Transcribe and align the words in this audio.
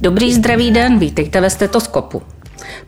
Dobrý 0.00 0.34
zdravý 0.34 0.70
den, 0.70 0.98
vítejte 0.98 1.40
ve 1.40 1.50
stetoskopu. 1.50 2.22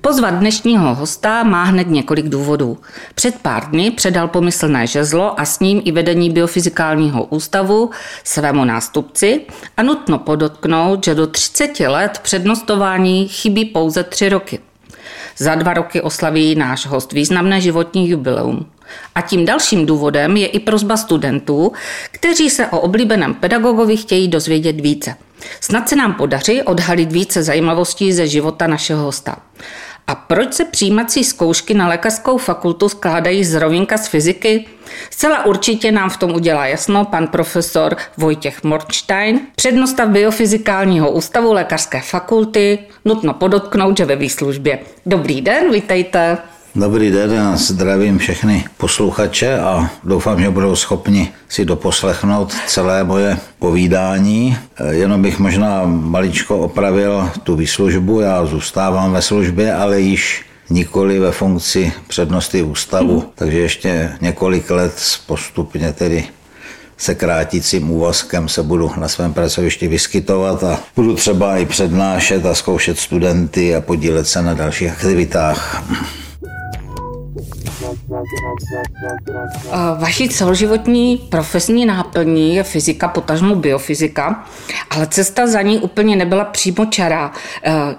Pozvat 0.00 0.34
dnešního 0.34 0.95
hosta 0.95 1.43
má 1.43 1.64
hned 1.64 1.88
několik 1.88 2.29
důvodů. 2.29 2.79
Před 3.14 3.34
pár 3.43 3.70
dny 3.70 3.91
předal 3.91 4.29
pomyslné 4.29 4.87
žezlo 4.87 5.41
a 5.41 5.45
s 5.45 5.61
ním 5.61 5.82
i 5.84 5.93
vedení 5.93 6.30
Biofyzikálního 6.30 7.24
ústavu 7.24 7.91
svému 8.24 8.64
nástupci 8.64 9.41
a 9.77 9.83
nutno 9.83 10.19
podotknout, 10.19 11.05
že 11.05 11.15
do 11.15 11.27
30 11.27 11.80
let 11.80 12.19
přednostování 12.23 13.28
chybí 13.28 13.65
pouze 13.65 14.05
3 14.05 14.28
roky. 14.28 14.59
Za 15.37 15.55
dva 15.55 15.74
roky 15.74 16.02
oslaví 16.02 16.55
náš 16.55 16.87
host 16.87 17.12
významné 17.12 17.60
životní 17.60 18.09
jubileum. 18.09 18.66
A 19.14 19.20
tím 19.20 19.45
dalším 19.46 19.86
důvodem 19.86 20.36
je 20.36 20.46
i 20.46 20.58
prozba 20.58 20.96
studentů, 20.96 21.72
kteří 22.10 22.50
se 22.50 22.66
o 22.66 22.80
oblíbeném 22.80 23.34
pedagogovi 23.34 23.96
chtějí 23.96 24.28
dozvědět 24.28 24.80
více. 24.80 25.14
Snad 25.60 25.88
se 25.88 25.96
nám 25.96 26.14
podaří 26.14 26.62
odhalit 26.62 27.12
více 27.12 27.42
zajímavostí 27.42 28.12
ze 28.12 28.26
života 28.26 28.66
našeho 28.66 29.04
hosta. 29.04 29.36
A 30.06 30.14
proč 30.14 30.54
se 30.54 30.64
přijímací 30.64 31.24
zkoušky 31.24 31.74
na 31.74 31.88
lékařskou 31.88 32.38
fakultu 32.38 32.88
skládají 32.88 33.45
z 33.45 33.54
rovinka 33.54 33.98
z 33.98 34.09
fyziky? 34.09 34.66
Zcela 35.10 35.46
určitě 35.46 35.92
nám 35.92 36.10
v 36.10 36.16
tom 36.16 36.34
udělá 36.34 36.66
jasno 36.66 37.04
pan 37.04 37.26
profesor 37.26 37.96
Vojtěch 38.16 38.62
Morčstein, 38.62 39.40
přednosta 39.56 40.06
biofyzikálního 40.06 41.10
ústavu 41.10 41.52
lékařské 41.52 42.00
fakulty, 42.00 42.78
nutno 43.04 43.34
podotknout, 43.34 43.96
že 43.96 44.04
ve 44.04 44.16
výslužbě. 44.16 44.78
Dobrý 45.06 45.40
den, 45.40 45.73
vítejte. 45.73 46.38
Dobrý 46.77 47.11
den, 47.11 47.57
zdravím 47.57 48.19
všechny 48.19 48.65
posluchače 48.77 49.59
a 49.59 49.91
doufám, 50.05 50.41
že 50.41 50.51
budou 50.51 50.77
schopni 50.77 51.33
si 51.49 51.65
doposlechnout 51.65 52.55
celé 52.66 53.05
moje 53.05 53.38
povídání. 53.59 54.57
Jenom 54.91 55.23
bych 55.23 55.38
možná 55.38 55.83
maličko 55.87 56.59
opravil 56.59 57.30
tu 57.43 57.57
výslužbu, 57.57 58.21
já 58.21 58.46
zůstávám 58.46 59.13
ve 59.13 59.23
službě, 59.23 59.74
ale 59.74 60.01
již 60.01 60.45
nikoli 60.71 61.18
ve 61.18 61.33
funkci 61.33 61.93
přednosti 62.07 62.63
ústavu, 62.63 63.21
hmm. 63.21 63.29
takže 63.35 63.59
ještě 63.59 64.12
několik 64.21 64.71
let 64.71 64.94
postupně 65.27 65.93
tedy 65.93 66.25
se 66.97 67.15
krátícím 67.15 67.91
úvazkem 67.91 68.49
se 68.49 68.62
budu 68.62 68.91
na 68.97 69.09
svém 69.09 69.33
pracovišti 69.33 69.88
vyskytovat 69.88 70.65
a 70.65 70.81
budu 70.97 71.15
třeba 71.15 71.56
i 71.56 71.66
přednášet 71.66 72.47
a 72.47 72.55
zkoušet 72.55 72.99
studenty 72.99 73.75
a 73.75 73.81
podílet 73.81 74.28
se 74.28 74.43
na 74.43 74.55
dalších 74.55 74.93
aktivitách. 74.93 75.84
Vaší 79.99 80.28
celoživotní 80.28 81.16
profesní 81.16 81.87
náplní 81.87 82.55
je 82.55 82.62
fyzika, 82.62 83.09
potažmo 83.09 83.55
biofyzika, 83.55 84.44
ale 84.91 85.06
cesta 85.06 85.47
za 85.47 85.62
ní 85.62 85.78
úplně 85.78 86.16
nebyla 86.16 86.44
přímo 86.44 86.87
čará. 86.87 87.33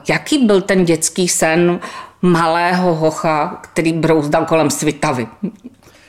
Jaký 0.09 0.45
byl 0.45 0.61
ten 0.61 0.85
dětský 0.85 1.27
sen 1.27 1.79
malého 2.21 2.95
hocha, 2.95 3.61
který 3.61 3.93
brouzdal 3.93 4.45
kolem 4.45 4.69
Svitavy? 4.69 5.27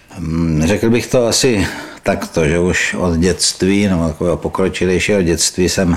Hmm, 0.09 0.63
řekl 0.67 0.91
bych 0.91 1.07
to 1.07 1.27
asi 1.27 1.67
takto, 2.03 2.49
že 2.49 2.59
už 2.59 2.95
od 2.95 3.17
dětství, 3.17 3.89
nebo 3.89 4.09
takového 4.09 4.37
pokročilejšího 4.37 5.23
dětství 5.23 5.69
jsem 5.69 5.97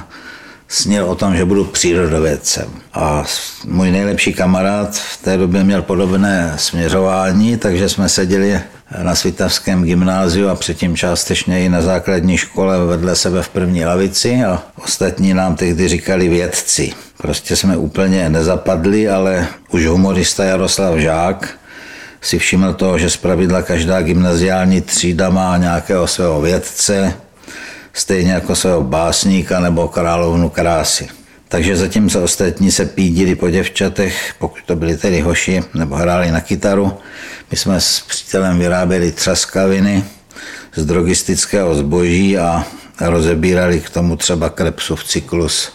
snil 0.72 1.06
o 1.06 1.16
tom, 1.16 1.38
že 1.38 1.46
budu 1.46 1.66
přírodovědcem. 1.66 2.70
A 2.94 3.24
můj 3.66 3.92
nejlepší 3.92 4.34
kamarád 4.34 4.96
v 4.96 5.24
té 5.24 5.38
době 5.38 5.64
měl 5.64 5.82
podobné 5.82 6.54
směřování, 6.56 7.58
takže 7.58 7.90
jsme 7.90 8.10
seděli 8.10 8.60
na 9.04 9.16
Svitavském 9.16 9.84
gymnáziu 9.84 10.48
a 10.48 10.56
předtím 10.56 10.96
částečně 10.96 11.66
i 11.66 11.70
na 11.70 11.82
základní 11.82 12.38
škole 12.38 12.86
vedle 12.86 13.16
sebe 13.16 13.44
v 13.44 13.50
první 13.50 13.86
lavici 13.86 14.44
a 14.44 14.64
ostatní 14.84 15.34
nám 15.34 15.56
tehdy 15.56 15.88
říkali 15.88 16.30
vědci. 16.30 16.94
Prostě 17.18 17.56
jsme 17.56 17.78
úplně 17.78 18.30
nezapadli, 18.30 19.10
ale 19.10 19.48
už 19.70 19.86
humorista 19.86 20.44
Jaroslav 20.44 20.98
Žák 20.98 21.50
si 22.22 22.40
všiml 22.40 22.74
toho, 22.74 22.98
že 22.98 23.10
zpravidla 23.10 23.62
každá 23.62 24.02
gymnaziální 24.02 24.82
třída 24.82 25.30
má 25.30 25.58
nějakého 25.58 26.08
svého 26.08 26.42
vědce, 26.42 27.14
stejně 27.94 28.32
jako 28.32 28.56
svého 28.56 28.84
básníka 28.84 29.60
nebo 29.60 29.88
královnu 29.88 30.50
krásy. 30.50 31.08
Takže 31.48 31.76
zatímco 31.78 32.24
ostatní 32.24 32.72
se 32.72 32.86
pídili 32.86 33.36
po 33.36 33.50
děvčatech, 33.50 34.34
pokud 34.40 34.60
to 34.66 34.76
byli 34.76 34.98
tedy 34.98 35.22
hoši, 35.22 35.64
nebo 35.74 35.96
hráli 35.96 36.32
na 36.32 36.42
kytaru, 36.42 36.94
my 37.52 37.58
jsme 37.58 37.82
s 37.82 38.00
přítelem 38.00 38.60
vyráběli 38.60 39.12
třaskaviny 39.12 40.04
z 40.76 40.86
drogistického 40.86 41.76
zboží 41.76 42.38
a 42.38 42.66
rozebírali 43.02 43.80
k 43.80 43.90
tomu 43.90 44.16
třeba 44.16 44.50
krepsův 44.50 45.04
cyklus 45.04 45.72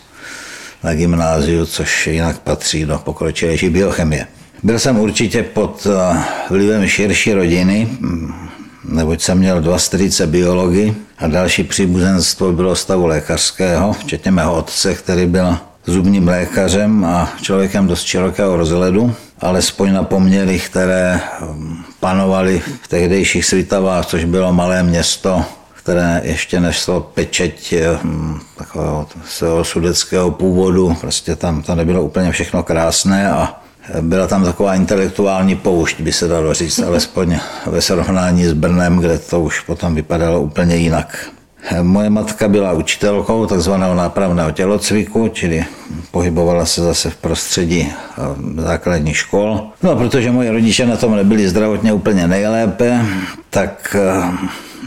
na 0.82 0.94
gymnáziu, 0.94 1.66
což 1.66 2.06
jinak 2.06 2.38
patří 2.38 2.84
do 2.84 2.99
pokročilejší 2.99 3.69
biochemie. 3.69 4.26
Byl 4.62 4.78
jsem 4.78 4.99
určitě 4.99 5.43
pod 5.43 5.87
eh, 5.87 6.22
vlivem 6.50 6.88
širší 6.88 7.32
rodiny, 7.32 7.88
neboť 8.84 9.22
jsem 9.22 9.38
měl 9.38 9.60
dva 9.60 9.78
strýce 9.78 10.26
biology 10.26 10.94
a 11.19 11.27
další 11.27 11.65
příbuzenstvo 11.65 12.53
bylo 12.53 12.77
stavu 12.77 13.06
lékařského, 13.06 13.93
včetně 13.93 14.31
mého 14.31 14.54
otce, 14.54 14.94
který 14.94 15.27
byl 15.27 15.59
zubním 15.87 16.28
lékařem 16.28 17.04
a 17.04 17.32
člověkem 17.43 17.87
dost 17.87 18.04
širokého 18.04 18.56
rozhledu, 18.56 19.15
alespoň 19.41 19.93
na 19.93 20.03
poměry, 20.03 20.59
které 20.59 21.21
um, 21.50 21.84
panovaly 22.00 22.62
v 22.82 22.88
tehdejších 22.88 23.44
Svitavách, 23.44 24.06
což 24.06 24.25
bylo 24.25 24.53
malé 24.53 24.82
město, 24.82 25.44
které 25.75 26.21
ještě 26.25 26.60
nešlo 26.60 27.00
pečeť 27.00 27.75
um, 28.05 28.41
takového 28.56 29.06
sudeckého 29.62 30.31
původu. 30.31 30.97
Prostě 31.00 31.37
tam 31.37 31.62
to 31.62 31.75
nebylo 31.75 32.03
úplně 32.03 32.31
všechno 32.32 32.62
krásné 32.62 33.31
a 33.31 33.60
byla 34.00 34.26
tam 34.26 34.44
taková 34.44 34.74
intelektuální 34.74 35.56
poušť, 35.56 36.00
by 36.00 36.12
se 36.12 36.28
dalo 36.28 36.54
říct, 36.54 36.78
alespoň 36.78 37.38
ve 37.66 37.82
srovnání 37.82 38.44
s 38.44 38.52
Brnem, 38.52 38.98
kde 38.98 39.19
to 39.19 39.41
už 39.41 39.60
potom 39.60 39.94
vypadalo 39.94 40.41
úplně 40.41 40.76
jinak. 40.76 41.28
Moje 41.82 42.10
matka 42.10 42.48
byla 42.48 42.72
učitelkou 42.72 43.46
takzvaného 43.46 43.94
nápravného 43.94 44.50
tělocviku, 44.50 45.28
čili 45.28 45.64
pohybovala 46.10 46.66
se 46.66 46.80
zase 46.80 47.10
v 47.10 47.16
prostředí 47.16 47.88
eh, 47.88 48.62
základních 48.62 49.16
škol. 49.16 49.70
No 49.82 49.96
protože 49.96 50.32
moje 50.32 50.52
rodiče 50.52 50.86
na 50.86 50.96
tom 50.96 51.16
nebyli 51.16 51.48
zdravotně 51.48 51.92
úplně 51.92 52.28
nejlépe, 52.28 53.00
tak 53.50 53.96
eh, 53.98 54.32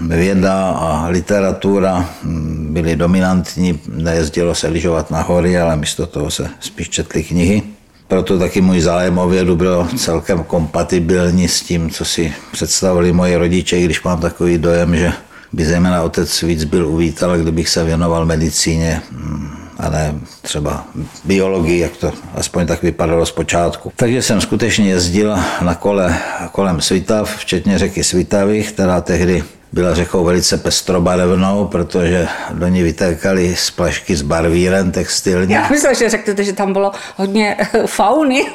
věda 0.02 0.70
a 0.70 1.08
literatura 1.08 2.10
hm, 2.24 2.68
byly 2.74 2.96
dominantní. 2.96 3.80
Nejezdilo 3.88 4.56
se 4.56 4.68
lyžovat 4.68 5.12
na 5.12 5.22
hory, 5.22 5.60
ale 5.60 5.76
místo 5.76 6.06
toho 6.06 6.32
se 6.32 6.50
spíš 6.60 6.90
četly 6.90 7.24
knihy. 7.24 7.64
Proto 8.10 8.40
taky 8.40 8.62
můj 8.62 8.82
zájem 8.82 9.18
o 9.18 9.30
vědu 9.30 9.56
byl 9.56 9.88
celkem 9.98 10.44
kompatibilní 10.44 11.48
s 11.48 11.62
tím, 11.62 11.90
co 11.90 12.06
si 12.06 12.34
představili 12.52 13.14
moji 13.14 13.36
rodiče, 13.36 13.82
když 13.82 14.04
mám 14.04 14.20
takový 14.20 14.58
dojem, 14.58 14.96
že 14.96 15.12
by 15.54 15.66
zejména 15.66 16.04
otec 16.04 16.42
víc 16.42 16.64
byl 16.64 16.88
uvítal, 16.88 17.38
kdybych 17.38 17.70
se 17.70 17.84
věnoval 17.84 18.26
medicíně 18.26 19.02
mm, 19.12 19.50
a 19.78 19.90
ne 19.90 20.16
třeba 20.42 20.86
biologii, 21.26 21.80
jak 21.80 21.98
to 21.98 22.14
aspoň 22.36 22.68
tak 22.68 22.84
vypadalo 22.84 23.26
zpočátku. 23.26 23.92
Takže 23.96 24.22
jsem 24.22 24.42
skutečně 24.42 24.90
jezdil 24.90 25.36
na 25.62 25.76
kole 25.76 26.18
kolem 26.52 26.82
Svitav, 26.82 27.38
včetně 27.38 27.78
řeky 27.78 28.04
Svitavy, 28.04 28.64
která 28.64 29.02
tehdy 29.02 29.44
byla 29.72 29.94
řekou 29.96 30.24
velice 30.24 30.58
pestrobarevnou, 30.58 31.66
protože 31.66 32.28
do 32.54 32.68
ní 32.68 32.84
vytékaly 32.84 33.56
splašky 33.56 34.16
s 34.16 34.22
barvírem 34.22 34.92
textilní. 34.92 35.54
Já 35.54 35.70
myslím, 35.70 35.96
že 35.96 36.10
řeknete, 36.10 36.44
že 36.44 36.54
tam 36.54 36.74
bylo 36.74 36.92
hodně 37.16 37.58
fauny, 37.86 38.46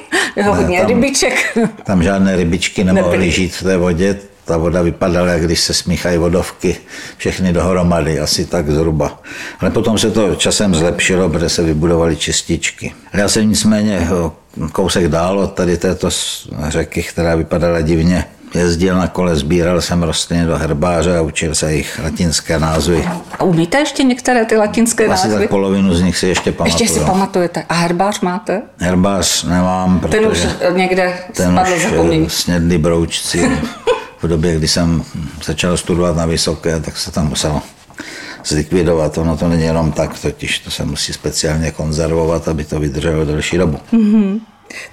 hodně 0.44 0.76
ne, 0.76 0.80
tam, 0.80 0.88
rybiček. 0.88 1.58
Tam 1.84 2.02
žádné 2.02 2.36
rybičky 2.36 2.84
nemohly 2.84 3.30
žít 3.30 3.54
v 3.54 3.62
té 3.62 3.76
vodě. 3.76 4.16
Ta 4.44 4.56
voda 4.56 4.82
vypadala, 4.82 5.28
jak 5.28 5.42
když 5.42 5.60
se 5.60 5.74
smíchají 5.74 6.18
vodovky 6.18 6.76
všechny 7.16 7.52
dohromady, 7.52 8.20
asi 8.20 8.46
tak 8.46 8.70
zhruba. 8.70 9.22
Ale 9.60 9.70
potom 9.70 9.98
se 9.98 10.10
to 10.10 10.34
časem 10.34 10.74
zlepšilo, 10.74 11.28
protože 11.28 11.48
se 11.48 11.62
vybudovaly 11.62 12.16
čističky. 12.16 12.92
Já 13.12 13.28
jsem 13.28 13.48
nicméně 13.48 14.08
kousek 14.72 15.08
dál 15.08 15.38
od 15.38 15.52
tady 15.52 15.76
této 15.76 16.08
řeky, 16.68 17.02
která 17.02 17.34
vypadala 17.34 17.80
divně, 17.80 18.24
Jezdil 18.54 18.96
na 18.96 19.06
kole, 19.06 19.36
sbíral 19.36 19.80
jsem 19.80 20.02
rostliny 20.02 20.46
do 20.46 20.58
herbáře 20.58 21.18
a 21.18 21.20
učil 21.22 21.54
se 21.54 21.74
jich 21.74 22.00
latinské 22.04 22.58
názvy. 22.58 23.08
A 23.38 23.44
umíte 23.44 23.78
ještě 23.78 24.02
některé 24.02 24.44
ty 24.44 24.56
latinské 24.56 25.06
Asi 25.06 25.28
názvy? 25.28 25.42
tak 25.42 25.50
polovinu 25.50 25.94
z 25.94 26.02
nich 26.02 26.18
si 26.18 26.26
ještě 26.26 26.52
pamatuju. 26.52 26.82
Ještě 26.82 27.00
si 27.00 27.06
pamatujete. 27.06 27.64
A 27.68 27.74
herbář 27.74 28.20
máte? 28.20 28.62
Herbář 28.78 29.44
nemám, 29.44 30.00
protože... 30.00 30.18
Ten 30.18 30.28
už 30.28 30.46
někde 30.76 31.14
ten 31.32 31.60
spadl 31.80 32.14
už 32.24 32.32
snědli 32.32 32.78
broučci. 32.78 33.50
v 34.22 34.28
době, 34.28 34.56
kdy 34.56 34.68
jsem 34.68 35.04
začal 35.44 35.76
studovat 35.76 36.16
na 36.16 36.26
vysoké, 36.26 36.80
tak 36.80 36.96
se 36.96 37.10
tam 37.10 37.28
muselo 37.28 37.62
zlikvidovat. 38.44 39.18
Ono 39.18 39.36
to 39.36 39.48
není 39.48 39.62
jenom 39.62 39.92
tak, 39.92 40.18
totiž 40.18 40.58
to 40.58 40.70
se 40.70 40.84
musí 40.84 41.12
speciálně 41.12 41.70
konzervovat, 41.70 42.48
aby 42.48 42.64
to 42.64 42.80
vydrželo 42.80 43.24
delší 43.24 43.58
dobu. 43.58 43.78
Mm-hmm. 43.92 44.40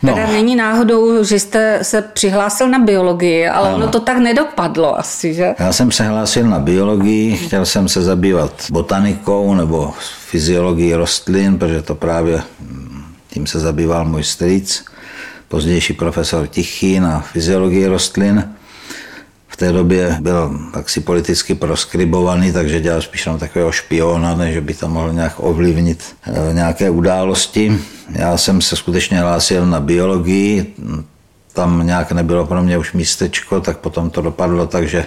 No. 0.03 0.13
Teda 0.13 0.27
není 0.27 0.55
náhodou, 0.55 1.23
že 1.23 1.39
jste 1.39 1.79
se 1.81 2.01
přihlásil 2.01 2.69
na 2.69 2.79
biologii, 2.79 3.47
ale 3.47 3.67
ano. 3.67 3.77
ono 3.77 3.87
to 3.87 3.99
tak 3.99 4.17
nedopadlo 4.17 4.99
asi, 4.99 5.33
že? 5.33 5.55
Já 5.59 5.73
jsem 5.73 5.91
se 5.91 6.03
hlásil 6.03 6.47
na 6.47 6.59
biologii, 6.59 7.37
chtěl 7.37 7.65
jsem 7.65 7.89
se 7.89 8.01
zabývat 8.01 8.51
botanikou 8.71 9.53
nebo 9.53 9.93
fyziologií 10.25 10.93
rostlin, 10.93 11.57
protože 11.57 11.81
to 11.81 11.95
právě 11.95 12.41
mm, 12.59 13.03
tím 13.29 13.47
se 13.47 13.59
zabýval 13.59 14.05
můj 14.05 14.23
strýc, 14.23 14.85
pozdější 15.47 15.93
profesor 15.93 16.47
Tichý 16.47 16.99
na 16.99 17.19
fyziologii 17.19 17.87
rostlin 17.87 18.49
té 19.55 19.71
době 19.71 20.17
byl 20.21 20.59
taksi 20.73 20.99
politicky 20.99 21.55
proskribovaný, 21.55 22.51
takže 22.51 22.81
dělal 22.81 23.01
spíš 23.01 23.25
na 23.25 23.37
takového 23.37 23.71
špiona, 23.71 24.35
než 24.35 24.59
by 24.59 24.73
tam 24.73 24.91
mohl 24.91 25.13
nějak 25.13 25.33
ovlivnit 25.37 26.03
eh, 26.27 26.53
nějaké 26.53 26.89
události. 26.89 27.79
Já 28.09 28.37
jsem 28.37 28.61
se 28.61 28.75
skutečně 28.75 29.19
hlásil 29.19 29.65
na 29.65 29.79
biologii, 29.79 30.75
tam 31.53 31.87
nějak 31.87 32.11
nebylo 32.11 32.45
pro 32.45 32.63
mě 32.63 32.77
už 32.77 32.93
místečko, 32.93 33.61
tak 33.61 33.77
potom 33.77 34.09
to 34.09 34.21
dopadlo 34.21 34.67
tak, 34.67 34.87
že 34.87 35.05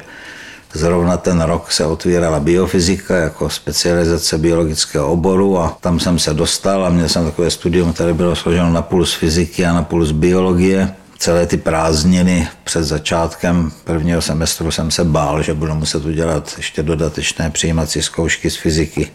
Zrovna 0.75 1.17
ten 1.17 1.41
rok 1.41 1.73
se 1.73 1.87
otvírala 1.87 2.41
biofyzika 2.41 3.17
jako 3.17 3.51
specializace 3.51 4.39
biologického 4.39 5.13
oboru 5.13 5.59
a 5.59 5.77
tam 5.81 6.01
jsem 6.01 6.19
se 6.19 6.35
dostal 6.35 6.87
a 6.87 6.91
měl 6.91 7.09
jsem 7.09 7.25
takové 7.25 7.51
studium, 7.51 7.93
které 7.93 8.15
bylo 8.15 8.37
složeno 8.37 8.73
na 8.73 8.83
půl 8.83 9.07
z 9.07 9.15
fyziky 9.15 9.67
a 9.67 9.73
na 9.73 9.83
půl 9.83 10.05
z 10.05 10.13
biologie 10.13 10.95
celé 11.19 11.47
ty 11.47 11.57
prázdniny 11.57 12.49
před 12.65 12.85
začátkem 12.85 13.73
prvního 13.85 14.23
semestru 14.23 14.71
jsem 14.71 14.91
se 14.91 15.05
bál, 15.05 15.43
že 15.43 15.55
budu 15.55 15.75
muset 15.75 16.05
udělat 16.05 16.55
ještě 16.57 16.83
dodatečné 16.83 17.51
přijímací 17.51 18.03
zkoušky 18.03 18.51
z 18.51 18.57
fyziky. 18.57 19.11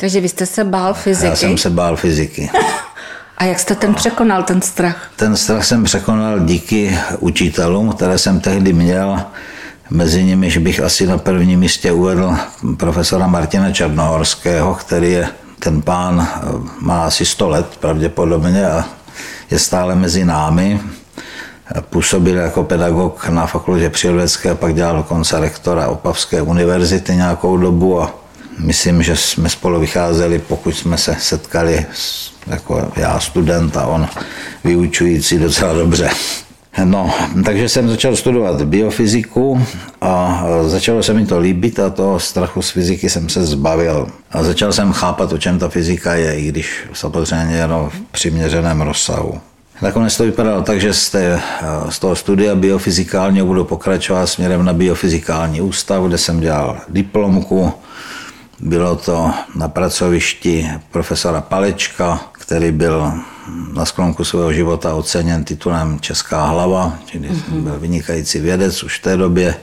Takže 0.00 0.20
vy 0.20 0.28
jste 0.28 0.46
se 0.46 0.64
bál 0.64 0.94
fyziky? 0.94 1.26
Já 1.26 1.36
jsem 1.36 1.58
se 1.58 1.70
bál 1.70 1.96
fyziky. 1.96 2.50
A 3.38 3.44
jak 3.44 3.60
jste 3.60 3.74
ten 3.74 3.94
překonal, 3.94 4.42
ten 4.42 4.62
strach? 4.62 5.10
Ten 5.16 5.36
strach 5.36 5.64
jsem 5.64 5.84
překonal 5.84 6.40
díky 6.40 6.98
učitelům, 7.18 7.92
které 7.92 8.18
jsem 8.18 8.40
tehdy 8.40 8.72
měl. 8.72 9.20
Mezi 9.90 10.24
nimi 10.24 10.58
bych 10.58 10.80
asi 10.80 11.06
na 11.06 11.18
prvním 11.18 11.60
místě 11.60 11.92
uvedl 11.92 12.36
profesora 12.76 13.26
Martina 13.26 13.72
Černohorského, 13.72 14.74
který 14.74 15.12
je, 15.12 15.28
ten 15.58 15.82
pán 15.82 16.28
má 16.80 17.06
asi 17.06 17.26
100 17.26 17.48
let 17.48 17.66
pravděpodobně 17.80 18.66
a 18.66 18.84
je 19.50 19.58
stále 19.58 19.94
mezi 19.94 20.24
námi 20.24 20.80
Působil 21.80 22.36
jako 22.36 22.64
pedagog 22.64 23.28
na 23.28 23.46
fakultě 23.46 23.90
přírodovědské 23.90 24.50
a 24.50 24.54
pak 24.54 24.74
dělal 24.74 24.96
dokonce 24.96 25.40
rektora 25.40 25.88
Opavské 25.88 26.42
univerzity 26.42 27.16
nějakou 27.16 27.56
dobu 27.56 28.02
a 28.02 28.14
myslím, 28.58 29.02
že 29.02 29.16
jsme 29.16 29.48
spolu 29.48 29.80
vycházeli, 29.80 30.38
pokud 30.38 30.72
jsme 30.72 30.98
se 30.98 31.16
setkali 31.20 31.86
jako 32.46 32.92
já 32.96 33.20
student 33.20 33.76
a 33.76 33.86
on 33.86 34.08
vyučující 34.64 35.38
docela 35.38 35.72
dobře. 35.72 36.10
No, 36.84 37.14
takže 37.44 37.68
jsem 37.68 37.88
začal 37.88 38.16
studovat 38.16 38.62
biofyziku 38.62 39.66
a 40.00 40.42
začalo 40.62 41.02
se 41.02 41.12
mi 41.14 41.26
to 41.26 41.38
líbit 41.38 41.80
a 41.80 41.90
toho 41.90 42.20
strachu 42.20 42.62
z 42.62 42.70
fyziky 42.70 43.10
jsem 43.10 43.28
se 43.28 43.46
zbavil. 43.46 44.08
A 44.30 44.42
začal 44.42 44.72
jsem 44.72 44.92
chápat, 44.92 45.32
o 45.32 45.38
čem 45.38 45.58
ta 45.58 45.68
fyzika 45.68 46.14
je, 46.14 46.38
i 46.38 46.48
když 46.48 46.84
samozřejmě 46.92 47.56
jenom 47.56 47.90
v 47.90 48.00
přiměřeném 48.12 48.80
rozsahu. 48.80 49.40
Nakonec 49.80 50.16
to 50.16 50.24
vypadalo 50.24 50.62
tak, 50.62 50.80
že 50.80 50.94
z, 50.94 51.10
té, 51.10 51.40
z 51.88 51.98
toho 51.98 52.16
studia 52.16 52.54
biofyzikálního 52.54 53.46
budu 53.46 53.64
pokračovat 53.64 54.26
směrem 54.26 54.64
na 54.64 54.72
biofyzikální 54.72 55.60
ústav, 55.60 56.04
kde 56.04 56.18
jsem 56.18 56.40
dělal 56.40 56.80
diplomku. 56.88 57.72
Bylo 58.60 58.96
to 58.96 59.30
na 59.54 59.68
pracovišti 59.68 60.70
profesora 60.90 61.40
Palečka, 61.40 62.20
který 62.32 62.72
byl 62.72 63.12
na 63.72 63.84
sklonku 63.84 64.24
svého 64.24 64.52
života 64.52 64.94
oceněn 64.94 65.44
titulem 65.44 66.00
Česká 66.00 66.46
hlava, 66.46 66.98
čili 67.06 67.28
mm-hmm. 67.28 67.60
byl 67.60 67.78
vynikající 67.78 68.40
vědec 68.40 68.82
už 68.82 68.98
v 68.98 69.02
té 69.02 69.16
době. 69.16 69.54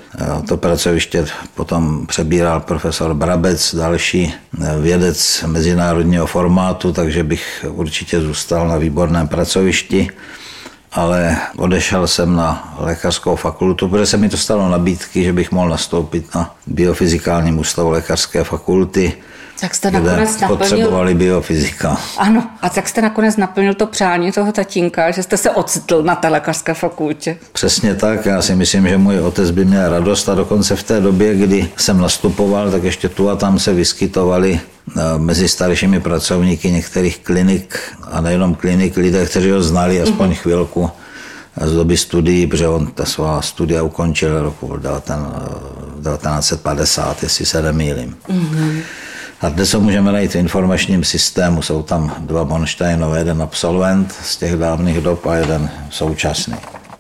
To 0.48 0.58
pracoviště 0.58 1.26
potom 1.56 2.08
přebíral 2.08 2.60
profesor 2.60 3.14
Brabec, 3.14 3.76
další 3.76 4.34
vědec 4.82 5.44
mezinárodního 5.48 6.28
formátu, 6.28 6.94
takže 6.94 7.24
bych 7.24 7.66
určitě 7.70 8.22
zůstal 8.22 8.68
na 8.68 8.78
výborném 8.78 9.28
pracovišti 9.28 10.10
ale 10.92 11.38
odešel 11.58 12.08
jsem 12.08 12.36
na 12.36 12.76
lékařskou 12.80 13.36
fakultu, 13.36 13.88
protože 13.88 14.06
se 14.06 14.18
mi 14.18 14.30
dostalo 14.30 14.70
nabídky, 14.70 15.24
že 15.24 15.34
bych 15.34 15.52
mohl 15.52 15.70
nastoupit 15.70 16.36
na 16.36 16.56
biofyzikálním 16.68 17.60
ústavu 17.60 17.90
lékařské 17.90 18.44
fakulty 18.44 19.14
tak 19.62 19.76
jste 19.76 19.92
nakonec 19.92 20.40
naplnil... 20.40 20.58
potřebovali 20.58 21.14
biofyzika. 21.14 21.98
Ano, 22.18 22.50
a 22.62 22.70
tak 22.70 22.90
jste 22.90 23.02
nakonec 23.02 23.38
naplnil 23.38 23.74
to 23.74 23.88
přání 23.88 24.32
toho 24.32 24.52
tatínka, 24.52 25.12
že 25.12 25.24
jste 25.24 25.38
se 25.38 25.50
ocitl 25.50 26.04
na 26.04 26.16
té 26.16 26.28
lékařské 26.28 26.74
fakultě. 26.74 27.38
Přesně 27.52 27.96
tak, 27.96 28.26
já 28.26 28.42
si 28.42 28.56
myslím, 28.56 28.88
že 28.88 28.98
můj 28.98 29.20
otec 29.20 29.52
by 29.52 29.66
měl 29.66 29.90
radost 29.90 30.30
a 30.30 30.36
dokonce 30.36 30.76
v 30.76 30.84
té 30.84 31.02
době, 31.02 31.36
kdy 31.36 31.70
jsem 31.78 32.02
nastupoval, 32.02 32.72
tak 32.72 32.84
ještě 32.84 33.10
tu 33.10 33.30
a 33.30 33.36
tam 33.36 33.60
se 33.60 33.74
vyskytovali 33.74 34.60
eh, 34.60 35.02
mezi 35.18 35.50
staršími 35.50 36.00
pracovníky 36.00 36.72
některých 36.72 37.20
klinik 37.20 37.80
a 38.12 38.22
nejenom 38.22 38.56
klinik 38.56 38.98
lidé, 38.98 39.26
kteří 39.26 39.52
ho 39.52 39.62
znali 39.62 40.02
aspoň 40.02 40.30
mm-hmm. 40.30 40.36
chvilku 40.36 40.92
z 41.62 41.72
doby 41.72 41.98
studií, 41.98 42.48
protože 42.48 42.68
on 42.68 42.88
ta 42.88 43.06
svá 43.06 43.42
studia 43.42 43.84
ukončil 43.84 44.42
roku 44.42 44.78
1950, 44.78 47.24
jestli 47.24 47.46
se 47.46 47.62
nemýlím. 47.62 48.18
Mm-hmm. 48.30 48.82
A 49.42 49.50
dnes 49.50 49.74
ho 49.74 49.80
můžeme 49.80 50.12
najít 50.12 50.32
v 50.32 50.36
informačním 50.36 51.04
systému. 51.04 51.62
Jsou 51.62 51.84
tam 51.84 52.16
dva 52.20 52.44
Monsteinové, 52.44 53.18
jeden 53.18 53.42
absolvent 53.42 54.16
z 54.24 54.38
těch 54.38 54.56
dávných 54.56 55.02
dob 55.02 55.26
a 55.26 55.36
jeden 55.36 55.70
současný. 55.90 56.56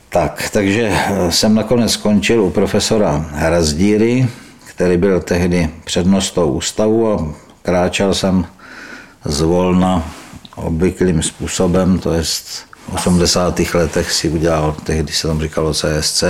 Tak, 0.09 0.49
takže 0.53 0.91
eh, 0.91 1.31
jsem 1.31 1.55
nakonec 1.55 1.91
skončil 1.91 2.43
u 2.43 2.49
profesora 2.49 3.25
Hrazdíry, 3.31 4.27
který 4.65 4.97
byl 4.97 5.19
tehdy 5.21 5.69
přednostou 5.83 6.51
ústavu 6.51 7.13
a 7.13 7.33
kráčel 7.61 8.13
jsem 8.13 8.45
zvolna 9.25 10.03
obvyklým 10.55 11.23
způsobem, 11.23 11.99
to 11.99 12.13
je 12.13 12.23
v 12.23 12.65
80. 12.93 13.59
letech 13.73 14.11
si 14.11 14.29
udělal, 14.29 14.75
tehdy 14.83 15.13
se 15.13 15.27
tam 15.27 15.41
říkalo 15.41 15.73
CSC, 15.73 16.23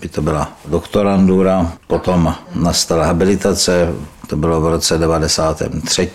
by 0.00 0.08
to 0.08 0.22
byla 0.22 0.52
doktorandura, 0.68 1.72
potom 1.86 2.34
nastala 2.54 3.04
habilitace, 3.04 3.88
to 4.28 4.36
bylo 4.36 4.60
v 4.60 4.68
roce 4.68 4.98
93. 4.98 6.10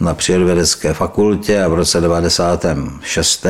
na 0.00 0.14
přírodovědecké 0.14 0.94
fakultě 0.94 1.62
a 1.62 1.68
v 1.68 1.74
roce 1.74 2.00
96. 2.00 3.46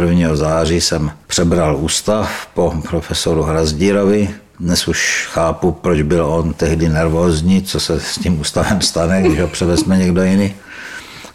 1. 0.00 0.36
září 0.36 0.80
jsem 0.80 1.10
přebral 1.26 1.76
ústav 1.76 2.48
po 2.54 2.74
profesoru 2.90 3.42
Hrazdírovi. 3.42 4.34
Dnes 4.60 4.88
už 4.88 5.28
chápu, 5.32 5.72
proč 5.72 6.02
byl 6.02 6.26
on 6.26 6.52
tehdy 6.52 6.88
nervózní, 6.88 7.62
co 7.62 7.80
se 7.80 8.00
s 8.00 8.18
tím 8.18 8.40
ústavem 8.40 8.80
stane, 8.80 9.22
když 9.22 9.40
ho 9.40 9.48
převezme 9.48 9.98
někdo 9.98 10.22
jiný. 10.22 10.54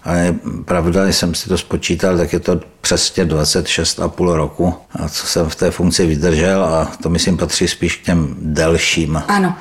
Ale 0.03 0.35
pravda, 0.65 1.07
jsem 1.07 1.35
si 1.35 1.49
to 1.49 1.57
spočítal, 1.57 2.17
tak 2.17 2.33
je 2.33 2.39
to 2.39 2.59
přesně 2.81 3.25
26,5 3.25 4.33
roku, 4.33 4.75
a 5.03 5.09
co 5.09 5.27
jsem 5.27 5.49
v 5.49 5.55
té 5.55 5.71
funkci 5.71 6.05
vydržel 6.05 6.63
a 6.63 6.91
to 7.03 7.09
myslím 7.09 7.37
patří 7.37 7.67
spíš 7.67 7.95
k 7.95 8.05
těm 8.05 8.35
delším. 8.39 9.23
Ano 9.27 9.55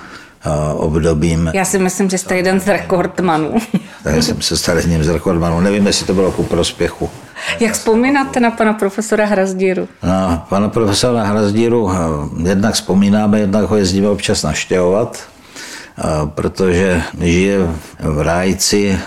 obdobím. 0.74 1.50
Já 1.54 1.64
si 1.64 1.78
myslím, 1.78 2.10
že 2.10 2.18
jste 2.18 2.36
jeden 2.36 2.60
z 2.60 2.66
rekordmanů. 2.66 3.54
Já 4.04 4.22
jsem 4.22 4.42
se 4.42 4.56
stal 4.56 4.76
jedním 4.76 5.04
z 5.04 5.08
rekordmanů. 5.08 5.60
Nevím, 5.60 5.86
jestli 5.86 6.06
to 6.06 6.14
bylo 6.14 6.32
ku 6.32 6.42
prospěchu. 6.42 7.10
Jak 7.60 7.72
vzpomínáte 7.72 8.40
na 8.40 8.50
pana 8.50 8.72
profesora 8.72 9.26
Hrazdíru? 9.26 9.88
Na 10.02 10.46
pana 10.48 10.68
profesora 10.68 11.24
Hrazdíru 11.24 11.90
jednak 12.42 12.74
vzpomínáme, 12.74 13.40
jednak 13.40 13.64
ho 13.64 13.76
jezdíme 13.76 14.08
občas 14.08 14.42
naštěvovat, 14.42 15.22
protože 16.24 17.02
žije 17.20 17.58
v 18.00 18.20
Rájci, 18.20 18.98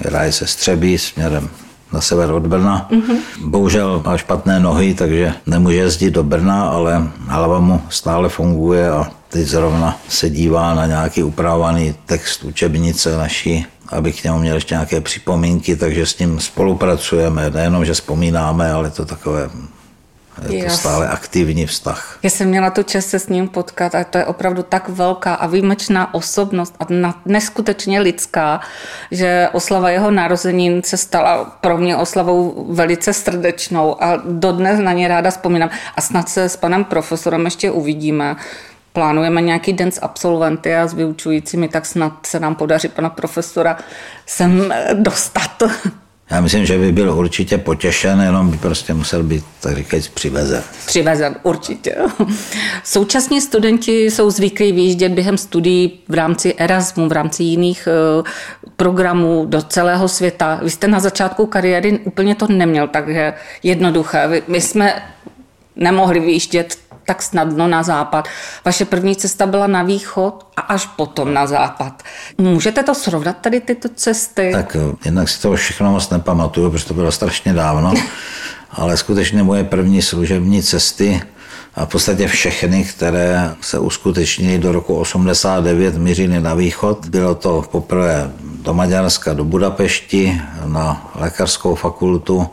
ráj 0.00 0.32
se 0.32 0.46
střebí 0.46 0.98
směrem 0.98 1.48
na 1.92 2.00
sever 2.00 2.30
od 2.30 2.46
Brna. 2.46 2.88
Mm-hmm. 2.90 3.16
Bohužel 3.44 4.02
má 4.06 4.16
špatné 4.16 4.60
nohy, 4.60 4.94
takže 4.94 5.32
nemůže 5.46 5.76
jezdit 5.76 6.10
do 6.10 6.22
Brna, 6.22 6.68
ale 6.68 7.08
hlava 7.26 7.60
mu 7.60 7.80
stále 7.88 8.28
funguje 8.28 8.90
a 8.90 9.10
teď 9.34 9.46
zrovna 9.46 10.00
se 10.08 10.30
dívá 10.30 10.74
na 10.74 10.86
nějaký 10.86 11.22
upravovaný 11.22 11.94
text 12.06 12.44
učebnice 12.44 13.16
naší, 13.16 13.66
aby 13.88 14.12
k 14.12 14.24
němu 14.24 14.38
měl 14.38 14.54
ještě 14.54 14.74
nějaké 14.74 15.00
připomínky, 15.00 15.76
takže 15.76 16.06
s 16.06 16.18
ním 16.18 16.40
spolupracujeme. 16.40 17.50
Nejenom, 17.50 17.84
že 17.84 17.92
vzpomínáme, 17.92 18.72
ale 18.72 18.90
to 18.90 19.04
takové 19.04 19.50
je 20.48 20.64
to 20.64 20.70
stále 20.70 21.08
aktivní 21.08 21.66
vztah. 21.66 22.18
Já 22.22 22.30
jsem 22.30 22.48
měla 22.48 22.70
tu 22.70 22.82
čest 22.82 23.10
se 23.10 23.18
s 23.18 23.28
ním 23.28 23.48
potkat 23.48 23.94
a 23.94 24.04
to 24.04 24.18
je 24.18 24.24
opravdu 24.24 24.62
tak 24.62 24.88
velká 24.88 25.34
a 25.34 25.46
výjimečná 25.46 26.14
osobnost 26.14 26.74
a 26.80 26.86
neskutečně 27.26 28.00
lidská, 28.00 28.60
že 29.10 29.48
oslava 29.52 29.90
jeho 29.90 30.10
narozenin 30.10 30.82
se 30.84 30.96
stala 30.96 31.44
pro 31.44 31.78
mě 31.78 31.96
oslavou 31.96 32.66
velice 32.70 33.12
srdečnou 33.12 34.02
a 34.02 34.22
dodnes 34.26 34.80
na 34.80 34.92
ně 34.92 35.08
ráda 35.08 35.30
vzpomínám. 35.30 35.70
A 35.96 36.00
snad 36.00 36.28
se 36.28 36.48
s 36.48 36.56
panem 36.56 36.84
profesorem 36.84 37.44
ještě 37.44 37.70
uvidíme. 37.70 38.36
Plánujeme 38.94 39.40
nějaký 39.40 39.72
den 39.72 39.92
s 39.92 40.02
absolventy 40.02 40.76
a 40.76 40.86
s 40.86 40.94
vyučujícími, 40.94 41.68
tak 41.68 41.86
snad 41.86 42.26
se 42.26 42.40
nám 42.40 42.54
podaří 42.54 42.88
pana 42.88 43.10
profesora 43.10 43.78
sem 44.26 44.74
dostat. 44.94 45.62
Já 46.30 46.40
myslím, 46.40 46.66
že 46.66 46.78
by 46.78 46.92
byl 46.92 47.12
určitě 47.12 47.58
potěšen, 47.58 48.20
jenom 48.20 48.50
by 48.50 48.56
prostě 48.56 48.94
musel 48.94 49.22
být, 49.22 49.44
tak 49.60 49.76
říkajíc, 49.76 50.08
přivezen. 50.08 50.62
Přivezen, 50.86 51.36
určitě. 51.42 51.96
Současní 52.84 53.40
studenti 53.40 54.10
jsou 54.10 54.30
zvyklí 54.30 54.72
vyjíždět 54.72 55.12
během 55.12 55.38
studií 55.38 56.00
v 56.08 56.14
rámci 56.14 56.54
Erasmu, 56.54 57.08
v 57.08 57.12
rámci 57.12 57.42
jiných 57.42 57.88
eh, 57.90 58.22
programů 58.76 59.44
do 59.46 59.62
celého 59.62 60.08
světa. 60.08 60.60
Vy 60.62 60.70
jste 60.70 60.88
na 60.88 61.00
začátku 61.00 61.46
kariéry 61.46 61.98
úplně 62.04 62.34
to 62.34 62.46
neměl 62.48 62.88
tak 62.88 63.04
jednoduché. 63.62 64.42
My 64.48 64.60
jsme 64.60 65.02
nemohli 65.76 66.20
vyjíždět 66.20 66.78
tak 67.06 67.22
snadno 67.22 67.68
na 67.68 67.82
západ. 67.82 68.28
Vaše 68.64 68.84
první 68.84 69.16
cesta 69.16 69.46
byla 69.46 69.66
na 69.66 69.82
východ 69.82 70.46
a 70.56 70.60
až 70.60 70.86
potom 70.86 71.34
na 71.34 71.46
západ. 71.46 72.02
Můžete 72.38 72.82
to 72.82 72.94
srovnat 72.94 73.36
tady 73.40 73.60
tyto 73.60 73.88
cesty? 73.88 74.50
Tak 74.52 74.76
eh, 74.76 74.96
jednak 75.04 75.28
si 75.28 75.42
to 75.42 75.56
všechno 75.56 75.92
moc 75.92 76.10
nepamatuju, 76.10 76.70
protože 76.70 76.86
to 76.86 76.94
bylo 76.94 77.12
strašně 77.12 77.52
dávno, 77.52 77.94
ale 78.70 78.96
skutečně 78.96 79.42
moje 79.42 79.64
první 79.64 80.02
služební 80.02 80.62
cesty 80.62 81.22
a 81.76 81.84
v 81.84 81.88
podstatě 81.88 82.28
všechny, 82.28 82.84
které 82.84 83.54
se 83.60 83.78
uskutečnily 83.78 84.58
do 84.58 84.72
roku 84.72 84.96
89, 84.96 85.96
mířily 85.96 86.40
na 86.40 86.54
východ. 86.54 87.06
Bylo 87.06 87.34
to 87.34 87.64
poprvé 87.70 88.30
do 88.62 88.74
Maďarska, 88.74 89.34
do 89.34 89.44
Budapešti, 89.44 90.40
na 90.64 91.10
lékařskou 91.14 91.74
fakultu, 91.74 92.46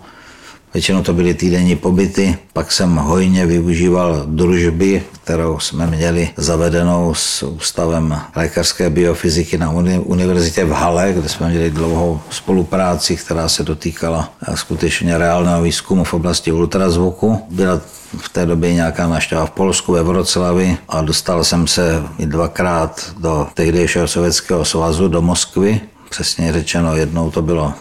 Většinou 0.74 1.04
to 1.04 1.14
byly 1.14 1.34
týdenní 1.34 1.76
pobyty, 1.76 2.38
pak 2.54 2.72
jsem 2.72 2.96
hojně 2.96 3.46
využíval 3.46 4.24
družby, 4.26 5.04
kterou 5.24 5.60
jsme 5.60 5.88
měli 5.88 6.30
zavedenou 6.38 7.14
s 7.14 7.44
Ústavem 7.44 8.18
lékařské 8.36 8.90
biofyziky 8.90 9.58
na 9.58 9.72
univerzitě 10.00 10.66
v 10.66 10.72
Hale, 10.72 11.14
kde 11.14 11.30
jsme 11.30 11.50
měli 11.50 11.72
dlouhou 11.72 12.20
spolupráci, 12.30 13.16
která 13.16 13.50
se 13.50 13.64
dotýkala 13.64 14.34
skutečně 14.56 15.18
reálného 15.18 15.62
výzkumu 15.62 16.04
v 16.04 16.14
oblasti 16.14 16.52
ultrazvuku. 16.52 17.42
Byla 17.50 17.82
v 18.18 18.30
té 18.30 18.46
době 18.46 18.74
nějaká 18.74 19.08
návštěva 19.08 19.46
v 19.46 19.52
Polsku, 19.52 19.92
ve 19.92 20.04
Vroclavi 20.04 20.78
a 20.90 21.02
dostal 21.02 21.44
jsem 21.44 21.68
se 21.68 22.04
i 22.18 22.26
dvakrát 22.26 23.12
do 23.20 23.48
tehdejšího 23.54 24.08
Sovětského 24.08 24.66
svazu, 24.66 25.08
do 25.08 25.22
Moskvy. 25.22 25.82
Přesně 26.10 26.54
řečeno, 26.54 26.96
jednou 26.96 27.32
to 27.32 27.42
bylo 27.42 27.74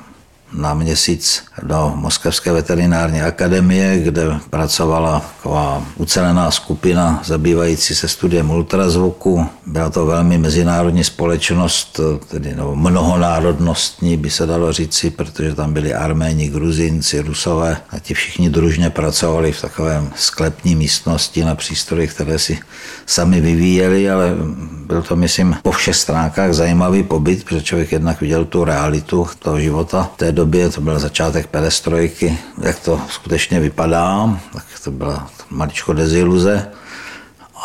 na 0.53 0.75
měsíc 0.75 1.43
do 1.63 1.93
Moskevské 1.95 2.53
veterinární 2.53 3.23
akademie, 3.23 3.99
kde 3.99 4.41
pracovala 4.51 5.21
taková 5.37 5.83
ucelená 5.97 6.51
skupina 6.51 7.23
zabývající 7.25 7.95
se 7.95 8.09
studiem 8.09 8.51
ultrazvuku. 8.51 9.47
Byla 9.67 9.91
to 9.91 10.07
velmi 10.07 10.39
mezinárodní 10.39 11.05
společnost, 11.05 12.01
tedy 12.29 12.55
no, 12.57 12.75
mnohonárodnostní 12.75 14.17
by 14.17 14.31
se 14.31 14.47
dalo 14.47 14.73
říci, 14.73 15.11
protože 15.11 15.55
tam 15.55 15.73
byli 15.73 15.95
Arméni, 15.95 16.49
Gruzinci, 16.49 17.21
Rusové 17.21 17.77
a 17.91 17.99
ti 17.99 18.15
všichni 18.15 18.51
družně 18.51 18.91
pracovali 18.91 19.53
v 19.53 19.61
takovém 19.61 20.11
sklepní 20.17 20.75
místnosti 20.75 21.45
na 21.45 21.55
přístrojích, 21.55 22.13
které 22.13 22.39
si 22.39 22.59
sami 23.07 23.41
vyvíjeli, 23.41 24.11
ale 24.11 24.35
byl 24.87 25.03
to, 25.03 25.17
myslím, 25.17 25.57
po 25.63 25.73
všech 25.73 25.97
stránkách 25.97 26.53
zajímavý 26.53 27.03
pobyt, 27.03 27.45
protože 27.45 27.63
člověk 27.63 27.93
jednak 27.93 28.21
viděl 28.21 28.45
tu 28.45 28.65
realitu 28.65 29.27
toho 29.39 29.61
života. 29.61 30.11
Té 30.17 30.33
době 30.41 30.71
to 30.71 30.81
byl 30.81 30.99
začátek 30.99 31.47
perestrojky, 31.47 32.39
jak 32.63 32.79
to 32.79 33.01
skutečně 33.09 33.61
vypadá, 33.61 34.41
tak 34.53 34.65
to 34.85 34.91
byla 34.91 35.31
maličko 35.51 35.93
deziluze. 35.93 36.69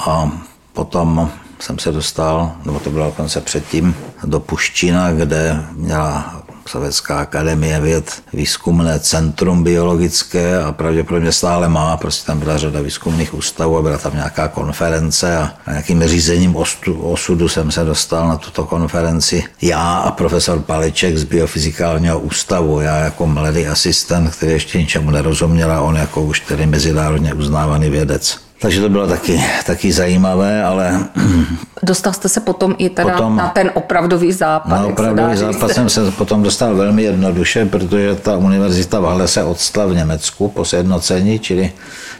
A 0.08 0.32
potom 0.74 1.32
jsem 1.60 1.80
se 1.80 1.92
dostal, 1.92 2.52
nebo 2.66 2.80
to 2.80 2.90
bylo 2.90 3.06
dokonce 3.06 3.42
předtím, 3.42 3.96
do 4.24 4.40
Puščina, 4.40 5.12
kde 5.12 5.64
měla 5.72 6.44
Sovětská 6.68 7.20
akademie 7.20 7.80
věd 7.80 8.24
výzkumné 8.34 9.00
centrum 9.00 9.64
biologické 9.64 10.64
a 10.64 10.72
pravděpodobně 10.72 11.32
stále 11.32 11.70
má, 11.70 11.98
prostě 11.98 12.28
tam 12.28 12.40
byla 12.40 12.58
řada 12.58 12.82
výzkumných 12.82 13.34
ústavů 13.34 13.78
a 13.78 13.82
byla 13.82 13.98
tam 13.98 14.14
nějaká 14.14 14.48
konference 14.48 15.38
a 15.38 15.54
nějakým 15.68 16.04
řízením 16.04 16.56
osudu 17.00 17.50
jsem 17.50 17.72
se 17.72 17.84
dostal 17.84 18.28
na 18.28 18.38
tuto 18.38 18.64
konferenci. 18.66 19.44
Já 19.62 19.98
a 19.98 20.12
profesor 20.12 20.60
Paleček 20.60 21.18
z 21.18 21.24
biofyzikálního 21.24 22.20
ústavu, 22.20 22.80
já 22.80 22.98
jako 22.98 23.28
mladý 23.28 23.68
asistent, 23.68 24.36
který 24.36 24.52
ještě 24.52 24.78
ničemu 24.78 25.12
nerozuměl 25.12 25.72
a 25.72 25.82
on 25.82 25.96
jako 25.96 26.22
už 26.22 26.40
tedy 26.40 26.66
mezinárodně 26.66 27.34
uznávaný 27.34 27.90
vědec. 27.90 28.45
Takže 28.60 28.82
to 28.82 28.90
bylo 28.90 29.08
taky, 29.08 29.42
taky 29.66 29.92
zajímavé, 29.92 30.64
ale... 30.64 31.00
Dostal 31.84 32.14
jste 32.14 32.30
se 32.30 32.40
potom 32.40 32.76
i 32.78 32.90
teda 32.90 33.12
potom, 33.12 33.36
na 33.36 33.50
ten 33.50 33.72
opravdový 33.74 34.32
západ. 34.32 34.70
Na 34.70 34.86
opravdový 34.86 35.38
západ 35.38 35.72
jsem 35.72 35.90
se 35.90 36.12
potom 36.12 36.44
dostal 36.44 36.76
velmi 36.76 37.04
jednoduše, 37.04 37.66
protože 37.66 38.16
ta 38.16 38.38
univerzita 38.38 39.00
v 39.00 39.04
Hale 39.04 39.28
se 39.28 39.44
odstala 39.44 39.88
v 39.88 39.96
Německu 39.96 40.48
po 40.48 40.66
sjednocení, 40.66 41.40
čili 41.40 41.72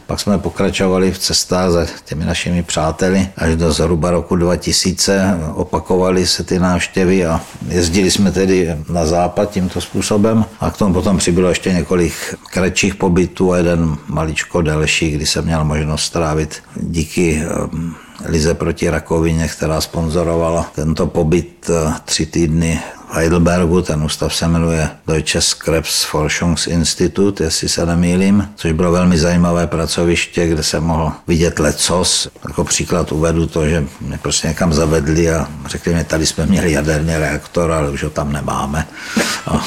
pak 0.06 0.20
jsme 0.20 0.38
pokračovali 0.38 1.12
v 1.12 1.18
cestách 1.18 1.70
za 1.70 1.86
těmi 2.04 2.24
našimi 2.24 2.62
přáteli 2.62 3.28
až 3.36 3.56
do 3.56 3.72
zhruba 3.72 4.10
roku 4.10 4.36
2000. 4.36 5.38
Opakovali 5.54 6.26
se 6.26 6.44
ty 6.44 6.58
návštěvy 6.58 7.26
a 7.26 7.40
jezdili 7.68 8.10
jsme 8.10 8.32
tedy 8.32 8.76
na 8.88 9.06
západ 9.06 9.50
tímto 9.50 9.80
způsobem. 9.80 10.44
A 10.60 10.70
k 10.70 10.76
tomu 10.76 10.94
potom 10.94 11.18
přibylo 11.18 11.48
ještě 11.48 11.72
několik 11.72 12.12
kratších 12.50 12.94
pobytů 12.94 13.52
a 13.52 13.56
jeden 13.56 13.96
maličko 14.06 14.62
delší, 14.62 15.10
kdy 15.10 15.26
jsem 15.26 15.44
měl 15.44 15.64
možnost 15.64 16.02
strávit 16.02 16.62
díky 16.76 17.42
ehm, 17.42 17.94
Lize 18.24 18.54
proti 18.54 18.90
rakovině, 18.90 19.48
která 19.48 19.80
sponzorovala 19.80 20.70
tento 20.74 21.06
pobyt 21.06 21.70
eh, 21.70 21.92
tři 22.04 22.26
týdny 22.26 22.80
Heidelbergu, 23.10 23.82
ten 23.82 24.02
ústav 24.04 24.34
se 24.34 24.48
jmenuje 24.48 24.90
Deutsches 25.06 25.54
Krebsforschungsinstitut, 25.54 27.40
jestli 27.40 27.68
se 27.68 27.86
nemýlím, 27.86 28.48
což 28.54 28.72
bylo 28.72 28.92
velmi 28.92 29.18
zajímavé 29.18 29.66
pracoviště, 29.66 30.46
kde 30.46 30.62
se 30.62 30.80
mohl 30.80 31.12
vidět 31.26 31.58
lecos. 31.58 32.28
Jako 32.48 32.64
příklad 32.64 33.12
uvedu 33.12 33.46
to, 33.46 33.68
že 33.68 33.84
mě 34.00 34.18
prostě 34.18 34.48
někam 34.48 34.72
zavedli 34.72 35.30
a 35.30 35.48
řekli 35.66 35.94
mi, 35.94 36.04
tady 36.04 36.26
jsme 36.26 36.46
měli 36.46 36.72
jaderný 36.72 37.16
reaktor, 37.16 37.72
ale 37.72 37.90
už 37.90 38.02
ho 38.02 38.10
tam 38.10 38.32
nemáme. 38.32 38.86
A, 39.46 39.64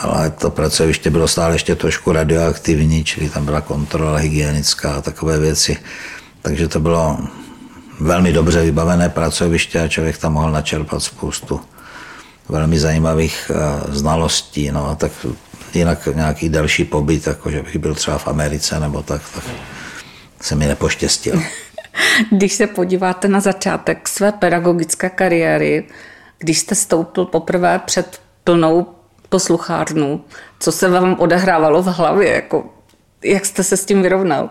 ale 0.00 0.30
to 0.30 0.50
pracoviště 0.50 1.10
bylo 1.10 1.28
stále 1.28 1.54
ještě 1.54 1.74
trošku 1.74 2.12
radioaktivní, 2.12 3.04
čili 3.04 3.28
tam 3.28 3.44
byla 3.44 3.60
kontrola 3.60 4.18
hygienická 4.18 4.94
a 4.94 5.00
takové 5.00 5.38
věci. 5.38 5.76
Takže 6.42 6.68
to 6.68 6.80
bylo 6.80 7.18
velmi 8.00 8.32
dobře 8.32 8.62
vybavené 8.62 9.08
pracoviště 9.08 9.80
a 9.80 9.88
člověk 9.88 10.18
tam 10.18 10.32
mohl 10.32 10.52
načerpat 10.52 11.02
spoustu 11.02 11.60
velmi 12.48 12.78
zajímavých 12.78 13.50
eh, 13.54 13.94
znalostí. 13.94 14.70
No 14.70 14.86
a 14.86 14.94
tak 14.94 15.12
jinak 15.74 16.08
nějaký 16.14 16.48
další 16.48 16.84
pobyt, 16.84 17.26
jako 17.26 17.50
že 17.50 17.62
bych 17.62 17.76
byl 17.76 17.94
třeba 17.94 18.18
v 18.18 18.28
Americe 18.28 18.80
nebo 18.80 19.02
tak, 19.02 19.22
tak 19.34 19.44
se 20.40 20.54
mi 20.54 20.66
nepoštěstil. 20.66 21.42
Když 22.30 22.52
se 22.52 22.66
podíváte 22.66 23.28
na 23.28 23.40
začátek 23.40 24.08
své 24.08 24.32
pedagogické 24.32 25.10
kariéry, 25.10 25.86
když 26.38 26.58
jste 26.58 26.74
stoupil 26.74 27.24
poprvé 27.24 27.78
před 27.78 28.20
plnou 28.44 28.86
posluchárnu, 29.28 30.24
co 30.60 30.72
se 30.72 30.88
vám 30.88 31.16
odehrávalo 31.18 31.82
v 31.82 31.86
hlavě, 31.86 32.34
jako, 32.34 32.64
jak 33.24 33.46
jste 33.46 33.64
se 33.64 33.76
s 33.76 33.84
tím 33.84 34.02
vyrovnal? 34.02 34.50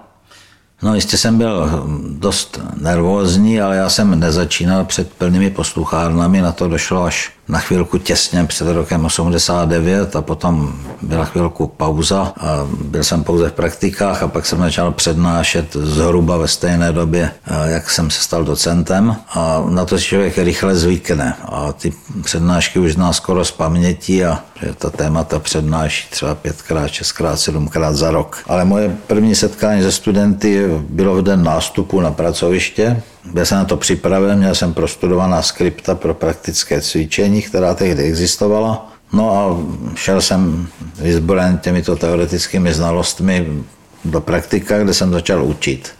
No 0.82 0.96
jistě 0.96 1.18
jsem 1.18 1.38
byl 1.38 1.86
dost 2.10 2.60
nervózní, 2.82 3.62
ale 3.62 3.76
já 3.76 3.90
jsem 3.90 4.20
nezačínal 4.20 4.86
před 4.86 5.14
plnými 5.14 5.50
posluchárnami, 5.50 6.42
na 6.42 6.52
to 6.52 6.68
došlo 6.68 7.04
až 7.04 7.32
na 7.52 7.60
chvilku 7.60 7.98
těsně 7.98 8.46
před 8.46 8.68
rokem 8.68 9.06
89 9.06 10.16
a 10.16 10.22
potom 10.22 10.74
byla 11.02 11.26
chvilku 11.26 11.68
pauza 11.68 12.34
a 12.40 12.68
byl 12.84 13.04
jsem 13.04 13.24
pouze 13.24 13.50
v 13.50 13.54
praktikách 13.54 14.24
a 14.24 14.28
pak 14.28 14.46
jsem 14.46 14.60
začal 14.60 14.92
přednášet 14.92 15.74
zhruba 15.74 16.38
ve 16.38 16.48
stejné 16.48 16.92
době, 16.92 17.32
jak 17.66 17.90
jsem 17.90 18.10
se 18.10 18.22
stal 18.22 18.44
docentem. 18.44 19.16
A 19.34 19.64
na 19.70 19.86
to 19.86 19.98
si 19.98 20.04
člověk 20.04 20.38
rychle 20.38 20.76
zvykne. 20.76 21.36
A 21.46 21.74
ty 21.74 21.94
přednášky 22.24 22.80
už 22.80 22.94
zná 22.94 23.14
skoro 23.14 23.46
z 23.46 23.52
paměti 23.52 24.26
a 24.26 24.40
že 24.62 24.74
ta 24.74 24.90
témata 24.90 25.40
přednáší 25.40 26.08
třeba 26.10 26.36
pětkrát, 26.36 26.92
šestkrát, 26.92 27.40
sedmkrát 27.40 27.96
za 27.96 28.12
rok. 28.12 28.44
Ale 28.48 28.66
moje 28.66 28.98
první 29.08 29.36
setkání 29.36 29.82
se 29.82 29.92
studenty 29.92 30.68
bylo 30.90 31.16
v 31.16 31.22
den 31.22 31.44
nástupu 31.44 32.00
na 32.00 32.12
pracoviště, 32.12 33.04
byl 33.26 33.46
jsem 33.46 33.58
na 33.58 33.66
to 33.66 33.78
připraven, 33.78 34.38
měl 34.38 34.56
jsem 34.56 34.74
prostudovaná 34.74 35.42
skripta 35.42 35.96
pro 35.96 36.14
praktické 36.14 36.82
cvičení, 36.82 37.42
která 37.42 37.74
tehdy 37.74 38.04
existovala. 38.04 38.92
No 39.14 39.32
a 39.38 39.58
šel 39.96 40.22
jsem 40.22 40.68
vyzbrojen 41.00 41.58
těmito 41.58 41.96
teoretickými 41.96 42.74
znalostmi 42.74 43.64
do 44.06 44.22
praktika, 44.22 44.80
kde 44.80 44.94
jsem 44.94 45.12
začal 45.12 45.44
učit. 45.44 45.92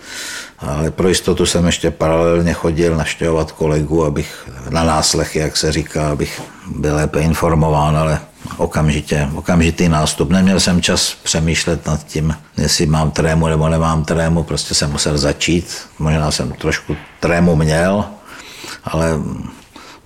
Ale 0.60 0.92
pro 0.92 1.10
jistotu 1.10 1.46
jsem 1.46 1.66
ještě 1.66 1.92
paralelně 1.92 2.54
chodil 2.54 2.96
naštěvovat 2.96 3.52
kolegu, 3.52 4.06
abych 4.06 4.50
na 4.70 4.84
náslechy, 4.84 5.40
jak 5.40 5.58
se 5.58 5.72
říká, 5.72 6.10
abych 6.10 6.42
byl 6.76 6.96
lépe 6.96 7.20
informován, 7.20 7.98
ale 7.98 8.20
okamžitě, 8.58 9.30
okamžitý 9.36 9.90
nástup. 9.90 10.30
Neměl 10.30 10.60
jsem 10.60 10.82
čas 10.82 11.16
přemýšlet 11.24 11.86
nad 11.86 12.04
tím, 12.04 12.36
jestli 12.58 12.86
mám 12.86 13.12
trému 13.12 13.48
nebo 13.48 13.70
nemám 13.70 14.06
trému, 14.06 14.44
prostě 14.44 14.76
jsem 14.76 14.92
musel 14.92 15.18
začít. 15.18 15.78
Možná 16.00 16.32
jsem 16.32 16.52
trošku 16.52 16.96
trému 17.20 17.56
měl, 17.56 18.06
ale 18.84 19.20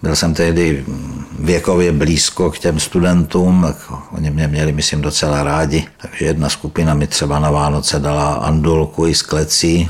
byl 0.01 0.15
jsem 0.15 0.33
tehdy 0.33 0.85
věkově 1.39 1.91
blízko 1.91 2.51
k 2.51 2.59
těm 2.59 2.79
studentům, 2.79 3.63
tak 3.67 3.77
oni 4.11 4.29
mě 4.29 4.47
měli, 4.47 4.71
myslím, 4.71 5.01
docela 5.01 5.43
rádi. 5.43 5.87
Takže 6.01 6.25
jedna 6.25 6.49
skupina 6.49 6.93
mi 6.93 7.07
třeba 7.07 7.39
na 7.39 7.51
Vánoce 7.51 7.99
dala 7.99 8.33
andulku 8.33 9.07
i 9.07 9.15
s 9.15 9.21
klecí, 9.21 9.89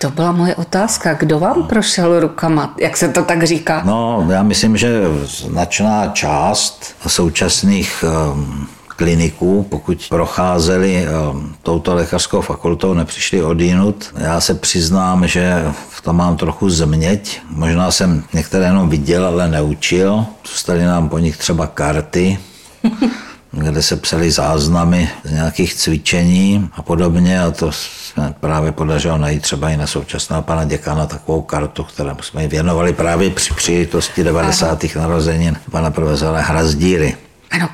to 0.00 0.10
byla 0.10 0.32
moje 0.32 0.54
otázka. 0.54 1.14
Kdo 1.14 1.38
vám 1.38 1.62
prošel 1.62 2.20
rukama, 2.20 2.74
jak 2.78 2.96
se 2.96 3.08
to 3.08 3.22
tak 3.22 3.42
říká? 3.42 3.82
No, 3.84 4.26
já 4.30 4.42
myslím, 4.42 4.76
že 4.76 5.02
značná 5.24 6.06
část 6.06 6.94
současných 7.06 8.04
um, 8.32 8.68
kliniků, 8.96 9.66
pokud 9.70 10.06
procházeli 10.08 11.06
um, 11.32 11.54
touto 11.62 11.94
lékařskou 11.94 12.40
fakultou, 12.40 12.94
nepřišli 12.94 13.42
odjinut. 13.42 14.14
Já 14.18 14.40
se 14.40 14.54
přiznám, 14.54 15.26
že 15.26 15.64
v 15.90 16.00
tom 16.00 16.16
mám 16.16 16.36
trochu 16.36 16.70
změť. 16.70 17.40
Možná 17.50 17.90
jsem 17.90 18.24
některé 18.32 18.64
jenom 18.66 18.88
viděl, 18.88 19.26
ale 19.26 19.48
neučil. 19.48 20.26
Zůstaly 20.48 20.84
nám 20.84 21.08
po 21.08 21.18
nich 21.18 21.36
třeba 21.36 21.66
karty. 21.66 22.38
kde 23.56 23.82
se 23.82 23.96
psali 23.96 24.30
záznamy 24.30 25.10
z 25.24 25.32
nějakých 25.32 25.74
cvičení 25.74 26.68
a 26.72 26.82
podobně 26.82 27.40
a 27.40 27.50
to 27.50 27.72
jsme 27.72 28.34
právě 28.40 28.72
podařilo 28.72 29.18
najít 29.18 29.42
třeba 29.42 29.70
i 29.70 29.76
na 29.76 29.86
současného 29.86 30.42
pana 30.42 30.64
děkana 30.64 31.06
takovou 31.06 31.42
kartu, 31.42 31.84
kterou 31.84 32.16
jsme 32.22 32.42
ji 32.42 32.48
věnovali 32.48 32.92
právě 32.92 33.30
při 33.30 33.54
příležitosti 33.54 34.24
90. 34.24 34.84
Aha. 34.84 35.00
narozenin 35.00 35.56
pana 35.70 35.90
profesora 35.90 36.40
Hrazdíry. 36.40 37.16
Ano, 37.50 37.68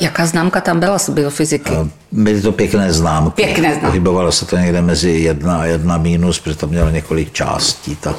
jaká 0.00 0.26
známka 0.26 0.60
tam 0.60 0.80
byla 0.80 0.98
z 0.98 1.10
biofyziky? 1.10 1.70
Byly 2.12 2.40
to 2.40 2.52
pěkné 2.52 2.92
známky. 2.92 3.42
Pěkné 3.44 3.68
známky. 3.68 3.86
Pohybovalo 3.86 4.32
se 4.32 4.46
to 4.46 4.56
někde 4.56 4.82
mezi 4.82 5.10
jedna 5.10 5.60
a 5.60 5.64
jedna 5.64 5.98
mínus, 5.98 6.40
protože 6.40 6.56
to 6.56 6.66
mělo 6.66 6.90
několik 6.90 7.32
částí. 7.32 7.96
Ta, 7.96 8.14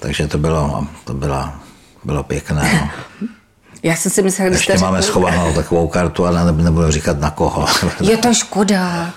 takže 0.00 0.28
to 0.28 0.38
bylo, 0.38 0.86
to 1.04 1.14
bylo, 1.14 1.48
bylo 2.04 2.22
pěkné. 2.22 2.90
No. 3.20 3.28
Já 3.86 3.96
jsem 3.96 4.12
si 4.12 4.22
myslela, 4.22 4.48
když 4.48 4.68
Ještě 4.68 4.84
máme 4.84 5.02
řekl... 5.02 5.12
schovanou 5.12 5.52
takovou 5.52 5.88
kartu, 5.88 6.26
ale 6.26 6.52
nebudu 6.52 6.90
říkat 6.90 7.20
na 7.20 7.30
koho. 7.30 7.66
Je 8.00 8.16
to 8.16 8.34
škoda. 8.34 9.10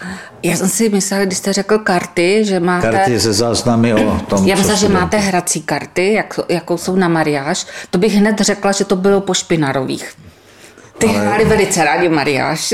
Já 0.44 0.56
jsem 0.56 0.70
si 0.70 0.90
myslela, 0.90 1.26
když 1.26 1.38
jste 1.38 1.54
řekl 1.54 1.78
karty, 1.78 2.46
že 2.46 2.60
máte... 2.60 2.92
Karty 2.92 3.20
se 3.20 3.34
záznamy 3.34 3.94
o 3.94 4.20
tom, 4.20 4.48
Já 4.48 4.56
myslím, 4.56 4.76
že 4.78 4.90
máte 4.90 5.18
hrací 5.18 5.62
karty, 5.62 6.14
jak, 6.14 6.40
jakou 6.50 6.78
jsou 6.78 6.96
na 6.96 7.08
mariáž. 7.08 7.68
To 7.90 7.98
bych 7.98 8.14
hned 8.14 8.40
řekla, 8.40 8.72
že 8.72 8.86
to 8.86 8.96
bylo 8.96 9.22
po 9.22 9.34
Špinarových. 9.34 10.14
Ty 10.98 11.08
ale... 11.08 11.20
hráli 11.20 11.46
velice 11.46 11.86
rádi 11.86 12.10
mariáš. 12.10 12.74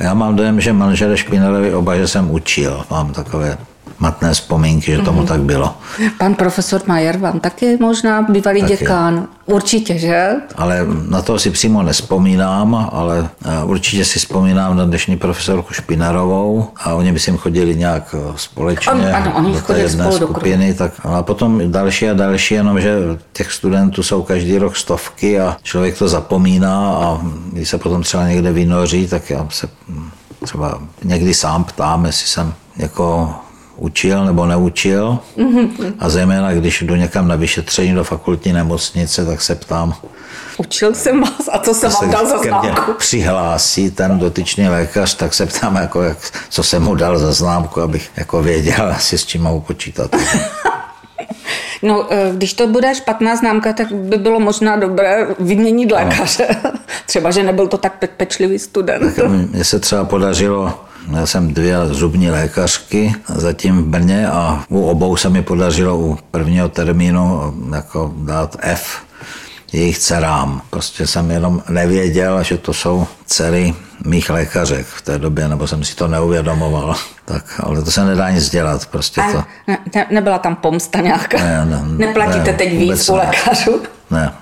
Já 0.00 0.14
mám 0.14 0.36
dojem, 0.36 0.60
že 0.60 0.72
manžele 0.72 1.16
Špinarovi 1.16 1.74
oba, 1.74 1.96
že 1.96 2.08
jsem 2.08 2.30
učil. 2.30 2.84
Mám 2.90 3.12
takové 3.12 3.58
matné 4.00 4.34
vzpomínky, 4.34 4.92
že 4.92 4.98
tomu 4.98 5.22
mm-hmm. 5.22 5.26
tak 5.26 5.40
bylo. 5.40 5.74
Pan 6.18 6.34
profesor 6.34 6.82
Majer 6.86 7.18
vám 7.18 7.40
taky 7.40 7.76
možná 7.80 8.22
bývalý 8.22 8.60
taky. 8.60 8.76
děkán. 8.76 9.28
Určitě, 9.46 9.98
že? 9.98 10.30
Ale 10.56 10.86
na 11.08 11.22
to 11.22 11.38
si 11.38 11.50
přímo 11.50 11.82
nespomínám, 11.82 12.88
ale 12.92 13.28
eh, 13.44 13.64
určitě 13.64 14.04
si 14.04 14.18
vzpomínám 14.18 14.76
na 14.76 14.84
dnešní 14.84 15.16
profesorku 15.16 15.74
Špinarovou 15.74 16.68
a 16.76 16.94
oni 16.94 17.12
by 17.12 17.18
si 17.18 17.36
chodili 17.36 17.76
nějak 17.76 18.14
eh, 18.18 18.32
společně 18.36 18.92
On, 18.92 19.14
ano, 19.14 19.32
oni 19.36 19.52
do 19.52 19.60
té 19.60 19.78
jedné 19.78 20.12
skupiny. 20.12 20.74
Tak, 20.74 20.92
a 21.04 21.22
potom 21.22 21.72
další 21.72 22.08
a 22.08 22.14
další, 22.14 22.54
jenomže 22.54 22.98
těch 23.32 23.52
studentů 23.52 24.02
jsou 24.02 24.22
každý 24.22 24.58
rok 24.58 24.76
stovky 24.76 25.40
a 25.40 25.56
člověk 25.62 25.98
to 25.98 26.08
zapomíná 26.08 26.90
a 26.90 27.20
když 27.52 27.68
se 27.68 27.78
potom 27.78 28.02
třeba 28.02 28.28
někde 28.28 28.52
vynoří, 28.52 29.06
tak 29.06 29.30
já 29.30 29.46
se 29.50 29.68
hm, 29.88 30.10
třeba 30.44 30.78
někdy 31.04 31.34
sám 31.34 31.64
ptám, 31.64 32.04
jestli 32.04 32.26
jsem 32.26 32.54
jako 32.76 33.34
učil 33.78 34.24
nebo 34.24 34.46
neučil. 34.46 35.18
Mm-hmm. 35.36 35.92
A 35.98 36.08
zejména, 36.08 36.54
když 36.54 36.82
jdu 36.82 36.94
někam 36.94 37.28
na 37.28 37.36
vyšetření 37.36 37.94
do 37.94 38.04
fakultní 38.04 38.52
nemocnice, 38.52 39.24
tak 39.24 39.42
se 39.42 39.54
ptám, 39.54 39.94
Učil 40.58 40.94
jsem 40.94 41.20
vás 41.20 41.48
a 41.52 41.58
co 41.58 41.74
jsem 41.74 41.90
vám 41.90 42.10
dal 42.10 42.26
za 42.26 42.38
známku? 42.38 42.92
přihlásí 42.92 43.90
ten 43.90 44.18
dotyčný 44.18 44.68
lékař, 44.68 45.14
tak 45.14 45.34
se 45.34 45.46
ptám, 45.46 45.76
jako, 45.76 46.02
jak, 46.02 46.18
co 46.48 46.62
jsem 46.62 46.82
mu 46.82 46.94
dal 46.94 47.18
za 47.18 47.32
známku, 47.32 47.80
abych 47.80 48.10
jako 48.16 48.42
věděl 48.42 48.92
asi 48.96 49.18
s 49.18 49.26
čím 49.26 49.42
mohu 49.42 49.60
počítat. 49.60 50.16
No, 51.82 52.06
eh, 52.10 52.32
když 52.34 52.54
to 52.54 52.66
bude 52.66 52.94
špatná 52.94 53.36
známka, 53.36 53.72
tak 53.72 53.92
by 53.92 54.16
bylo 54.16 54.40
možná 54.40 54.76
dobré 54.76 55.26
vyměnit 55.38 55.92
lékaře. 55.92 56.48
Třeba, 57.06 57.30
že 57.30 57.42
nebyl 57.42 57.68
to 57.68 57.78
tak 57.78 58.10
pečlivý 58.16 58.58
student. 58.58 59.16
Tak 59.16 59.24
mně 59.28 59.64
se 59.64 59.78
třeba 59.78 60.04
podařilo 60.04 60.84
Měl 61.08 61.26
jsem 61.26 61.54
dvě 61.54 61.76
zubní 61.86 62.30
lékařky 62.30 63.14
zatím 63.28 63.82
v 63.82 63.86
Brně 63.86 64.28
a 64.28 64.64
u 64.68 64.86
obou 64.86 65.16
se 65.16 65.28
mi 65.28 65.42
podařilo 65.42 65.98
u 65.98 66.18
prvního 66.30 66.68
termínu 66.68 67.54
jako 67.74 68.14
dát 68.16 68.56
F 68.60 69.02
jejich 69.72 69.98
dcerám. 69.98 70.62
Prostě 70.70 71.06
jsem 71.06 71.30
jenom 71.30 71.62
nevěděl, 71.68 72.42
že 72.42 72.58
to 72.58 72.72
jsou 72.72 73.06
dcery 73.26 73.74
mých 74.06 74.30
lékařek 74.30 74.86
v 74.86 75.02
té 75.02 75.18
době, 75.18 75.48
nebo 75.48 75.66
jsem 75.66 75.84
si 75.84 75.96
to 75.96 76.08
neuvědomoval. 76.08 76.94
Tak, 77.28 77.60
ale 77.62 77.82
to 77.82 77.90
se 77.90 78.04
nedá 78.04 78.30
nic 78.30 78.50
dělat. 78.50 78.86
Prostě 78.86 79.20
to... 79.32 79.44
Ne, 79.66 79.78
ne, 79.94 80.06
nebyla 80.10 80.38
tam 80.38 80.56
pomsta 80.56 81.00
nějaká? 81.00 81.38
Ne, 81.38 81.64
ne, 81.64 81.82
Neplatíte 82.06 82.52
ne, 82.52 82.58
teď 82.58 82.78
víc 82.78 83.08
u 83.08 83.14
lékařů? 83.14 83.82
Ne. 84.10 84.32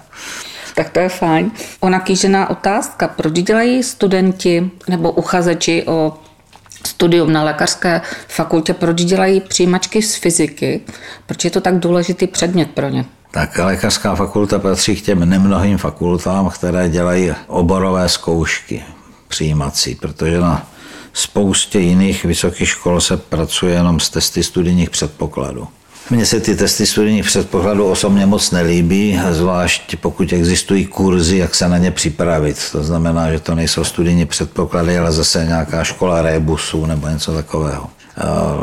Tak 0.75 0.89
to 0.89 0.99
je 0.99 1.09
fajn. 1.09 1.51
Ona 1.81 2.01
kýžená 2.01 2.51
otázka, 2.51 3.09
proč 3.09 3.33
dělají 3.33 3.83
studenti 3.83 4.71
nebo 4.89 5.13
uchazeči 5.13 5.85
o 5.87 6.19
studium 6.87 7.33
na 7.33 7.43
lékařské 7.43 8.01
fakultě, 8.29 8.75
proč 8.75 9.05
dělají 9.05 9.41
přijímačky 9.41 10.03
z 10.03 10.15
fyziky, 10.15 10.81
proč 11.27 11.45
je 11.45 11.51
to 11.51 11.61
tak 11.61 11.79
důležitý 11.79 12.27
předmět 12.27 12.71
pro 12.71 12.89
ně? 12.89 13.05
Tak 13.31 13.59
lékařská 13.59 14.15
fakulta 14.15 14.59
patří 14.59 14.97
k 14.97 15.05
těm 15.05 15.29
nemnohým 15.29 15.79
fakultám, 15.79 16.51
které 16.51 16.89
dělají 16.89 17.33
oborové 17.47 18.09
zkoušky 18.09 18.83
přijímací, 19.29 19.95
protože 19.95 20.41
na 20.41 20.69
spoustě 21.13 21.79
jiných 21.79 22.25
vysokých 22.25 22.69
škol 22.69 23.01
se 23.01 23.17
pracuje 23.17 23.75
jenom 23.75 24.01
s 24.01 24.11
testy 24.11 24.43
studijních 24.43 24.91
předpokladů. 24.91 25.69
Mně 26.11 26.27
se 26.27 26.41
ty 26.41 26.57
testy 26.57 26.87
studijních 26.87 27.25
předpokladů 27.25 27.87
osobně 27.87 28.27
moc 28.27 28.51
nelíbí, 28.51 29.21
zvlášť 29.31 29.97
pokud 29.97 30.33
existují 30.33 30.87
kurzy, 30.87 31.37
jak 31.37 31.55
se 31.55 31.69
na 31.69 31.79
ně 31.79 31.91
připravit. 31.91 32.59
To 32.73 32.85
znamená, 32.85 33.33
že 33.33 33.41
to 33.41 33.55
nejsou 33.55 33.85
studijní 33.85 34.27
předpoklady, 34.27 34.99
ale 34.99 35.13
zase 35.13 35.45
nějaká 35.45 35.85
škola 35.85 36.23
rebusů 36.23 36.87
nebo 36.87 37.09
něco 37.09 37.35
takového. 37.35 37.87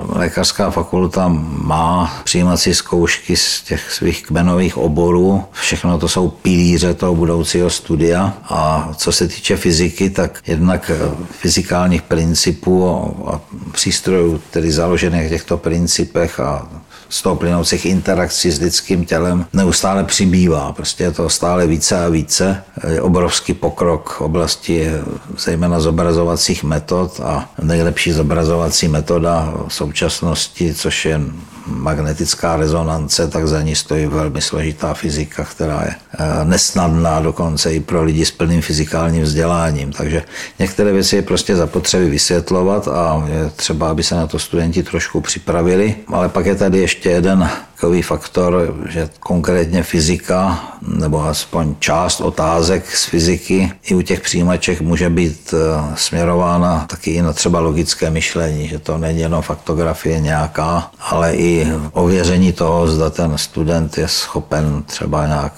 Lékařská 0.09 0.71
fakulta 0.71 1.27
má 1.63 2.21
přijímací 2.23 2.73
zkoušky 2.73 3.37
z 3.37 3.61
těch 3.61 3.91
svých 3.91 4.23
kmenových 4.23 4.77
oborů. 4.77 5.43
Všechno 5.51 5.97
to 5.97 6.07
jsou 6.07 6.29
pilíře 6.29 6.93
toho 6.93 7.15
budoucího 7.15 7.69
studia. 7.69 8.33
A 8.43 8.91
co 8.97 9.11
se 9.11 9.27
týče 9.27 9.57
fyziky, 9.57 10.09
tak 10.09 10.39
jednak 10.47 10.91
fyzikálních 11.31 12.01
principů 12.01 12.87
a 13.27 13.41
přístrojů, 13.71 14.41
tedy 14.51 14.71
založených 14.71 15.29
těchto 15.29 15.57
principech 15.57 16.39
a 16.39 16.67
z 17.09 17.21
toho 17.21 17.35
plynoucích 17.35 17.85
interakcí 17.85 18.51
s 18.51 18.59
lidským 18.59 19.05
tělem 19.05 19.45
neustále 19.53 20.03
přibývá. 20.03 20.73
Prostě 20.73 21.03
je 21.03 21.11
to 21.11 21.29
stále 21.29 21.67
více 21.67 22.05
a 22.05 22.09
více. 22.09 22.63
Je 22.89 23.01
obrovský 23.01 23.53
pokrok 23.53 24.09
v 24.09 24.21
oblasti 24.21 24.91
zejména 25.37 25.79
zobrazovacích 25.79 26.63
metod 26.63 27.19
a 27.23 27.49
nejlepší 27.61 28.11
zobrazovací 28.11 28.87
metoda 28.87 29.53
v 29.67 29.73
současnosti, 29.73 30.73
což 30.73 31.05
je 31.05 31.21
magnetická 31.65 32.55
rezonance, 32.55 33.27
tak 33.27 33.47
za 33.47 33.61
ní 33.61 33.75
stojí 33.75 34.05
velmi 34.05 34.41
složitá 34.41 34.93
fyzika, 34.93 35.43
která 35.43 35.81
je 35.81 35.95
eh, 36.13 36.45
nesnadná 36.45 37.19
dokonce 37.19 37.73
i 37.73 37.79
pro 37.79 38.03
lidi 38.03 38.25
s 38.25 38.31
plným 38.31 38.61
fyzikálním 38.61 39.23
vzděláním. 39.23 39.91
Takže 39.91 40.23
některé 40.59 40.91
věci 40.93 41.15
je 41.15 41.21
prostě 41.21 41.55
zapotřebí 41.55 42.09
vysvětlovat 42.09 42.87
a 42.87 43.23
je 43.27 43.49
třeba, 43.55 43.89
aby 43.89 44.03
se 44.03 44.15
na 44.15 44.27
to 44.27 44.39
studenti 44.39 44.83
trošku 44.83 45.21
připravili. 45.21 45.95
Ale 46.07 46.29
pak 46.29 46.45
je 46.45 46.55
tady 46.55 46.79
ještě 46.79 47.09
jeden 47.09 47.49
takový 47.83 48.01
faktor, 48.01 48.75
že 48.89 49.09
konkrétně 49.19 49.83
fyzika, 49.83 50.63
nebo 50.81 51.23
aspoň 51.23 51.75
část 51.79 52.21
otázek 52.21 52.95
z 52.95 53.05
fyziky 53.05 53.71
i 53.83 53.95
u 53.95 54.01
těch 54.01 54.21
přijímaček 54.21 54.81
může 54.81 55.09
být 55.09 55.53
eh, 55.53 55.95
směrována 55.95 56.85
taky 56.89 57.11
i 57.11 57.21
na 57.21 57.33
třeba 57.33 57.59
logické 57.59 58.09
myšlení, 58.09 58.67
že 58.67 58.79
to 58.79 58.97
není 58.97 59.19
jenom 59.19 59.41
faktografie 59.41 60.19
nějaká, 60.19 60.91
ale 60.99 61.35
i 61.35 61.67
ověření 61.91 62.53
toho, 62.53 62.87
zda 62.87 63.09
ten 63.09 63.37
student 63.37 63.97
je 63.97 64.07
schopen 64.07 64.83
třeba 64.83 65.27
nějak 65.27 65.53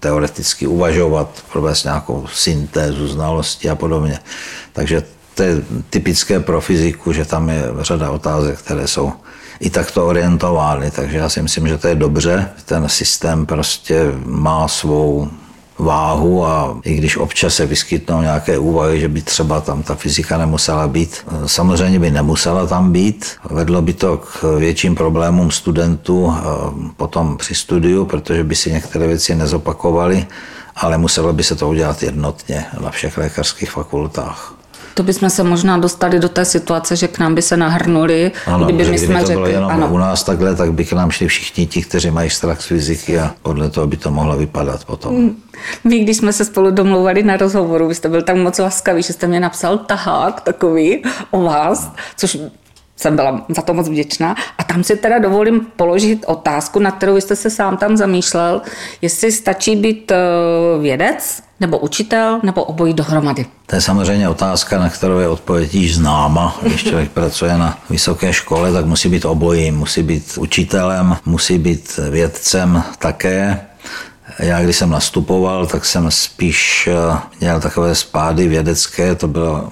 teoreticky 0.00 0.66
uvažovat, 0.66 1.28
provést 1.52 1.84
nějakou 1.84 2.26
syntézu 2.32 3.08
znalosti 3.08 3.70
a 3.70 3.74
podobně. 3.74 4.18
Takže 4.72 5.02
to 5.34 5.42
je 5.42 5.62
typické 5.90 6.40
pro 6.40 6.60
fyziku, 6.60 7.12
že 7.12 7.24
tam 7.24 7.48
je 7.48 7.62
řada 7.80 8.10
otázek, 8.10 8.58
které 8.58 8.88
jsou 8.88 9.12
i 9.60 9.70
takto 9.70 10.06
orientovány. 10.06 10.90
Takže 10.90 11.18
já 11.18 11.28
si 11.28 11.42
myslím, 11.42 11.68
že 11.68 11.78
to 11.78 11.88
je 11.88 11.94
dobře. 11.94 12.48
Ten 12.64 12.88
systém 12.88 13.46
prostě 13.46 14.12
má 14.24 14.68
svou 14.68 15.28
váhu 15.78 16.46
a 16.46 16.78
i 16.84 16.94
když 16.94 17.16
občas 17.16 17.54
se 17.54 17.66
vyskytnou 17.66 18.22
nějaké 18.22 18.58
úvahy, 18.58 19.00
že 19.00 19.08
by 19.08 19.22
třeba 19.22 19.60
tam 19.60 19.82
ta 19.82 19.94
fyzika 19.94 20.38
nemusela 20.38 20.88
být, 20.88 21.26
samozřejmě 21.46 21.98
by 21.98 22.10
nemusela 22.10 22.66
tam 22.66 22.92
být. 22.92 23.26
Vedlo 23.50 23.82
by 23.82 23.92
to 23.92 24.16
k 24.16 24.56
větším 24.58 24.94
problémům 24.94 25.50
studentů 25.50 26.34
potom 26.96 27.36
při 27.36 27.54
studiu, 27.54 28.04
protože 28.04 28.44
by 28.44 28.54
si 28.54 28.72
některé 28.72 29.06
věci 29.06 29.34
nezopakovali 29.34 30.26
ale 30.76 30.98
muselo 30.98 31.32
by 31.32 31.44
se 31.44 31.56
to 31.56 31.68
udělat 31.68 32.02
jednotně 32.02 32.66
na 32.80 32.90
všech 32.90 33.18
lékařských 33.18 33.70
fakultách. 33.70 34.55
To 34.96 35.02
bychom 35.02 35.30
se 35.30 35.42
možná 35.42 35.78
dostali 35.78 36.18
do 36.18 36.28
té 36.28 36.44
situace, 36.44 36.96
že 36.96 37.08
k 37.08 37.18
nám 37.18 37.34
by 37.34 37.42
se 37.42 37.56
nahrnuli, 37.56 38.32
ano, 38.46 38.64
kdyby 38.64 38.78
my 38.78 38.88
kdyby 38.88 38.98
jsme 38.98 39.20
to 39.20 39.26
řekli, 39.26 39.34
bylo 39.34 39.46
jenom 39.46 39.70
ano. 39.70 39.88
u 39.90 39.98
nás 39.98 40.24
takhle, 40.24 40.54
tak 40.54 40.72
by 40.72 40.84
k 40.84 40.92
nám 40.92 41.10
šli 41.10 41.28
všichni 41.28 41.66
ti, 41.66 41.82
kteří 41.82 42.10
mají 42.10 42.30
strach 42.30 42.60
z 42.62 42.66
fyziky 42.66 43.18
a 43.18 43.34
podle 43.42 43.70
toho 43.70 43.86
by 43.86 43.96
to 43.96 44.10
mohlo 44.10 44.36
vypadat 44.36 44.84
potom. 44.84 45.30
My, 45.84 45.98
když 45.98 46.16
jsme 46.16 46.32
se 46.32 46.44
spolu 46.44 46.70
domlouvali 46.70 47.22
na 47.22 47.36
rozhovoru, 47.36 47.88
vy 47.88 47.94
jste 47.94 48.08
byl 48.08 48.22
tak 48.22 48.36
moc 48.36 48.58
laskavý, 48.58 49.02
že 49.02 49.12
jste 49.12 49.26
mě 49.26 49.40
napsal 49.40 49.78
tahák 49.78 50.40
takový 50.40 51.02
o 51.30 51.42
vás, 51.42 51.92
což 52.16 52.38
jsem 52.96 53.16
byla 53.16 53.44
za 53.48 53.62
to 53.62 53.74
moc 53.74 53.88
vděčná. 53.88 54.34
A 54.58 54.64
tam 54.64 54.84
si 54.84 54.96
teda 54.96 55.18
dovolím 55.18 55.66
položit 55.76 56.24
otázku, 56.26 56.78
na 56.78 56.90
kterou 56.90 57.16
jste 57.16 57.36
se 57.36 57.50
sám 57.50 57.76
tam 57.76 57.96
zamýšlel, 57.96 58.62
jestli 59.02 59.32
stačí 59.32 59.76
být 59.76 60.10
eh, 60.10 60.16
vědec, 60.80 61.42
nebo 61.60 61.78
učitel, 61.78 62.40
nebo 62.42 62.64
obojí 62.64 62.94
dohromady. 62.94 63.46
To 63.66 63.74
je 63.74 63.80
samozřejmě 63.80 64.28
otázka, 64.28 64.78
na 64.78 64.90
kterou 64.90 65.18
je 65.18 65.28
odpověď 65.28 65.74
již 65.74 65.96
známa. 65.96 66.56
Když 66.62 66.84
člověk 66.84 67.10
pracuje 67.10 67.58
na 67.58 67.78
vysoké 67.90 68.32
škole, 68.32 68.72
tak 68.72 68.86
musí 68.86 69.08
být 69.08 69.24
obojí. 69.24 69.70
Musí 69.70 70.02
být 70.02 70.38
učitelem, 70.38 71.16
musí 71.24 71.58
být 71.58 72.00
vědcem 72.10 72.82
také. 72.98 73.60
Já, 74.38 74.62
když 74.62 74.76
jsem 74.76 74.90
nastupoval, 74.90 75.66
tak 75.66 75.84
jsem 75.84 76.10
spíš 76.10 76.88
eh, 76.92 77.18
měl 77.40 77.60
takové 77.60 77.94
spády 77.94 78.48
vědecké, 78.48 79.14
to 79.14 79.28
bylo 79.28 79.70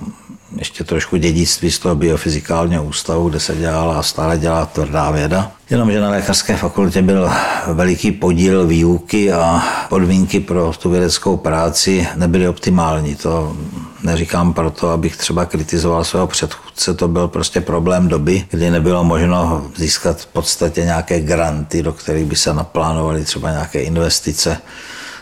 ještě 0.58 0.84
trošku 0.84 1.16
dědictví 1.16 1.70
z 1.70 1.78
toho 1.78 1.94
biofyzikálního 1.94 2.84
ústavu, 2.84 3.28
kde 3.28 3.40
se 3.40 3.56
dělala 3.56 3.98
a 3.98 4.02
stále 4.02 4.38
dělá 4.38 4.66
tvrdá 4.66 5.10
věda. 5.10 5.50
Jenomže 5.70 6.00
na 6.00 6.10
lékařské 6.10 6.56
fakultě 6.56 7.02
byl 7.02 7.30
veliký 7.66 8.12
podíl 8.12 8.66
výuky 8.66 9.32
a 9.32 9.62
podmínky 9.88 10.40
pro 10.40 10.72
tu 10.78 10.90
vědeckou 10.90 11.36
práci 11.36 12.08
nebyly 12.16 12.48
optimální. 12.48 13.14
To 13.16 13.56
neříkám 14.02 14.52
proto, 14.52 14.90
abych 14.90 15.16
třeba 15.16 15.46
kritizoval 15.46 16.04
svého 16.04 16.26
předchůdce, 16.26 16.94
to 16.94 17.08
byl 17.08 17.28
prostě 17.28 17.60
problém 17.60 18.08
doby, 18.08 18.44
kdy 18.50 18.70
nebylo 18.70 19.04
možno 19.04 19.66
získat 19.76 20.20
v 20.20 20.26
podstatě 20.26 20.84
nějaké 20.84 21.20
granty, 21.20 21.82
do 21.82 21.92
kterých 21.92 22.24
by 22.26 22.36
se 22.36 22.54
naplánovaly 22.54 23.24
třeba 23.24 23.50
nějaké 23.50 23.82
investice 23.82 24.58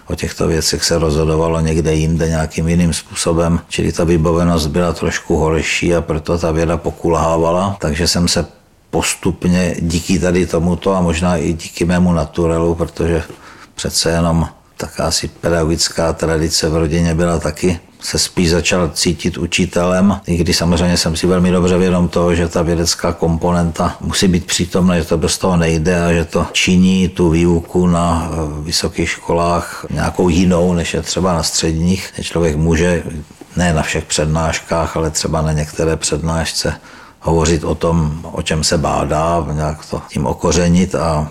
o 0.06 0.14
těchto 0.14 0.46
věcech 0.48 0.84
se 0.84 0.98
rozhodovalo 0.98 1.60
někde 1.60 1.94
jinde 1.94 2.28
nějakým 2.28 2.68
jiným 2.68 2.92
způsobem, 2.92 3.60
čili 3.68 3.92
ta 3.92 4.04
vybavenost 4.04 4.66
byla 4.66 4.92
trošku 4.92 5.36
horší 5.36 5.94
a 5.94 6.00
proto 6.00 6.38
ta 6.38 6.52
věda 6.52 6.76
pokulhávala, 6.76 7.76
takže 7.80 8.08
jsem 8.08 8.28
se 8.28 8.46
postupně 8.90 9.76
díky 9.80 10.18
tady 10.18 10.46
tomuto 10.46 10.94
a 10.94 11.00
možná 11.00 11.36
i 11.36 11.52
díky 11.52 11.84
mému 11.84 12.12
naturelu, 12.12 12.74
protože 12.74 13.22
přece 13.74 14.10
jenom 14.10 14.48
taká 14.76 15.04
asi 15.04 15.28
pedagogická 15.28 16.12
tradice 16.12 16.68
v 16.68 16.76
rodině 16.76 17.14
byla 17.14 17.38
taky, 17.38 17.80
se 18.02 18.18
spíš 18.18 18.50
začal 18.50 18.90
cítit 18.94 19.38
učitelem, 19.38 20.20
i 20.26 20.36
když 20.36 20.56
samozřejmě 20.56 20.96
jsem 20.96 21.16
si 21.16 21.26
velmi 21.26 21.50
dobře 21.50 21.78
vědom 21.78 22.08
toho, 22.08 22.34
že 22.34 22.48
ta 22.48 22.62
vědecká 22.62 23.12
komponenta 23.12 23.96
musí 24.00 24.28
být 24.28 24.46
přítomna, 24.46 24.98
že 24.98 25.04
to 25.04 25.18
bez 25.18 25.38
toho 25.38 25.56
nejde 25.56 26.04
a 26.04 26.12
že 26.12 26.24
to 26.24 26.46
činí 26.52 27.08
tu 27.08 27.30
výuku 27.30 27.86
na 27.86 28.30
vysokých 28.62 29.10
školách 29.10 29.86
nějakou 29.90 30.28
jinou, 30.28 30.74
než 30.74 30.94
je 30.94 31.02
třeba 31.02 31.32
na 31.32 31.42
středních. 31.42 32.12
Člověk 32.22 32.56
může 32.56 33.02
ne 33.56 33.72
na 33.72 33.82
všech 33.82 34.04
přednáškách, 34.04 34.96
ale 34.96 35.10
třeba 35.10 35.42
na 35.42 35.52
některé 35.52 35.96
přednášce 35.96 36.74
hovořit 37.20 37.64
o 37.64 37.74
tom, 37.74 38.20
o 38.32 38.42
čem 38.42 38.64
se 38.64 38.78
bádá, 38.78 39.46
nějak 39.52 39.86
to 39.86 40.02
tím 40.08 40.26
okořenit 40.26 40.94
a 40.94 41.28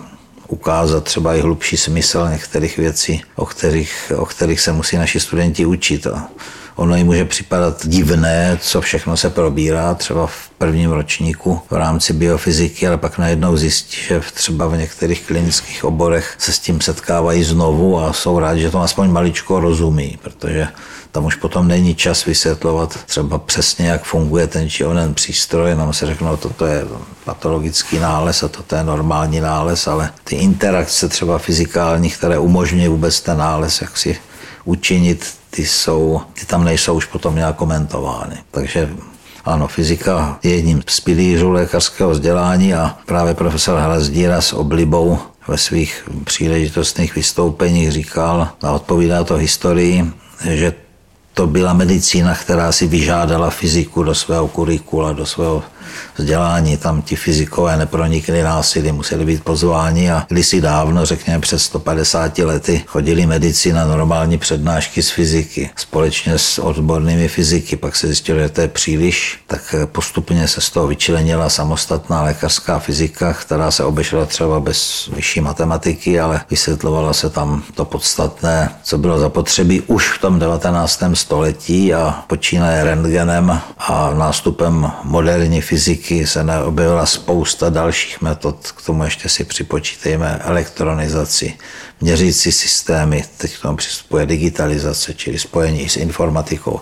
ukázat 0.48 1.04
třeba 1.04 1.34
i 1.34 1.40
hlubší 1.40 1.76
smysl 1.76 2.28
některých 2.30 2.76
věcí, 2.76 3.22
o 3.36 3.46
kterých, 3.46 4.12
o 4.16 4.26
kterých 4.26 4.60
se 4.60 4.72
musí 4.72 4.96
naši 4.96 5.20
studenti 5.20 5.66
učit. 5.66 6.06
A 6.06 6.28
ono 6.76 6.96
jim 6.96 7.06
může 7.06 7.24
připadat 7.24 7.86
divné, 7.86 8.58
co 8.60 8.80
všechno 8.80 9.16
se 9.16 9.30
probírá, 9.30 9.94
třeba 9.94 10.26
v 10.26 10.50
prvním 10.58 10.90
ročníku 10.90 11.60
v 11.70 11.74
rámci 11.74 12.12
biofyziky, 12.12 12.88
ale 12.88 12.96
pak 12.96 13.18
najednou 13.18 13.56
zjistí, 13.56 13.96
že 14.08 14.20
třeba 14.34 14.66
v 14.66 14.76
některých 14.76 15.26
klinických 15.26 15.84
oborech 15.84 16.34
se 16.38 16.52
s 16.52 16.58
tím 16.58 16.80
setkávají 16.80 17.44
znovu 17.44 18.00
a 18.00 18.12
jsou 18.12 18.38
rádi, 18.38 18.60
že 18.60 18.70
to 18.70 18.80
aspoň 18.80 19.10
maličko 19.10 19.60
rozumí, 19.60 20.18
protože 20.22 20.68
tam 21.12 21.24
už 21.24 21.34
potom 21.34 21.68
není 21.68 21.94
čas 21.94 22.24
vysvětlovat 22.24 23.04
třeba 23.04 23.38
přesně, 23.38 23.88
jak 23.88 24.04
funguje 24.04 24.46
ten 24.46 24.70
či 24.70 24.84
onen 24.84 25.14
přístroj, 25.14 25.70
jenom 25.70 25.92
se 25.92 26.06
řeknou, 26.06 26.36
toto 26.36 26.66
je 26.66 26.84
patologický 27.24 27.98
nález 27.98 28.42
a 28.42 28.48
toto 28.48 28.76
je 28.76 28.84
normální 28.84 29.40
nález, 29.40 29.86
ale 29.86 30.10
ty 30.24 30.36
interakce 30.36 31.08
třeba 31.08 31.38
fyzikální, 31.38 32.10
které 32.10 32.38
umožňují 32.38 32.88
vůbec 32.88 33.20
ten 33.20 33.38
nález, 33.38 33.80
jak 33.80 33.96
si 33.96 34.16
učinit, 34.64 35.41
ty, 35.54 35.66
jsou, 35.66 36.20
ty 36.40 36.46
tam 36.46 36.64
nejsou 36.64 36.94
už 36.94 37.04
potom 37.04 37.36
nějak 37.36 37.56
komentovány. 37.56 38.36
Takže 38.50 38.90
ano, 39.44 39.68
fyzika 39.68 40.38
je 40.42 40.54
jedním 40.54 40.82
z 40.86 41.00
pilířů 41.00 41.50
lékařského 41.50 42.10
vzdělání 42.10 42.74
a 42.74 42.96
právě 43.06 43.34
profesor 43.34 43.78
Hrazdíra 43.78 44.40
s 44.40 44.52
oblibou 44.52 45.18
ve 45.48 45.58
svých 45.58 46.08
příležitostných 46.24 47.14
vystoupeních 47.14 47.92
říkal 47.92 48.48
a 48.62 48.72
odpovídá 48.72 49.24
to 49.24 49.34
historii, 49.34 50.12
že 50.50 50.74
to 51.34 51.46
byla 51.46 51.72
medicína, 51.72 52.34
která 52.34 52.72
si 52.72 52.86
vyžádala 52.86 53.50
fyziku 53.50 54.02
do 54.02 54.14
svého 54.14 54.48
kurikula, 54.48 55.12
do 55.12 55.26
svého 55.26 55.62
vzdělání. 56.16 56.76
Tam 56.76 57.02
ti 57.02 57.16
fyzikové 57.16 57.76
nepronikli 57.76 58.42
násilí, 58.42 58.92
museli 58.92 59.24
být 59.24 59.44
pozváni 59.44 60.10
a 60.10 60.26
kdysi 60.28 60.60
dávno, 60.60 61.06
řekněme 61.06 61.40
před 61.40 61.58
150 61.58 62.38
lety, 62.38 62.84
chodili 62.86 63.26
medici 63.26 63.72
na 63.72 63.84
normální 63.84 64.38
přednášky 64.38 65.02
z 65.02 65.10
fyziky 65.10 65.70
společně 65.76 66.38
s 66.38 66.58
odbornými 66.58 67.28
fyziky. 67.28 67.76
Pak 67.76 67.96
se 67.96 68.06
zjistilo, 68.06 68.38
že 68.38 68.48
to 68.48 68.60
je 68.60 68.68
příliš, 68.68 69.38
tak 69.46 69.74
postupně 69.86 70.48
se 70.48 70.60
z 70.60 70.70
toho 70.70 70.86
vyčlenila 70.86 71.48
samostatná 71.48 72.22
lékařská 72.22 72.78
fyzika, 72.78 73.32
která 73.32 73.70
se 73.70 73.84
obešla 73.84 74.26
třeba 74.26 74.60
bez 74.60 75.10
vyšší 75.14 75.40
matematiky, 75.40 76.20
ale 76.20 76.40
vysvětlovala 76.50 77.12
se 77.12 77.30
tam 77.30 77.62
to 77.74 77.84
podstatné, 77.84 78.70
co 78.82 78.98
bylo 78.98 79.18
zapotřebí 79.18 79.80
už 79.80 80.08
v 80.08 80.20
tom 80.20 80.38
19. 80.38 81.02
století 81.14 81.94
a 81.94 82.24
počínaje 82.26 82.84
rentgenem 82.84 83.60
a 83.78 84.14
nástupem 84.14 84.90
moderní 85.04 85.60
fyziky 85.60 85.81
se 86.24 86.44
neobjevila 86.44 87.06
spousta 87.06 87.70
dalších 87.70 88.20
metod, 88.20 88.72
k 88.72 88.86
tomu 88.86 89.04
ještě 89.04 89.28
si 89.28 89.44
připočítejme 89.44 90.40
elektronizaci, 90.42 91.54
měřící 92.00 92.52
systémy, 92.52 93.24
teď 93.36 93.56
k 93.58 93.62
tomu 93.62 93.76
přistupuje 93.76 94.26
digitalizace, 94.26 95.14
čili 95.14 95.38
spojení 95.38 95.88
s 95.88 95.96
informatikou. 95.96 96.80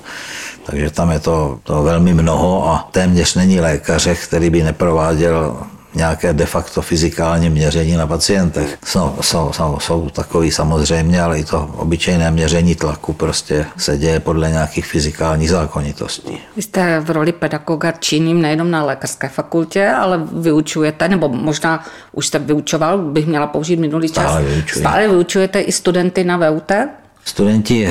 Takže 0.66 0.90
tam 0.90 1.10
je 1.10 1.20
to, 1.20 1.60
to 1.62 1.82
velmi 1.82 2.14
mnoho 2.14 2.68
a 2.68 2.88
téměř 2.92 3.34
není 3.34 3.60
lékaře, 3.60 4.14
který 4.14 4.50
by 4.50 4.62
neprováděl 4.62 5.56
nějaké 5.94 6.32
de 6.32 6.46
facto 6.46 6.82
fyzikální 6.82 7.50
měření 7.50 7.96
na 7.96 8.06
pacientech. 8.06 8.78
Jsou, 8.84 9.16
jsou, 9.20 9.50
jsou, 9.52 9.78
jsou 9.80 10.08
takový 10.10 10.50
samozřejmě, 10.50 11.22
ale 11.22 11.38
i 11.38 11.44
to 11.44 11.70
obyčejné 11.76 12.30
měření 12.30 12.74
tlaku 12.74 13.12
prostě 13.12 13.66
se 13.76 13.98
děje 13.98 14.20
podle 14.20 14.50
nějakých 14.50 14.86
fyzikálních 14.86 15.50
zákonitostí. 15.50 16.38
Vy 16.56 16.62
jste 16.62 17.00
v 17.00 17.10
roli 17.10 17.32
pedagoga 17.32 17.92
činným 17.92 18.42
nejenom 18.42 18.70
na 18.70 18.84
lékařské 18.84 19.28
fakultě, 19.28 19.88
ale 19.88 20.20
vyučujete, 20.32 21.08
nebo 21.08 21.28
možná 21.28 21.84
už 22.12 22.26
jste 22.26 22.38
vyučoval, 22.38 22.98
bych 22.98 23.26
měla 23.26 23.46
použít 23.46 23.76
minulý 23.76 24.08
čas. 24.08 24.24
Stále 24.24 24.42
vyučuji. 24.42 24.80
Stále 24.80 25.08
vyučujete 25.08 25.60
i 25.60 25.72
studenty 25.72 26.24
na 26.24 26.36
VUT? 26.36 26.72
Studenti 27.24 27.88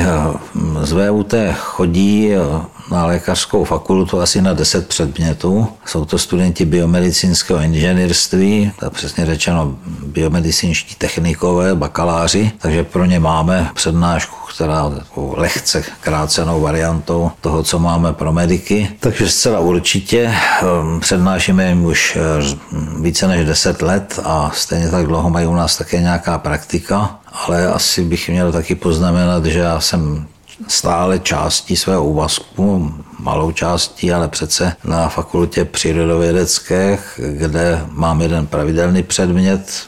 z 0.81 0.91
VUT 0.91 1.33
chodí 1.53 2.31
na 2.91 3.05
lékařskou 3.05 3.63
fakultu 3.63 4.21
asi 4.21 4.41
na 4.41 4.53
10 4.53 4.87
předmětů. 4.87 5.67
Jsou 5.85 6.05
to 6.05 6.17
studenti 6.17 6.65
biomedicínského 6.65 7.59
inženýrství, 7.59 8.71
tak 8.79 8.93
přesně 8.93 9.25
řečeno 9.25 9.75
biomedicínští 10.05 10.95
technikové, 10.95 11.75
bakaláři, 11.75 12.51
takže 12.57 12.83
pro 12.83 13.05
ně 13.05 13.19
máme 13.19 13.69
přednášku, 13.73 14.35
která 14.55 14.91
je 14.95 15.23
lehce 15.35 15.83
krácenou 16.01 16.61
variantou 16.61 17.31
toho, 17.41 17.63
co 17.63 17.79
máme 17.79 18.13
pro 18.13 18.33
mediky. 18.33 18.89
Takže 18.99 19.29
zcela 19.29 19.59
určitě 19.59 20.33
přednášíme 20.99 21.69
jim 21.69 21.85
už 21.85 22.17
více 23.01 23.27
než 23.27 23.45
10 23.45 23.81
let 23.81 24.19
a 24.23 24.51
stejně 24.53 24.89
tak 24.89 25.05
dlouho 25.07 25.29
mají 25.29 25.47
u 25.47 25.55
nás 25.55 25.77
také 25.77 26.01
nějaká 26.01 26.37
praktika, 26.37 27.19
ale 27.31 27.67
asi 27.67 28.03
bych 28.03 28.29
měl 28.29 28.51
taky 28.51 28.75
poznamenat, 28.75 29.45
že 29.45 29.59
já 29.59 29.79
jsem 29.79 30.27
stále 30.67 31.19
částí 31.19 31.75
svého 31.75 32.05
úvazku, 32.05 32.93
malou 33.19 33.51
částí, 33.51 34.13
ale 34.13 34.27
přece 34.27 34.75
na 34.83 35.09
fakultě 35.09 35.65
přírodovědecké, 35.65 36.99
kde 37.17 37.85
mám 37.91 38.21
jeden 38.21 38.47
pravidelný 38.47 39.03
předmět, 39.03 39.87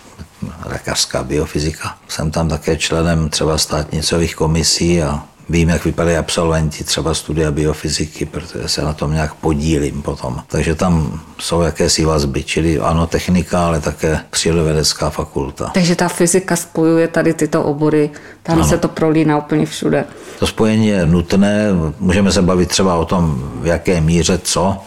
lékařská 0.65 1.23
biofyzika. 1.23 1.97
Jsem 2.07 2.31
tam 2.31 2.49
také 2.49 2.77
členem 2.77 3.29
třeba 3.29 3.57
státnicových 3.57 4.35
komisí 4.35 5.03
a 5.03 5.23
vím, 5.51 5.69
jak 5.69 5.85
vypadají 5.85 6.17
absolventi 6.17 6.83
třeba 6.83 7.13
studia 7.13 7.51
biofyziky, 7.51 8.25
protože 8.25 8.67
se 8.67 8.81
na 8.81 8.93
tom 8.93 9.13
nějak 9.13 9.33
podílím 9.33 10.01
potom. 10.01 10.41
Takže 10.47 10.75
tam 10.75 11.19
jsou 11.39 11.61
jakési 11.61 12.05
vazby, 12.05 12.43
čili 12.43 12.79
ano, 12.79 13.07
technika, 13.07 13.67
ale 13.67 13.81
také 13.81 14.19
přírodovědecká 14.29 15.09
fakulta. 15.09 15.71
Takže 15.73 15.95
ta 15.95 16.07
fyzika 16.07 16.55
spojuje 16.55 17.07
tady 17.07 17.33
tyto 17.33 17.63
obory, 17.63 18.09
tam 18.43 18.55
ano. 18.55 18.67
se 18.67 18.77
to 18.77 18.87
prolíná 18.87 19.37
úplně 19.37 19.65
všude. 19.65 20.05
To 20.39 20.47
spojení 20.47 20.87
je 20.87 21.05
nutné, 21.05 21.67
můžeme 21.99 22.31
se 22.31 22.41
bavit 22.41 22.69
třeba 22.69 22.95
o 22.95 23.05
tom, 23.05 23.51
v 23.61 23.65
jaké 23.65 24.01
míře 24.01 24.39
co, 24.43 24.77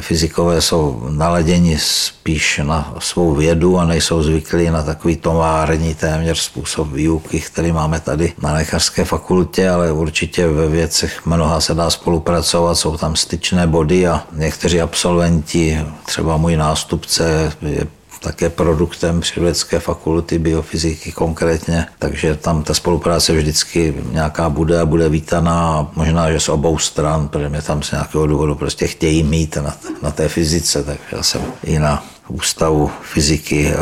fyzikové 0.00 0.60
jsou 0.60 1.06
naladěni 1.10 1.78
spíš 1.78 2.60
na 2.64 2.94
svou 2.98 3.34
vědu 3.34 3.78
a 3.78 3.84
nejsou 3.84 4.22
zvyklí 4.22 4.70
na 4.70 4.82
takový 4.82 5.16
tovární 5.16 5.94
téměř 5.94 6.38
způsob 6.38 6.92
výuky, 6.92 7.40
který 7.40 7.72
máme 7.72 8.00
tady 8.00 8.32
na 8.42 8.52
lékařské 8.52 9.04
fakultě, 9.04 9.70
ale 9.70 9.92
určitě 9.92 10.46
ve 10.46 10.68
věcech 10.68 11.26
mnoha 11.26 11.60
se 11.60 11.74
dá 11.74 11.90
spolupracovat, 11.90 12.74
jsou 12.74 12.96
tam 12.96 13.16
styčné 13.16 13.66
body 13.66 14.06
a 14.06 14.22
někteří 14.32 14.80
absolventi, 14.80 15.80
třeba 16.04 16.36
můj 16.36 16.56
nástupce 16.56 17.52
je 17.62 17.86
také 18.20 18.50
produktem 18.50 19.20
přírodecké 19.20 19.80
fakulty 19.80 20.38
biofyziky 20.38 21.12
konkrétně, 21.12 21.86
takže 21.98 22.36
tam 22.36 22.62
ta 22.62 22.74
spolupráce 22.74 23.32
vždycky 23.32 23.94
nějaká 24.12 24.48
bude 24.48 24.80
a 24.80 24.86
bude 24.86 25.08
vítaná 25.08 25.90
možná, 25.96 26.32
že 26.32 26.40
z 26.40 26.48
obou 26.48 26.78
stran, 26.78 27.28
protože 27.28 27.48
mě 27.48 27.62
tam 27.62 27.82
z 27.82 27.90
nějakého 27.90 28.26
důvodu 28.26 28.54
prostě 28.54 28.86
chtějí 28.86 29.22
mít 29.22 29.56
na, 29.56 29.76
na 30.02 30.10
té 30.10 30.28
fyzice, 30.28 30.82
takže 30.82 31.02
já 31.12 31.22
jsem 31.22 31.42
i 31.64 31.78
na 31.78 32.04
ústavu 32.28 32.90
fyziky 33.02 33.72
eh, 33.72 33.76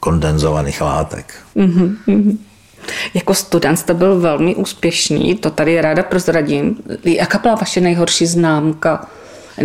kondenzovaných 0.00 0.80
látek. 0.80 1.34
Mm-hmm. 1.56 2.36
Jako 3.14 3.34
student 3.34 3.78
jste 3.78 3.94
byl 3.94 4.20
velmi 4.20 4.54
úspěšný, 4.54 5.34
to 5.34 5.50
tady 5.50 5.80
ráda 5.80 6.02
prozradím. 6.02 6.76
Jaká 7.04 7.38
byla 7.38 7.54
vaše 7.54 7.80
nejhorší 7.80 8.26
známka? 8.26 9.06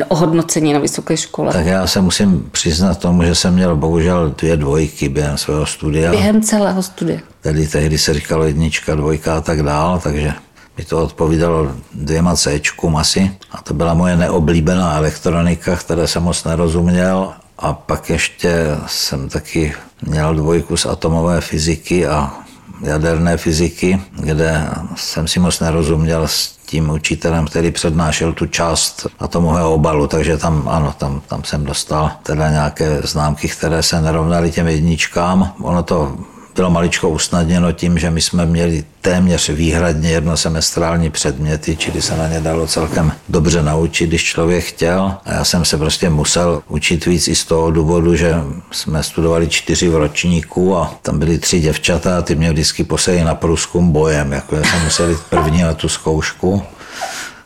Ohodnocení 0.08 0.74
na 0.74 0.80
vysoké 0.80 1.18
škole? 1.18 1.54
Tak 1.54 1.66
já 1.66 1.88
se 1.88 2.02
musím 2.02 2.50
přiznat 2.52 3.00
tomu, 3.00 3.24
že 3.24 3.36
jsem 3.36 3.54
měl 3.54 3.76
bohužel 3.76 4.34
dvě 4.38 4.58
dvojky 4.58 5.10
během 5.10 5.38
svého 5.38 5.66
studia. 5.66 6.12
Během 6.12 6.42
celého 6.42 6.84
studia? 6.84 7.20
Tedy 7.42 7.68
tehdy 7.68 7.98
se 7.98 8.14
říkalo 8.14 8.44
jednička, 8.44 8.96
dvojka 8.96 9.38
a 9.38 9.42
tak 9.42 9.64
dál, 9.64 10.00
takže 10.04 10.34
mi 10.78 10.86
to 10.86 11.04
odpovídalo 11.04 11.72
dvěma 11.94 12.36
C 12.36 12.62
asi. 12.98 13.32
A 13.52 13.62
to 13.62 13.74
byla 13.74 13.94
moje 13.94 14.16
neoblíbená 14.16 14.96
elektronika, 14.96 15.76
které 15.76 16.08
jsem 16.08 16.24
moc 16.24 16.44
nerozuměl. 16.44 17.34
A 17.58 17.74
pak 17.74 18.10
ještě 18.10 18.66
jsem 18.88 19.30
taky 19.30 19.74
měl 20.06 20.36
dvojku 20.36 20.78
z 20.78 20.86
atomové 20.86 21.42
fyziky 21.42 22.08
a 22.08 22.34
jaderné 22.82 23.38
fyziky, 23.38 24.02
kde 24.12 24.68
jsem 24.96 25.28
si 25.28 25.40
moc 25.40 25.60
nerozuměl 25.60 26.28
s 26.28 26.60
tím 26.66 26.90
učitelem, 26.90 27.46
který 27.46 27.72
přednášel 27.72 28.34
tu 28.34 28.46
část 28.46 29.08
atomového 29.20 29.74
obalu, 29.74 30.08
takže 30.08 30.38
tam, 30.38 30.70
ano, 30.70 30.94
tam, 30.98 31.22
tam 31.28 31.44
jsem 31.44 31.66
dostal 31.66 32.12
teda 32.24 32.50
nějaké 32.50 33.02
známky, 33.04 33.48
které 33.48 33.84
se 33.84 34.02
nerovnaly 34.02 34.52
těm 34.52 34.68
jedničkám. 34.68 35.54
Ono 35.62 35.84
to 35.84 36.18
bylo 36.60 36.70
maličko 36.70 37.10
usnadněno 37.10 37.72
tím, 37.72 37.98
že 37.98 38.12
my 38.12 38.22
jsme 38.22 38.46
měli 38.46 38.84
téměř 39.02 39.50
výhradně 39.50 40.10
jednosemestrální 40.10 41.10
předměty, 41.10 41.76
čili 41.76 42.02
se 42.02 42.18
na 42.18 42.28
ně 42.28 42.40
dalo 42.40 42.68
celkem 42.68 43.12
dobře 43.30 43.64
naučit, 43.64 44.08
když 44.08 44.24
člověk 44.24 44.66
chtěl. 44.66 45.14
A 45.26 45.34
já 45.34 45.44
jsem 45.44 45.66
se 45.66 45.78
prostě 45.78 46.10
musel 46.10 46.62
učit 46.68 47.06
víc 47.06 47.28
i 47.28 47.36
z 47.36 47.46
toho 47.46 47.72
důvodu, 47.72 48.16
že 48.16 48.36
jsme 48.72 49.04
studovali 49.04 49.48
čtyři 49.48 49.90
v 49.90 49.96
ročníku 49.96 50.78
a 50.78 50.96
tam 51.02 51.20
byly 51.20 51.38
tři 51.38 51.60
děvčata 51.60 52.18
a 52.18 52.22
ty 52.22 52.36
mě 52.36 52.52
vždycky 52.52 52.84
posedli 52.84 53.24
na 53.24 53.36
průzkum 53.36 53.92
bojem, 53.92 54.32
jako 54.32 54.56
já 54.56 54.64
jsem 54.64 54.84
musel 54.84 55.10
jít 55.10 55.20
první 55.30 55.62
na 55.62 55.74
tu 55.74 55.90
zkoušku. 55.90 56.64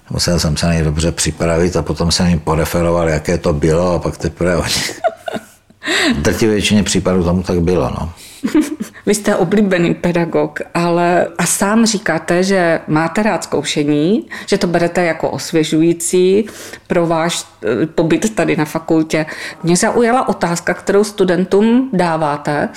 Musel 0.10 0.40
jsem 0.40 0.58
se 0.58 0.66
na 0.66 0.74
ně 0.74 0.84
dobře 0.84 1.12
připravit 1.12 1.76
a 1.76 1.82
potom 1.82 2.12
jsem 2.12 2.28
jim 2.28 2.40
poreferoval, 2.40 3.10
jaké 3.10 3.38
to 3.38 3.54
bylo 3.54 3.94
a 3.94 4.00
pak 4.00 4.18
teprve 4.18 4.58
oni. 4.58 4.74
V 6.18 6.22
drtí 6.22 6.48
většině 6.48 6.84
případů 6.84 7.24
tomu 7.24 7.44
tak 7.44 7.62
bylo. 7.62 7.90
No. 8.00 8.14
Vy 9.06 9.16
jste 9.16 9.36
oblíbený 9.36 9.94
pedagog, 9.94 10.60
ale 10.74 11.28
a 11.38 11.46
sám 11.46 11.86
říkáte, 11.86 12.44
že 12.44 12.80
máte 12.88 13.24
rád 13.24 13.44
zkoušení, 13.44 14.26
že 14.46 14.58
to 14.58 14.68
berete 14.68 15.04
jako 15.04 15.30
osvěžující 15.30 16.46
pro 16.88 17.08
váš 17.08 17.46
eh, 17.64 17.86
pobyt 17.86 18.36
tady 18.36 18.56
na 18.56 18.66
fakultě. 18.66 19.26
Mě 19.64 19.76
zaujala 19.78 20.28
otázka, 20.28 20.74
kterou 20.74 21.04
studentům 21.04 21.90
dáváte. 21.94 22.70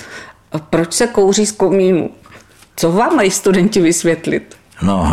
Proč 0.71 0.93
se 0.93 1.07
kouří 1.07 1.47
z 1.47 1.53
komínu? 1.53 2.11
Co 2.77 2.93
vám 2.93 3.17
mají 3.17 3.31
studenti 3.31 3.81
vysvětlit? 3.81 4.57
No, 4.83 5.13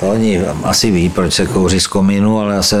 to 0.00 0.08
oni 0.08 0.40
asi 0.64 0.90
ví, 0.90 1.08
proč 1.08 1.32
se 1.32 1.46
kouří 1.46 1.80
z 1.80 1.86
komínu, 1.86 2.38
ale 2.40 2.62
se, 2.62 2.76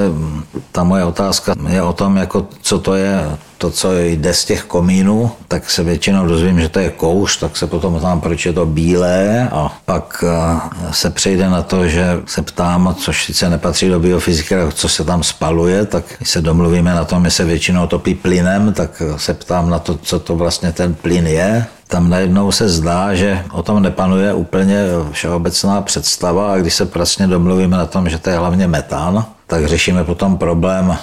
ta 0.72 0.84
moje 0.84 1.04
otázka 1.04 1.54
je 1.68 1.82
o 1.82 1.92
tom, 1.92 2.16
jako, 2.16 2.48
co 2.60 2.78
to 2.78 2.94
je 2.94 3.38
to, 3.64 3.70
co 3.70 3.98
jde 3.98 4.34
z 4.34 4.44
těch 4.44 4.62
komínů, 4.64 5.30
tak 5.48 5.70
se 5.70 5.82
většinou 5.82 6.26
dozvím, 6.26 6.60
že 6.60 6.68
to 6.68 6.78
je 6.78 6.90
kouř, 6.90 7.36
tak 7.36 7.56
se 7.56 7.66
potom 7.66 7.98
ptám, 7.98 8.20
proč 8.20 8.46
je 8.46 8.52
to 8.52 8.66
bílé. 8.66 9.48
A 9.52 9.78
pak 9.84 10.24
eh, 10.26 10.60
se 10.90 11.10
přejde 11.10 11.48
na 11.48 11.62
to, 11.62 11.88
že 11.88 12.20
se 12.26 12.42
ptám, 12.42 12.94
což 12.98 13.24
sice 13.24 13.50
nepatří 13.50 13.88
do 13.88 14.00
biofyziky, 14.00 14.54
co 14.74 14.88
se 14.88 15.04
tam 15.04 15.22
spaluje, 15.22 15.86
tak 15.86 16.04
se 16.22 16.40
domluvíme 16.40 16.94
na 16.94 17.04
tom, 17.04 17.24
že 17.24 17.30
se 17.30 17.44
většinou 17.44 17.86
topí 17.86 18.14
plynem, 18.14 18.72
tak 18.72 19.02
se 19.16 19.34
ptám 19.34 19.70
na 19.70 19.78
to, 19.78 19.96
co 19.96 20.18
to 20.18 20.36
vlastně 20.36 20.72
ten 20.72 20.94
plyn 20.94 21.26
je. 21.26 21.66
Tam 21.88 22.10
najednou 22.10 22.52
se 22.52 22.68
zdá, 22.68 23.14
že 23.14 23.44
o 23.52 23.62
tom 23.62 23.82
nepanuje 23.82 24.34
úplně 24.34 24.78
všeobecná 25.10 25.80
představa 25.80 26.52
a 26.52 26.56
když 26.56 26.74
se 26.74 26.84
vlastně 26.84 27.26
domluvíme 27.26 27.76
na 27.76 27.86
tom, 27.86 28.08
že 28.08 28.18
to 28.18 28.30
je 28.30 28.36
hlavně 28.36 28.66
metán, 28.66 29.24
tak 29.46 29.66
řešíme 29.66 30.04
potom 30.04 30.38
problém, 30.38 30.96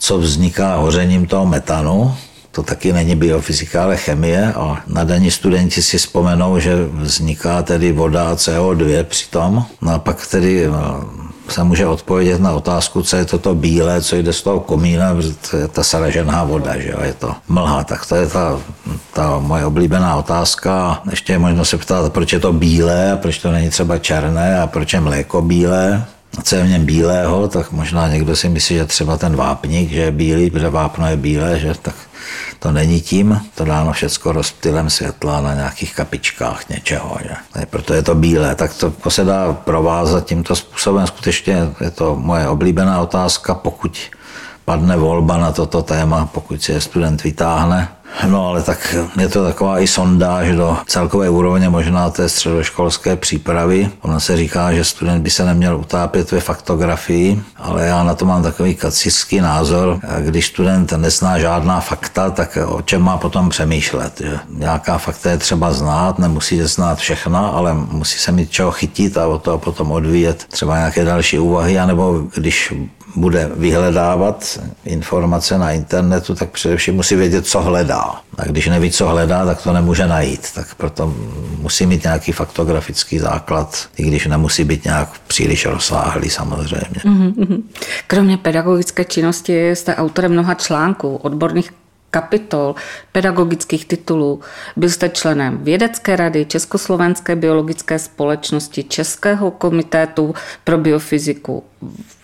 co 0.00 0.18
vzniká 0.18 0.76
hořením 0.76 1.26
toho 1.26 1.46
metanu. 1.46 2.14
To 2.50 2.62
taky 2.62 2.92
není 2.92 3.16
biofyzika, 3.16 3.82
ale 3.82 3.96
chemie 3.96 4.52
a 4.52 4.82
nadaní 4.86 5.30
studenti 5.30 5.82
si 5.82 5.98
vzpomenou, 5.98 6.58
že 6.58 6.74
vzniká 6.92 7.62
tedy 7.62 7.92
voda 7.92 8.30
a 8.30 8.34
CO2 8.34 9.04
přitom. 9.04 9.64
No 9.82 9.94
a 9.94 9.98
pak 9.98 10.26
tedy 10.26 10.68
se 11.48 11.64
může 11.64 11.86
odpovědět 11.86 12.40
na 12.40 12.52
otázku, 12.52 13.02
co 13.02 13.16
je 13.16 13.24
toto 13.24 13.54
bílé, 13.54 14.02
co 14.02 14.16
jde 14.16 14.32
z 14.32 14.42
toho 14.42 14.60
komína, 14.60 15.16
to 15.50 15.56
je 15.56 15.68
ta 15.68 15.82
saražená 15.82 16.44
voda, 16.44 16.78
že 16.78 16.90
jo, 16.90 16.98
je 17.02 17.12
to 17.12 17.34
mlha. 17.48 17.84
Tak 17.84 18.06
to 18.06 18.16
je 18.16 18.26
ta, 18.26 18.58
ta 19.12 19.38
moje 19.38 19.66
oblíbená 19.66 20.16
otázka. 20.16 21.02
Ještě 21.10 21.32
je 21.32 21.38
možno 21.38 21.64
se 21.64 21.78
ptát, 21.78 22.12
proč 22.12 22.32
je 22.32 22.40
to 22.40 22.52
bílé, 22.52 23.18
proč 23.22 23.38
to 23.38 23.52
není 23.52 23.70
třeba 23.70 23.98
černé 23.98 24.60
a 24.60 24.66
proč 24.66 24.92
je 24.92 25.00
mléko 25.00 25.42
bílé. 25.42 26.04
Co 26.44 26.56
je 26.56 26.64
v 26.64 26.68
něm 26.68 26.86
bílého, 26.86 27.48
tak 27.48 27.72
možná 27.72 28.08
někdo 28.08 28.36
si 28.36 28.48
myslí, 28.48 28.76
že 28.76 28.84
třeba 28.86 29.16
ten 29.16 29.36
vápník, 29.36 29.90
že 29.90 30.00
je 30.00 30.10
bílý, 30.10 30.50
protože 30.50 30.68
vápno 30.68 31.06
je 31.06 31.16
bílé, 31.16 31.58
že 31.58 31.74
tak 31.82 31.94
to 32.58 32.72
není 32.72 33.00
tím, 33.00 33.40
to 33.54 33.64
dáno 33.64 33.92
všecko 33.92 34.32
rozptylem 34.32 34.90
světla 34.90 35.40
na 35.40 35.54
nějakých 35.54 35.94
kapičkách 35.94 36.68
něčeho. 36.68 37.18
Že? 37.22 37.64
Proto 37.66 37.94
je 37.94 38.02
to 38.02 38.14
bílé. 38.14 38.54
Tak 38.54 38.74
to, 38.74 38.90
to 38.90 39.10
se 39.10 39.24
dá 39.24 39.52
provázat 39.52 40.26
tímto 40.26 40.56
způsobem. 40.56 41.06
Skutečně 41.06 41.56
je 41.80 41.90
to 41.90 42.16
moje 42.16 42.48
oblíbená 42.48 43.00
otázka, 43.00 43.54
pokud 43.54 43.98
padne 44.64 44.96
volba 44.96 45.38
na 45.38 45.52
toto 45.52 45.82
téma, 45.82 46.26
pokud 46.26 46.62
si 46.62 46.72
je 46.72 46.80
student 46.80 47.22
vytáhne, 47.22 47.88
No 48.26 48.46
ale 48.46 48.62
tak 48.62 48.96
je 49.18 49.28
to 49.28 49.44
taková 49.44 49.80
i 49.80 49.86
sondáž 49.86 50.56
do 50.56 50.76
celkové 50.86 51.30
úrovně 51.30 51.68
možná 51.68 52.10
té 52.10 52.28
středoškolské 52.28 53.16
přípravy. 53.16 53.90
Ona 54.02 54.20
se 54.20 54.36
říká, 54.36 54.72
že 54.72 54.84
student 54.84 55.22
by 55.22 55.30
se 55.30 55.44
neměl 55.44 55.76
utápět 55.76 56.32
ve 56.32 56.40
faktografii, 56.40 57.42
ale 57.56 57.86
já 57.86 58.02
na 58.04 58.14
to 58.14 58.24
mám 58.24 58.42
takový 58.42 58.74
kacířský 58.74 59.40
názor. 59.40 60.00
Když 60.20 60.46
student 60.46 60.92
nezná 60.92 61.38
žádná 61.38 61.80
fakta, 61.80 62.30
tak 62.30 62.58
o 62.66 62.82
čem 62.82 63.02
má 63.02 63.16
potom 63.16 63.48
přemýšlet. 63.48 64.20
Že 64.24 64.38
nějaká 64.48 64.98
fakta 64.98 65.30
je 65.30 65.38
třeba 65.38 65.72
znát, 65.72 66.18
nemusí 66.18 66.56
je 66.56 66.66
znát 66.66 66.98
všechna, 66.98 67.48
ale 67.48 67.74
musí 67.74 68.18
se 68.18 68.32
mít 68.32 68.50
čeho 68.50 68.70
chytit 68.70 69.18
a 69.18 69.26
o 69.26 69.38
to 69.38 69.58
potom 69.58 69.92
odvíjet 69.92 70.44
třeba 70.50 70.76
nějaké 70.76 71.04
další 71.04 71.38
úvahy, 71.38 71.78
anebo 71.78 72.22
když 72.34 72.72
bude 73.16 73.50
vyhledávat 73.56 74.60
informace 74.84 75.58
na 75.58 75.72
internetu, 75.72 76.34
tak 76.34 76.50
především 76.50 76.94
musí 76.94 77.16
vědět, 77.16 77.46
co 77.46 77.62
hledá. 77.62 78.20
A 78.38 78.44
když 78.44 78.66
neví, 78.66 78.90
co 78.90 79.08
hledá, 79.08 79.46
tak 79.46 79.62
to 79.62 79.72
nemůže 79.72 80.06
najít. 80.06 80.52
Tak 80.54 80.74
proto 80.74 81.14
musí 81.58 81.86
mít 81.86 82.04
nějaký 82.04 82.32
faktografický 82.32 83.18
základ, 83.18 83.88
i 83.96 84.02
když 84.02 84.26
nemusí 84.26 84.64
být 84.64 84.84
nějak 84.84 85.08
příliš 85.26 85.66
rozsáhlý 85.66 86.30
samozřejmě. 86.30 87.00
Mm-hmm. 87.04 87.62
Kromě 88.06 88.36
pedagogické 88.36 89.04
činnosti 89.04 89.70
jste 89.70 89.94
autorem 89.94 90.32
mnoha 90.32 90.54
článků, 90.54 91.16
odborných 91.16 91.70
kapitol, 92.10 92.74
pedagogických 93.12 93.84
titulů. 93.84 94.40
Byl 94.76 94.90
jste 94.90 95.08
členem 95.08 95.58
Vědecké 95.62 96.16
rady 96.16 96.44
Československé 96.44 97.36
biologické 97.36 97.98
společnosti 97.98 98.84
Českého 98.84 99.50
komitétu 99.50 100.34
pro 100.64 100.78
biofyziku 100.78 101.64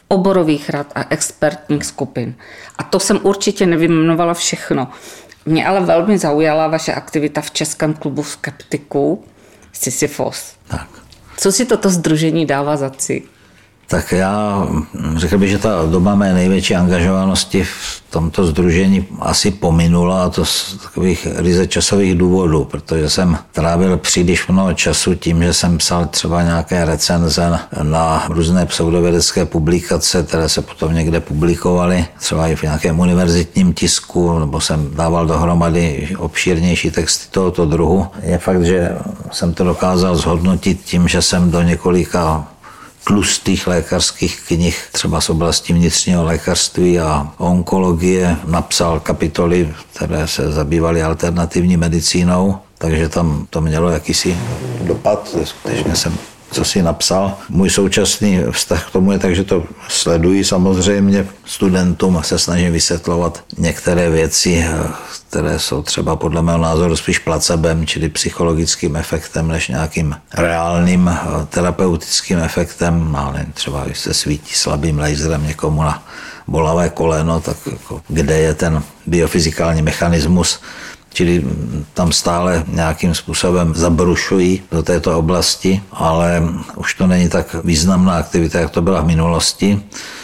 oborových 0.09 0.71
rad 0.71 0.93
a 0.95 1.05
expertních 1.11 1.85
skupin. 1.85 2.35
A 2.79 2.83
to 2.83 3.01
jsem 3.01 3.21
určitě 3.23 3.67
nevyjmenovala 3.67 4.35
všechno. 4.35 4.89
Mě 5.47 5.67
ale 5.67 5.81
velmi 5.81 6.19
zaujala 6.19 6.69
vaše 6.69 6.95
aktivita 6.95 7.41
v 7.41 7.51
Českém 7.51 7.95
klubu 7.95 8.23
skeptiků 8.23 9.25
Sisyfos. 9.73 10.55
Tak. 10.69 10.89
Co 11.37 11.53
si 11.53 11.67
toto 11.67 11.91
združení 11.91 12.47
dává 12.47 12.77
za 12.77 12.91
cíl? 12.91 13.23
Tak 13.89 14.13
já 14.13 14.67
řekl 15.17 15.39
bych, 15.39 15.51
že 15.51 15.59
ta 15.59 15.87
doba 15.91 16.15
mé 16.15 16.35
největší 16.35 16.75
angažovanosti 16.75 17.65
v 17.65 18.03
tomto 18.11 18.47
združení 18.47 19.07
asi 19.21 19.51
pominula 19.51 20.25
a 20.25 20.29
to 20.29 20.45
z 20.45 20.77
takových 20.83 21.29
ryze 21.37 21.67
časových 21.67 22.15
důvodů, 22.15 22.65
protože 22.65 23.11
jsem 23.11 23.39
trávil 23.53 23.97
příliš 23.97 24.49
mnoho 24.49 24.75
času 24.75 25.15
tím, 25.15 25.43
že 25.43 25.53
jsem 25.53 25.79
psal 25.79 26.07
třeba 26.07 26.43
nějaké 26.43 26.85
recenze 26.85 27.59
na 27.83 28.27
různé 28.29 28.67
pseudovědecké 28.67 29.45
publikace, 29.45 30.23
které 30.23 30.49
se 30.49 30.63
potom 30.63 30.95
někde 30.95 31.21
publikovaly, 31.21 32.05
třeba 32.19 32.49
i 32.49 32.57
v 32.57 32.63
nějakém 32.63 33.01
univerzitním 33.01 33.75
tisku, 33.75 34.39
nebo 34.39 34.61
jsem 34.61 34.91
dával 34.95 35.27
dohromady 35.27 36.09
obšírnější 36.19 36.91
texty 36.91 37.25
tohoto 37.31 37.67
druhu. 37.67 38.07
Je 38.23 38.39
fakt, 38.39 38.65
že 38.65 38.97
jsem 39.33 39.55
to 39.55 39.65
dokázal 39.65 40.17
zhodnotit 40.17 40.81
tím, 40.85 41.09
že 41.09 41.23
jsem 41.23 41.51
do 41.51 41.63
několika 41.63 42.47
tlustých 43.07 43.67
lékařských 43.67 44.41
knih, 44.49 44.89
třeba 44.93 45.21
z 45.21 45.31
oblasti 45.31 45.73
vnitřního 45.73 46.25
lékařství 46.25 47.01
a 47.01 47.33
onkologie, 47.39 48.37
napsal 48.47 49.01
kapitoly, 49.01 49.75
které 49.95 50.27
se 50.29 50.53
zabývaly 50.53 51.03
alternativní 51.03 51.77
medicínou, 51.77 52.59
takže 52.79 53.09
tam 53.09 53.47
to 53.51 53.61
mělo 53.61 53.91
jakýsi 53.91 54.39
dopad. 54.83 55.37
Skutečně 55.45 55.97
jsem 55.97 56.19
co 56.51 56.65
si 56.65 56.83
napsal. 56.83 57.37
Můj 57.49 57.71
současný 57.71 58.41
vztah 58.51 58.89
k 58.89 58.93
tomu 58.93 59.13
je 59.13 59.19
tak, 59.19 59.37
že 59.37 59.45
to 59.45 59.65
sleduji 59.89 60.45
samozřejmě 60.45 61.27
studentům 61.45 62.17
a 62.17 62.23
se 62.23 62.39
snažím 62.39 62.73
vysvětlovat 62.73 63.45
některé 63.59 64.11
věci, 64.11 64.67
které 65.29 65.59
jsou 65.59 65.83
třeba 65.83 66.17
podle 66.17 66.43
mého 66.43 66.59
názoru 66.59 66.97
spíš 66.97 67.19
placebem, 67.19 67.87
čili 67.87 68.09
psychologickým 68.09 68.97
efektem, 68.97 69.49
než 69.49 69.69
nějakým 69.69 70.17
reálným 70.35 71.11
terapeutickým 71.49 72.39
efektem. 72.39 73.13
No, 73.13 73.27
ale 73.27 73.47
třeba 73.55 73.85
když 73.85 73.99
se 73.99 74.15
svítí 74.15 74.55
slabým 74.55 74.99
laserem 74.99 75.47
někomu 75.47 75.83
na 75.83 76.03
bolavé 76.47 76.89
koleno, 76.89 77.41
tak 77.41 77.57
jako, 77.73 78.03
kde 78.09 78.39
je 78.39 78.55
ten 78.55 78.83
biofyzikální 79.07 79.83
mechanismus, 79.83 80.61
čili 81.17 81.45
tam 81.95 82.13
stále 82.13 82.65
nějakým 82.69 83.15
způsobem 83.15 83.75
zabrušují 83.75 84.63
do 84.71 84.83
této 84.83 85.19
oblasti, 85.19 85.83
ale 85.93 86.43
už 86.77 86.95
to 86.95 87.07
není 87.07 87.29
tak 87.29 87.57
významná 87.65 88.17
aktivita, 88.17 88.59
jak 88.61 88.71
to 88.71 88.83
byla 88.83 89.01
v 89.01 89.07
minulosti, 89.07 89.81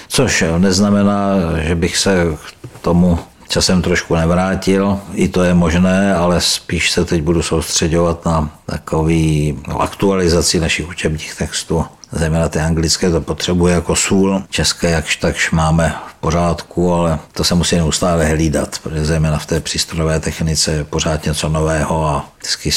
což 0.08 0.44
neznamená, 0.58 1.34
že 1.64 1.74
bych 1.74 1.96
se 1.96 2.36
k 2.74 2.78
tomu 2.80 3.18
časem 3.52 3.82
trošku 3.82 4.16
nevrátil. 4.16 4.98
I 5.14 5.28
to 5.28 5.42
je 5.42 5.54
možné, 5.54 6.14
ale 6.14 6.40
spíš 6.40 6.90
se 6.90 7.04
teď 7.04 7.22
budu 7.22 7.42
soustředovat 7.42 8.24
na 8.24 8.50
takový 8.66 9.58
no, 9.68 9.80
aktualizaci 9.80 10.60
našich 10.60 10.88
učebních 10.88 11.34
textů. 11.34 11.84
Zejména 12.12 12.48
ty 12.48 12.58
anglické 12.58 13.10
to 13.10 13.20
potřebuje 13.20 13.74
jako 13.74 13.96
sůl, 13.96 14.42
české 14.50 14.90
jakž 14.90 15.16
takž 15.16 15.50
máme 15.50 15.94
v 16.10 16.14
pořádku, 16.14 16.92
ale 16.92 17.18
to 17.32 17.44
se 17.44 17.54
musí 17.54 17.76
neustále 17.76 18.24
hlídat, 18.24 18.78
protože 18.82 19.04
zejména 19.04 19.38
v 19.38 19.46
té 19.46 19.60
přístrojové 19.60 20.20
technice 20.20 20.72
je 20.72 20.84
pořád 20.84 21.24
něco 21.24 21.48
nového 21.48 22.06
a 22.06 22.24
vždycky 22.38 22.70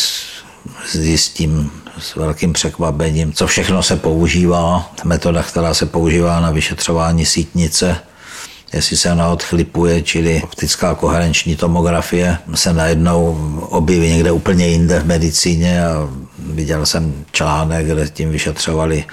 zjistím 0.91 1.71
s 1.99 2.15
velkým 2.15 2.53
překvapením, 2.53 3.33
co 3.33 3.47
všechno 3.47 3.83
se 3.83 3.95
používá. 3.95 4.91
Metoda, 5.03 5.43
která 5.43 5.73
se 5.73 5.85
používá 5.85 6.39
na 6.39 6.51
vyšetřování 6.51 7.25
sítnice, 7.25 7.97
jestli 8.75 8.97
se 8.97 9.11
ona 9.11 9.29
odchlipuje, 9.29 10.01
čili 10.01 10.41
optická 10.43 10.95
koherenční 10.95 11.55
tomografie, 11.55 12.37
se 12.55 12.73
najednou 12.73 13.37
objeví 13.69 14.09
někde 14.09 14.31
úplně 14.31 14.67
jinde 14.67 14.99
v 14.99 15.05
medicíně 15.05 15.85
a 15.85 16.09
viděl 16.39 16.85
jsem 16.85 17.13
článek, 17.31 17.85
kde 17.85 18.07
tím 18.07 18.29
vyšetřovali 18.29 19.05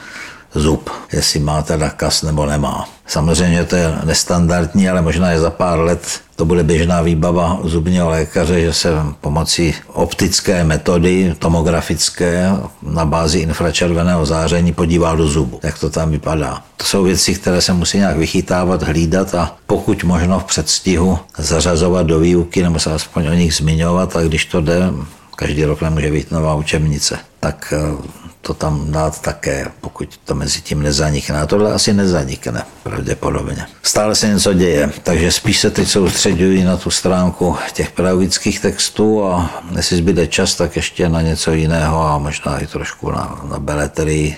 zub, 0.55 0.91
jestli 1.13 1.41
má 1.41 1.63
teda 1.63 1.91
kas 1.91 2.23
nebo 2.23 2.47
nemá. 2.47 2.89
Samozřejmě 3.07 3.65
to 3.65 3.77
je 3.77 3.95
nestandardní, 4.05 4.89
ale 4.89 5.03
možná 5.03 5.31
je 5.31 5.41
za 5.41 5.51
pár 5.51 5.79
let 5.79 6.21
to 6.37 6.47
bude 6.47 6.63
běžná 6.63 7.03
výbava 7.03 7.59
zubního 7.65 8.11
lékaře, 8.11 8.61
že 8.61 8.73
se 8.73 8.89
pomocí 9.21 9.75
optické 9.87 10.65
metody, 10.65 11.35
tomografické, 11.39 12.51
na 12.83 13.05
bázi 13.05 13.39
infračerveného 13.39 14.27
záření 14.27 14.73
podívá 14.73 15.15
do 15.15 15.27
zubu, 15.27 15.61
jak 15.63 15.79
to 15.79 15.91
tam 15.91 16.11
vypadá. 16.11 16.63
To 16.77 16.85
jsou 16.85 17.03
věci, 17.03 17.35
které 17.35 17.61
se 17.61 17.73
musí 17.73 17.99
nějak 17.99 18.17
vychytávat, 18.17 18.83
hlídat 18.83 19.35
a 19.35 19.57
pokud 19.67 20.05
možno 20.05 20.39
v 20.41 20.45
předstihu 20.45 21.19
zařazovat 21.39 22.07
do 22.07 22.19
výuky 22.19 22.63
nebo 22.63 22.79
se 22.79 22.93
aspoň 22.93 23.27
o 23.27 23.33
nich 23.33 23.55
zmiňovat 23.55 24.17
a 24.17 24.23
když 24.23 24.45
to 24.45 24.61
jde, 24.61 24.91
každý 25.37 25.65
rok 25.65 25.83
nemůže 25.83 26.11
být 26.11 26.31
nová 26.31 26.55
učebnice, 26.55 27.19
tak 27.41 27.75
eh, 27.77 28.09
to 28.43 28.55
tam 28.55 28.93
dát 28.93 29.23
také, 29.23 29.67
pokud 29.81 30.21
to 30.25 30.35
mezi 30.35 30.61
tím 30.61 30.83
nezanikne. 30.83 31.41
A 31.41 31.47
tohle 31.47 31.73
asi 31.73 31.93
nezanikne, 31.93 32.63
pravděpodobně. 32.83 33.67
Stále 33.83 34.15
se 34.15 34.29
něco 34.29 34.53
děje, 34.53 34.91
takže 35.03 35.33
spíš 35.33 35.61
se 35.61 35.71
teď 35.71 35.89
soustředují 35.89 36.65
na 36.65 36.77
tu 36.77 36.91
stránku 36.91 37.57
těch 37.73 37.91
pedagogických 37.91 38.61
textů 38.61 39.25
a 39.25 39.63
jestli 39.77 39.97
zbyde 39.97 40.27
čas, 40.27 40.55
tak 40.55 40.77
ještě 40.77 41.09
na 41.09 41.23
něco 41.23 41.53
jiného 41.53 42.03
a 42.03 42.19
možná 42.19 42.59
i 42.59 42.67
trošku 42.67 43.11
na, 43.11 43.41
na 43.51 43.59
beletrii, 43.59 44.37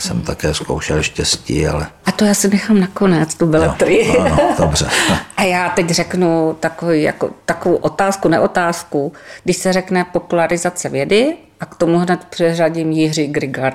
jsem 0.00 0.22
také 0.22 0.54
zkoušel 0.54 1.02
štěstí, 1.02 1.66
ale... 1.66 1.86
A 2.06 2.12
to 2.12 2.24
já 2.24 2.34
si 2.34 2.48
nechám 2.48 2.80
nakonec, 2.80 3.34
tu 3.34 3.46
beletrii. 3.46 4.06
Jo, 4.08 4.20
ano, 4.20 4.38
dobře. 4.58 4.88
A 5.36 5.42
já 5.42 5.68
teď 5.68 5.90
řeknu 5.90 6.56
takový, 6.60 7.02
jako, 7.02 7.30
takovou 7.44 7.76
otázku, 7.76 8.28
neotázku. 8.28 9.12
Když 9.44 9.56
se 9.56 9.72
řekne 9.72 10.04
popularizace 10.04 10.88
vědy, 10.88 11.36
a 11.60 11.66
k 11.66 11.74
tomu 11.74 11.98
hned 11.98 12.24
přeřadím 12.30 12.92
Jiří 12.92 13.26
Grigar. 13.26 13.72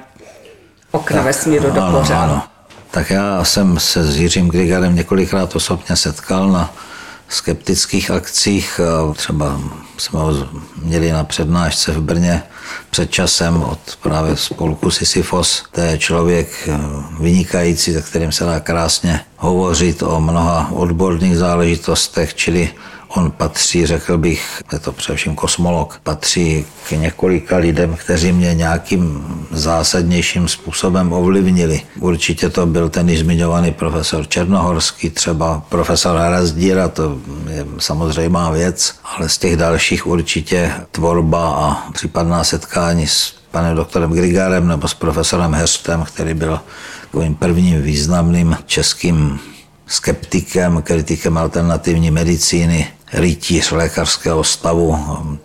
Okna 0.91 1.17
tak, 1.17 1.25
vesmíru 1.25 1.71
do 1.71 1.82
ano, 1.82 2.05
ano. 2.15 2.43
Tak 2.91 3.10
já 3.10 3.43
jsem 3.43 3.79
se 3.79 4.03
s 4.03 4.17
Jiřím 4.17 4.49
Grigarem 4.49 4.95
několikrát 4.95 5.55
osobně 5.55 5.95
setkal 5.95 6.47
na 6.47 6.73
skeptických 7.30 8.12
akcích. 8.12 8.80
Třeba 9.15 9.62
jsme 9.98 10.20
ho 10.20 10.50
měli 10.84 11.12
na 11.12 11.24
přednášce 11.24 11.92
v 11.92 12.02
Brně 12.02 12.44
před 12.89 13.12
časem 13.12 13.63
od 13.63 13.80
právě 14.02 14.38
spolku 14.38 14.92
Sisyfos. 14.92 15.63
To 15.72 15.82
je 15.82 15.98
člověk 15.98 16.48
eh, 16.68 16.80
vynikající, 17.20 17.94
se 17.94 18.02
kterým 18.02 18.32
se 18.32 18.46
dá 18.46 18.60
krásně 18.60 19.20
hovořit 19.38 20.04
o 20.04 20.22
mnoha 20.22 20.70
odborných 20.72 21.38
záležitostech, 21.38 22.36
čili 22.36 22.70
On 23.15 23.32
patří, 23.32 23.86
řekl 23.86 24.17
bych, 24.17 24.62
je 24.74 24.80
to 24.80 24.91
především 24.91 25.36
kosmolog, 25.36 26.00
patří 26.04 26.65
k 26.88 26.91
několika 26.91 27.58
lidem, 27.58 27.95
kteří 27.95 28.32
mě 28.32 28.54
nějakým 28.54 29.26
zásadnějším 29.52 30.48
způsobem 30.48 31.13
ovlivnili. 31.13 31.82
Určitě 32.00 32.50
to 32.50 32.65
byl 32.65 32.89
ten 32.89 33.10
již 33.10 33.19
zmiňovaný 33.19 33.72
profesor 33.72 34.28
Černohorský, 34.28 35.10
třeba 35.10 35.63
profesor 35.69 36.17
Harazdíra, 36.17 36.88
to 36.88 37.19
je 37.50 37.65
samozřejmá 37.78 38.52
věc, 38.52 38.95
ale 39.04 39.30
z 39.30 39.38
těch 39.38 39.56
dalších 39.58 40.08
určitě 40.08 40.72
tvorba 40.91 41.54
a 41.54 41.91
případná 41.91 42.43
setkání 42.43 43.08
s 43.08 43.34
panem 43.52 43.76
doktorem 43.76 44.12
Grigarem 44.12 44.67
nebo 44.67 44.88
s 44.88 44.93
profesorem 44.93 45.54
Herstem, 45.54 46.04
který 46.04 46.34
byl 46.34 46.60
takovým 47.02 47.36
prvním 47.36 47.82
významným 47.82 48.58
českým 48.65 49.39
skeptikem, 49.88 50.82
kritikem 50.82 51.38
alternativní 51.38 52.12
medicíny, 52.12 52.88
rytíř 53.13 53.72
lékařského 53.72 54.43
stavu, 54.43 54.98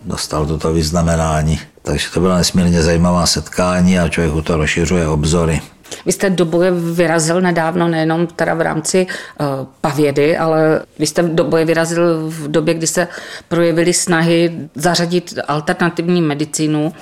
dostal 0.05 0.47
toto 0.47 0.73
vyznamenání. 0.73 1.61
Takže 1.83 2.09
to 2.15 2.21
byla 2.21 2.37
nesmírně 2.37 2.83
zajímavá 2.83 3.27
setkání 3.27 3.99
a 3.99 4.09
člověku 4.09 4.43
to 4.43 4.57
rozšiřuje 4.57 5.09
obzory. 5.09 5.61
Vy 6.07 6.13
jste 6.13 6.31
do 6.31 6.45
boje 6.45 6.71
vyrazil 6.71 7.41
nedávno 7.41 7.89
nejenom 7.89 8.27
teda 8.27 8.55
v 8.55 8.61
rámci 8.61 9.07
uh, 9.07 9.47
pavědy, 9.81 10.37
ale 10.37 10.81
vy 10.99 11.07
jste 11.07 11.23
do 11.23 11.45
boje 11.45 11.65
vyrazil 11.65 12.31
v 12.31 12.49
době, 12.49 12.75
kdy 12.75 12.87
se 12.87 13.09
projevily 13.49 13.93
snahy 13.93 14.53
zařadit 14.75 15.39
alternativní 15.49 16.23
medicínu 16.23 16.93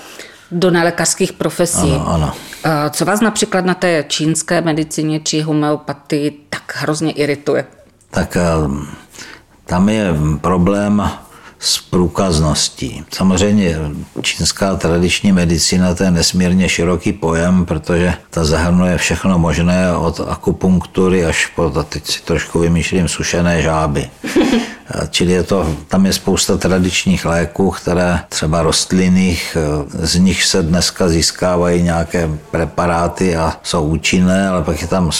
do 0.50 0.70
nelékařských 0.70 1.32
profesí. 1.32 1.92
Ano, 1.92 2.08
ano. 2.08 2.32
Uh, 2.66 2.72
co 2.90 3.04
vás 3.04 3.20
například 3.20 3.64
na 3.64 3.74
té 3.74 4.04
čínské 4.08 4.60
medicíně 4.60 5.20
či 5.20 5.40
homeopatii 5.40 6.38
tak 6.50 6.72
hrozně 6.76 7.12
irituje? 7.12 7.64
Tak 8.10 8.36
uh 8.36 8.86
tam 9.72 9.88
je 9.88 10.14
problém 10.40 11.10
s 11.58 11.78
průkazností. 11.78 13.04
Samozřejmě 13.12 13.78
čínská 14.22 14.76
tradiční 14.76 15.32
medicína 15.32 15.94
to 15.94 16.04
je 16.04 16.10
nesmírně 16.10 16.68
široký 16.68 17.12
pojem, 17.12 17.64
protože 17.64 18.14
ta 18.30 18.44
zahrnuje 18.44 18.98
všechno 18.98 19.38
možné 19.38 19.96
od 19.96 20.20
akupunktury 20.28 21.24
až 21.24 21.46
po, 21.46 21.70
teď 21.88 22.06
si 22.06 22.22
trošku 22.22 22.58
vymýšlím, 22.58 23.08
sušené 23.08 23.62
žáby. 23.62 24.10
Čili 25.10 25.32
je 25.32 25.42
to, 25.42 25.76
tam 25.88 26.06
je 26.06 26.12
spousta 26.12 26.56
tradičních 26.56 27.24
léků, 27.24 27.70
které 27.70 28.20
třeba 28.28 28.62
rostlinných, 28.62 29.56
z 29.92 30.16
nich 30.16 30.44
se 30.44 30.62
dneska 30.62 31.08
získávají 31.08 31.82
nějaké 31.82 32.30
preparáty 32.50 33.36
a 33.36 33.52
jsou 33.62 33.84
účinné, 33.84 34.48
ale 34.48 34.62
pak 34.62 34.82
je 34.82 34.88
tam 34.88 35.10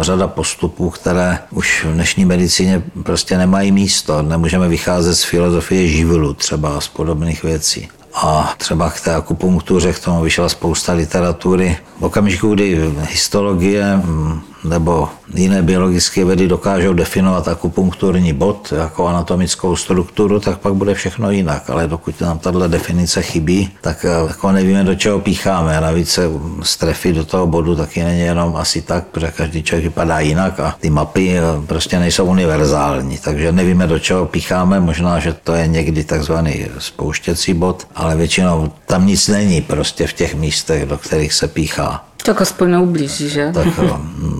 řada 0.00 0.26
postupů, 0.26 0.90
které 0.90 1.38
už 1.50 1.84
v 1.84 1.92
dnešní 1.92 2.24
medicíně 2.24 2.82
prostě 3.02 3.38
nemají 3.38 3.72
místo. 3.72 4.22
Nemůžeme 4.22 4.68
vycházet 4.68 5.14
z 5.14 5.24
filozofie 5.24 5.88
živlu 5.88 6.34
třeba 6.34 6.80
z 6.80 6.88
podobných 6.88 7.42
věcí. 7.42 7.88
A 8.14 8.54
třeba 8.58 8.90
k 8.90 9.00
té 9.00 9.14
akupunktuře 9.14 9.92
k 9.92 9.98
tomu 9.98 10.22
vyšla 10.22 10.48
spousta 10.48 10.92
literatury. 10.92 11.76
V 12.00 12.04
okamžiku, 12.04 12.54
kdy 12.54 12.94
histologie 13.10 13.96
mm, 13.96 14.40
nebo 14.68 15.08
jiné 15.34 15.62
biologické 15.62 16.24
vědy 16.24 16.48
dokážou 16.48 16.92
definovat 16.92 17.48
akupunkturní 17.48 18.32
bod 18.32 18.72
jako 18.76 19.06
anatomickou 19.06 19.76
strukturu, 19.76 20.40
tak 20.40 20.58
pak 20.58 20.74
bude 20.74 20.94
všechno 20.94 21.30
jinak. 21.30 21.70
Ale 21.70 21.88
dokud 21.88 22.20
nám 22.20 22.38
tahle 22.38 22.68
definice 22.68 23.22
chybí, 23.22 23.70
tak 23.80 24.04
eh, 24.04 24.28
jako 24.28 24.52
nevíme, 24.52 24.84
do 24.84 24.94
čeho 24.94 25.20
pícháme. 25.20 25.76
A 25.76 25.80
navíc 25.80 26.10
se 26.10 26.22
strefy 26.62 27.12
do 27.12 27.24
toho 27.24 27.46
bodu 27.46 27.76
taky 27.76 28.04
není 28.04 28.20
jenom 28.20 28.56
asi 28.56 28.82
tak, 28.82 29.04
protože 29.06 29.32
každý 29.36 29.62
člověk 29.62 29.84
vypadá 29.84 30.20
jinak 30.20 30.60
a 30.60 30.76
ty 30.80 30.90
mapy 30.90 31.38
eh, 31.38 31.42
prostě 31.66 31.98
nejsou 31.98 32.24
univerzální. 32.24 33.18
Takže 33.18 33.52
nevíme, 33.52 33.86
do 33.86 33.98
čeho 33.98 34.26
pícháme. 34.26 34.80
Možná, 34.80 35.18
že 35.18 35.32
to 35.32 35.54
je 35.54 35.66
někdy 35.66 36.04
takzvaný 36.04 36.66
spouštěcí 36.78 37.54
bod, 37.54 37.86
ale 37.94 38.16
většinou 38.16 38.72
tam 38.86 39.06
nic 39.06 39.28
není 39.28 39.60
prostě 39.60 40.06
v 40.06 40.12
těch 40.12 40.34
místech, 40.34 40.86
do 40.86 40.98
kterých 40.98 41.32
se 41.32 41.48
píchá. 41.48 42.04
Tak 42.22 42.42
aspoň 42.42 42.70
neublíží, 42.70 43.28
že? 43.28 43.50
Tak, 43.54 43.66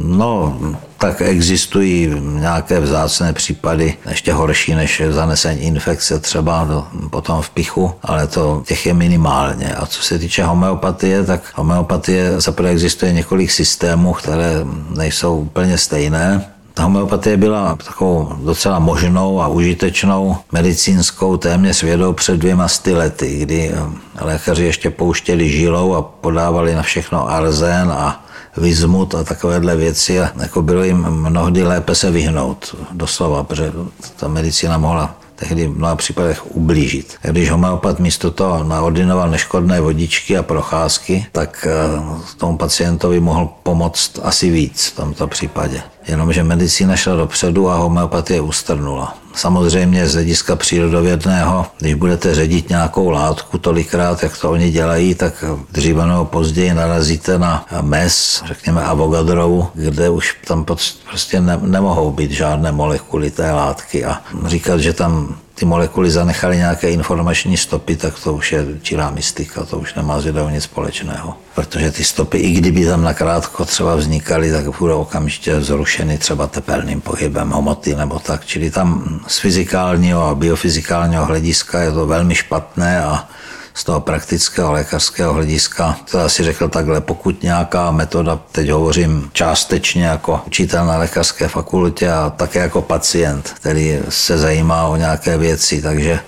no, 0.02 0.58
tak 0.98 1.20
existují 1.20 2.12
nějaké 2.20 2.80
vzácné 2.80 3.32
případy, 3.32 3.94
ještě 4.08 4.32
horší 4.32 4.74
než 4.74 5.02
zanesení 5.10 5.60
infekce 5.60 6.18
třeba 6.18 6.64
do, 6.64 6.86
potom 7.10 7.42
v 7.42 7.50
pichu, 7.50 7.92
ale 8.02 8.26
to 8.26 8.62
těch 8.66 8.86
je 8.86 8.94
minimálně. 8.94 9.74
A 9.74 9.86
co 9.86 10.02
se 10.02 10.18
týče 10.18 10.44
homeopatie, 10.44 11.24
tak 11.24 11.40
homeopatie 11.54 12.40
zaprvé 12.40 12.70
existuje 12.70 13.12
několik 13.12 13.50
systémů, 13.50 14.12
které 14.12 14.52
nejsou 14.96 15.38
úplně 15.38 15.78
stejné. 15.78 16.55
Ta 16.76 16.82
homeopatie 16.82 17.36
byla 17.36 17.76
takovou 17.76 18.32
docela 18.44 18.78
možnou 18.78 19.40
a 19.40 19.48
užitečnou 19.48 20.36
medicínskou 20.52 21.36
téměř 21.36 21.82
vědou 21.82 22.12
před 22.12 22.36
dvěma 22.36 22.68
sty 22.68 22.94
lety, 22.94 23.38
kdy 23.38 23.70
eh, 23.74 24.24
lékaři 24.24 24.64
ještě 24.64 24.90
pouštěli 24.90 25.48
žilou 25.48 25.94
a 25.94 26.02
podávali 26.02 26.74
na 26.74 26.82
všechno 26.82 27.30
arzén 27.30 27.90
a 27.92 28.24
vizmut 28.56 29.14
a 29.14 29.24
takovéhle 29.24 29.76
věci 29.76 30.20
a 30.20 30.32
jako 30.40 30.62
bylo 30.62 30.84
jim 30.84 31.06
mnohdy 31.10 31.62
lépe 31.62 31.94
se 31.94 32.10
vyhnout 32.10 32.76
doslova, 32.92 33.44
protože 33.44 33.72
ta 34.16 34.28
medicína 34.28 34.78
mohla 34.78 35.14
tehdy 35.36 35.66
v 35.66 35.78
mnoha 35.78 35.96
případech 35.96 36.56
ublížit. 36.56 37.14
Když 37.22 37.50
homeopat 37.50 37.98
místo 37.98 38.30
toho 38.30 38.64
naordinoval 38.64 39.30
neškodné 39.30 39.80
vodičky 39.80 40.38
a 40.38 40.42
procházky, 40.42 41.26
tak 41.32 41.66
eh, 41.70 42.34
tomu 42.36 42.56
pacientovi 42.58 43.20
mohl 43.20 43.48
pomoct 43.62 44.18
asi 44.22 44.50
víc 44.50 44.86
v 44.86 44.96
tomto 44.96 45.26
případě. 45.26 45.82
Jenomže 46.08 46.42
medicína 46.42 46.96
šla 46.96 47.16
dopředu 47.16 47.70
a 47.70 47.76
homeopatie 47.76 48.40
ustrnula. 48.40 49.14
Samozřejmě 49.34 50.08
z 50.08 50.14
hlediska 50.14 50.56
přírodovědného, 50.56 51.66
když 51.78 51.94
budete 51.94 52.34
ředit 52.34 52.68
nějakou 52.68 53.10
látku 53.10 53.58
tolikrát, 53.58 54.22
jak 54.22 54.38
to 54.38 54.50
oni 54.50 54.70
dělají, 54.70 55.14
tak 55.14 55.44
dříve 55.72 56.06
nebo 56.06 56.24
později 56.24 56.74
narazíte 56.74 57.38
na 57.38 57.66
mes, 57.80 58.42
řekněme 58.46 58.84
avogadrovu, 58.84 59.68
kde 59.74 60.08
už 60.08 60.36
tam 60.46 60.64
prostě 60.64 61.40
ne, 61.40 61.58
nemohou 61.62 62.12
být 62.12 62.30
žádné 62.30 62.72
molekuly 62.72 63.30
té 63.30 63.52
látky 63.52 64.04
a 64.04 64.20
říkat, 64.46 64.80
že 64.80 64.92
tam 64.92 65.36
ty 65.58 65.64
molekuly 65.64 66.10
zanechaly 66.10 66.56
nějaké 66.56 66.90
informační 66.90 67.56
stopy, 67.56 67.96
tak 67.96 68.18
to 68.18 68.34
už 68.34 68.52
je 68.52 68.66
čirá 68.82 69.10
mystika, 69.10 69.64
to 69.64 69.78
už 69.78 69.94
nemá 69.94 70.20
s 70.20 70.24
nic 70.50 70.64
společného. 70.64 71.34
Protože 71.54 71.90
ty 71.90 72.04
stopy, 72.04 72.38
i 72.38 72.50
kdyby 72.50 72.86
tam 72.86 73.02
nakrátko 73.04 73.64
třeba 73.64 73.96
vznikaly, 73.96 74.52
tak 74.52 74.78
budou 74.78 75.00
okamžitě 75.00 75.60
zrušeny 75.60 76.18
třeba 76.18 76.46
tepelným 76.46 77.00
pohybem 77.00 77.50
hmoty 77.50 77.94
nebo 77.94 78.18
tak. 78.18 78.44
Čili 78.46 78.70
tam 78.70 79.20
z 79.26 79.38
fyzikálního 79.38 80.22
a 80.22 80.34
biofyzikálního 80.34 81.26
hlediska 81.26 81.80
je 81.80 81.92
to 81.92 82.06
velmi 82.06 82.34
špatné 82.34 83.04
a 83.04 83.28
z 83.76 83.84
toho 83.84 84.00
praktického 84.00 84.72
lékařského 84.72 85.32
hlediska, 85.32 85.96
to 86.10 86.20
asi 86.20 86.42
řekl 86.42 86.68
takhle, 86.68 87.00
pokud 87.00 87.42
nějaká 87.42 87.90
metoda, 87.90 88.40
teď 88.52 88.68
hovořím 88.68 89.30
částečně 89.32 90.04
jako 90.04 90.40
učitel 90.46 90.86
na 90.86 90.98
lékařské 90.98 91.48
fakultě 91.48 92.10
a 92.10 92.32
také 92.36 92.58
jako 92.58 92.82
pacient, 92.82 93.52
který 93.56 93.98
se 94.08 94.38
zajímá 94.38 94.86
o 94.86 94.96
nějaké 94.96 95.38
věci, 95.38 95.82
takže 95.82 96.20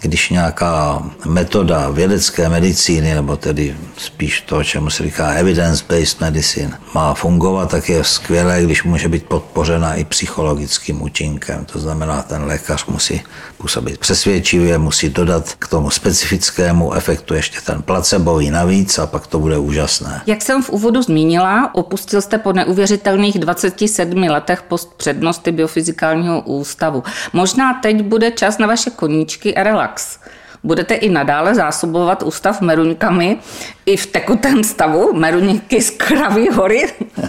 když 0.00 0.30
nějaká 0.30 1.02
metoda 1.24 1.90
vědecké 1.90 2.48
medicíny, 2.48 3.14
nebo 3.14 3.36
tedy 3.36 3.76
spíš 3.96 4.40
to, 4.40 4.64
čemu 4.64 4.90
se 4.90 5.02
říká 5.02 5.28
evidence-based 5.28 6.20
medicine, 6.20 6.78
má 6.94 7.14
fungovat, 7.14 7.70
tak 7.70 7.88
je 7.88 8.04
skvělé, 8.04 8.62
když 8.62 8.82
může 8.82 9.08
být 9.08 9.24
podpořena 9.24 9.94
i 9.94 10.04
psychologickým 10.04 11.02
účinkem. 11.02 11.64
To 11.64 11.78
znamená, 11.78 12.22
ten 12.22 12.44
lékař 12.44 12.86
musí 12.86 13.22
působit 13.64 13.98
přesvědčivě, 13.98 14.78
musí 14.78 15.08
dodat 15.08 15.54
k 15.58 15.68
tomu 15.68 15.90
specifickému 15.90 16.94
efektu 16.94 17.34
ještě 17.34 17.60
ten 17.60 17.82
placebový 17.82 18.50
navíc 18.50 18.98
a 18.98 19.06
pak 19.06 19.26
to 19.26 19.38
bude 19.38 19.58
úžasné. 19.58 20.22
Jak 20.26 20.42
jsem 20.42 20.62
v 20.62 20.70
úvodu 20.70 21.02
zmínila, 21.02 21.74
opustil 21.74 22.20
jste 22.22 22.38
po 22.38 22.52
neuvěřitelných 22.52 23.38
27 23.38 24.22
letech 24.22 24.62
post 24.62 24.94
přednosti 24.96 25.52
biofyzikálního 25.52 26.40
ústavu. 26.40 27.02
Možná 27.32 27.74
teď 27.74 28.02
bude 28.02 28.30
čas 28.30 28.58
na 28.58 28.66
vaše 28.66 28.90
koníčky 28.90 29.54
a 29.54 29.62
relax. 29.62 30.18
Budete 30.64 30.94
i 30.94 31.08
nadále 31.08 31.54
zásobovat 31.54 32.22
ústav 32.22 32.60
meruňkami 32.60 33.38
i 33.86 33.96
v 33.96 34.06
tekutém 34.06 34.64
stavu, 34.64 35.12
meruňky 35.14 35.82
z 35.82 35.90
Kraví 35.90 36.48
hory? 36.48 36.92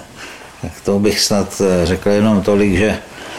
Tak 0.61 0.71
to 0.83 0.99
bych 0.99 1.19
snad 1.19 1.61
eh, 1.61 1.85
řekl 1.85 2.09
jenom 2.09 2.41
tolik, 2.41 2.77
že 2.77 2.97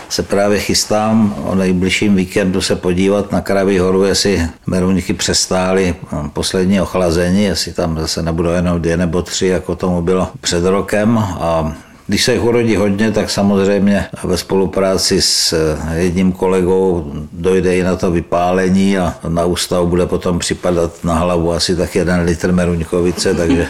se 0.09 0.23
právě 0.23 0.59
chystám 0.59 1.35
o 1.45 1.55
nejbližším 1.55 2.15
víkendu 2.17 2.61
se 2.61 2.77
podívat 2.77 3.33
na 3.33 3.41
Kraví 3.41 3.79
horu, 3.79 4.05
jestli 4.05 4.49
meruňky 4.67 5.13
přestály 5.13 5.95
poslední 6.33 6.81
ochlazení, 6.81 7.45
jestli 7.45 7.73
tam 7.73 7.99
zase 8.01 8.23
nebudou 8.23 8.51
jenom 8.51 8.81
dvě 8.81 8.97
nebo 8.97 9.23
tři, 9.23 9.47
jako 9.47 9.77
tomu 9.77 10.03
bylo 10.03 10.29
před 10.41 10.65
rokem. 10.65 11.19
A 11.19 11.77
když 12.07 12.25
se 12.25 12.33
jich 12.33 12.43
urodí 12.43 12.77
hodně, 12.77 13.13
tak 13.13 13.31
samozřejmě 13.31 14.07
ve 14.25 14.37
spolupráci 14.37 15.23
s 15.23 15.55
jedním 15.95 16.33
kolegou 16.33 17.13
dojde 17.33 17.77
i 17.77 17.83
na 17.83 17.97
to 17.97 18.11
vypálení 18.11 18.99
a 18.99 19.15
na 19.29 19.45
ústav 19.45 19.87
bude 19.87 20.07
potom 20.07 20.39
připadat 20.39 21.05
na 21.05 21.15
hlavu 21.15 21.53
asi 21.53 21.77
tak 21.77 21.95
jeden 21.95 22.21
litr 22.21 22.53
meruňkovice, 22.53 23.35
takže 23.35 23.67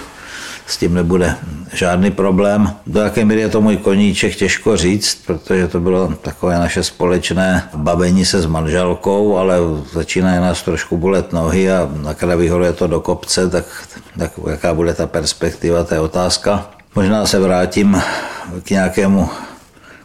s 0.67 0.77
tím 0.77 0.95
nebude 0.95 1.35
žádný 1.73 2.11
problém. 2.11 2.73
Do 2.87 3.01
jaké 3.01 3.25
míry 3.25 3.41
je 3.41 3.49
to 3.49 3.61
můj 3.61 3.77
koníček, 3.77 4.37
těžko 4.37 4.77
říct, 4.77 5.19
protože 5.27 5.69
to 5.69 5.81
bylo 5.81 6.09
takové 6.23 6.59
naše 6.59 6.83
společné 6.83 7.69
bavení 7.75 8.25
se 8.25 8.43
s 8.43 8.47
manželkou, 8.47 9.37
ale 9.37 9.57
začínají 9.93 10.41
nás 10.41 10.63
trošku 10.63 10.97
bolet 10.97 11.33
nohy 11.33 11.73
a 11.73 11.89
na 12.03 12.15
Kraví 12.15 12.51
je 12.65 12.73
to 12.73 12.87
do 12.87 13.01
kopce, 13.01 13.51
tak, 13.51 13.65
tak 14.19 14.33
jaká 14.51 14.75
bude 14.75 14.95
ta 14.95 15.07
perspektiva, 15.07 15.85
to 15.85 15.95
je 15.95 16.01
otázka. 16.01 16.71
Možná 16.95 17.27
se 17.27 17.39
vrátím 17.39 18.03
k 18.63 18.71
nějakému 18.71 19.29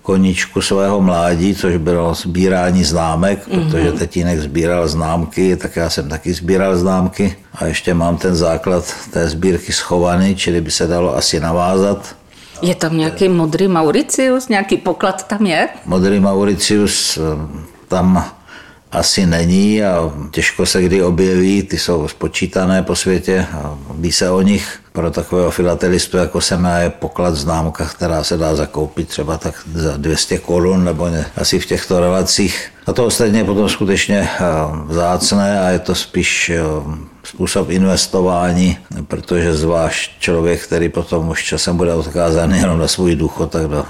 koníčku 0.02 0.62
svého 0.62 1.02
mládí, 1.02 1.56
což 1.56 1.78
bylo 1.78 2.14
sbírání 2.14 2.84
známek, 2.84 3.48
mm-hmm. 3.48 3.72
protože 3.72 3.92
tatínek 3.92 4.40
sbíral 4.40 4.88
známky, 4.88 5.56
tak 5.56 5.76
já 5.76 5.90
jsem 5.90 6.10
taky 6.10 6.34
sbíral 6.34 6.78
známky 6.78 7.36
a 7.56 7.66
ještě 7.66 7.94
mám 7.94 8.18
ten 8.18 8.36
základ 8.36 8.94
té 9.12 9.30
sbírky 9.30 9.74
schovaný, 9.74 10.36
čili 10.36 10.62
by 10.62 10.72
se 10.72 10.88
dalo 10.88 11.16
asi 11.16 11.40
navázat. 11.40 12.16
Je 12.62 12.76
tam 12.76 12.98
nějaký 12.98 13.30
modrý 13.30 13.68
Mauricius, 13.68 14.48
nějaký 14.48 14.78
poklad 14.78 15.28
tam 15.28 15.46
je? 15.46 15.70
Modrý 15.86 16.20
Mauricius 16.20 17.18
eh, 17.18 17.22
tam 17.88 18.26
asi 18.92 19.26
není 19.26 19.84
a 19.84 20.12
těžko 20.32 20.66
se 20.66 20.82
kdy 20.82 21.04
objeví, 21.04 21.64
ty 21.64 21.78
jsou 21.78 22.08
spočítané 22.08 22.84
po 22.84 22.96
světě 22.96 23.46
a 23.54 23.78
ví 23.96 24.12
se 24.12 24.30
o 24.30 24.42
nich. 24.42 24.81
Pro 24.94 25.12
takového 25.12 25.52
filatelistu, 25.52 26.18
jako 26.18 26.42
jsem 26.42 26.64
já, 26.64 26.78
je 26.80 26.90
poklad 26.90 27.36
známka, 27.36 27.86
která 27.86 28.24
se 28.24 28.38
dá 28.38 28.56
zakoupit 28.56 29.08
třeba 29.08 29.38
tak 29.38 29.56
za 29.74 29.98
200 29.98 30.38
korun 30.38 30.84
nebo 30.84 31.10
ne, 31.10 31.26
asi 31.36 31.60
v 31.60 31.66
těchto 31.66 32.00
relacích. 32.00 32.72
A 32.86 32.94
to 32.94 33.06
ostatně 33.06 33.40
je 33.40 33.44
potom 33.44 33.70
skutečně 33.70 34.30
eh, 34.40 34.44
vzácné 34.86 35.62
a 35.62 35.70
je 35.70 35.80
to 35.80 35.96
spíš 35.96 36.50
eh, 36.50 36.62
způsob 37.24 37.70
investování, 37.70 38.78
protože 39.08 39.54
zvlášť 39.54 40.20
člověk, 40.20 40.64
který 40.64 40.90
potom 40.90 41.30
už 41.30 41.44
časem 41.44 41.78
bude 41.78 41.94
odkázaný 41.94 42.58
jenom 42.58 42.80
na 42.80 42.88
svůj 42.88 43.16
důchod, 43.16 43.52
tak 43.52 43.68
do 43.68 43.86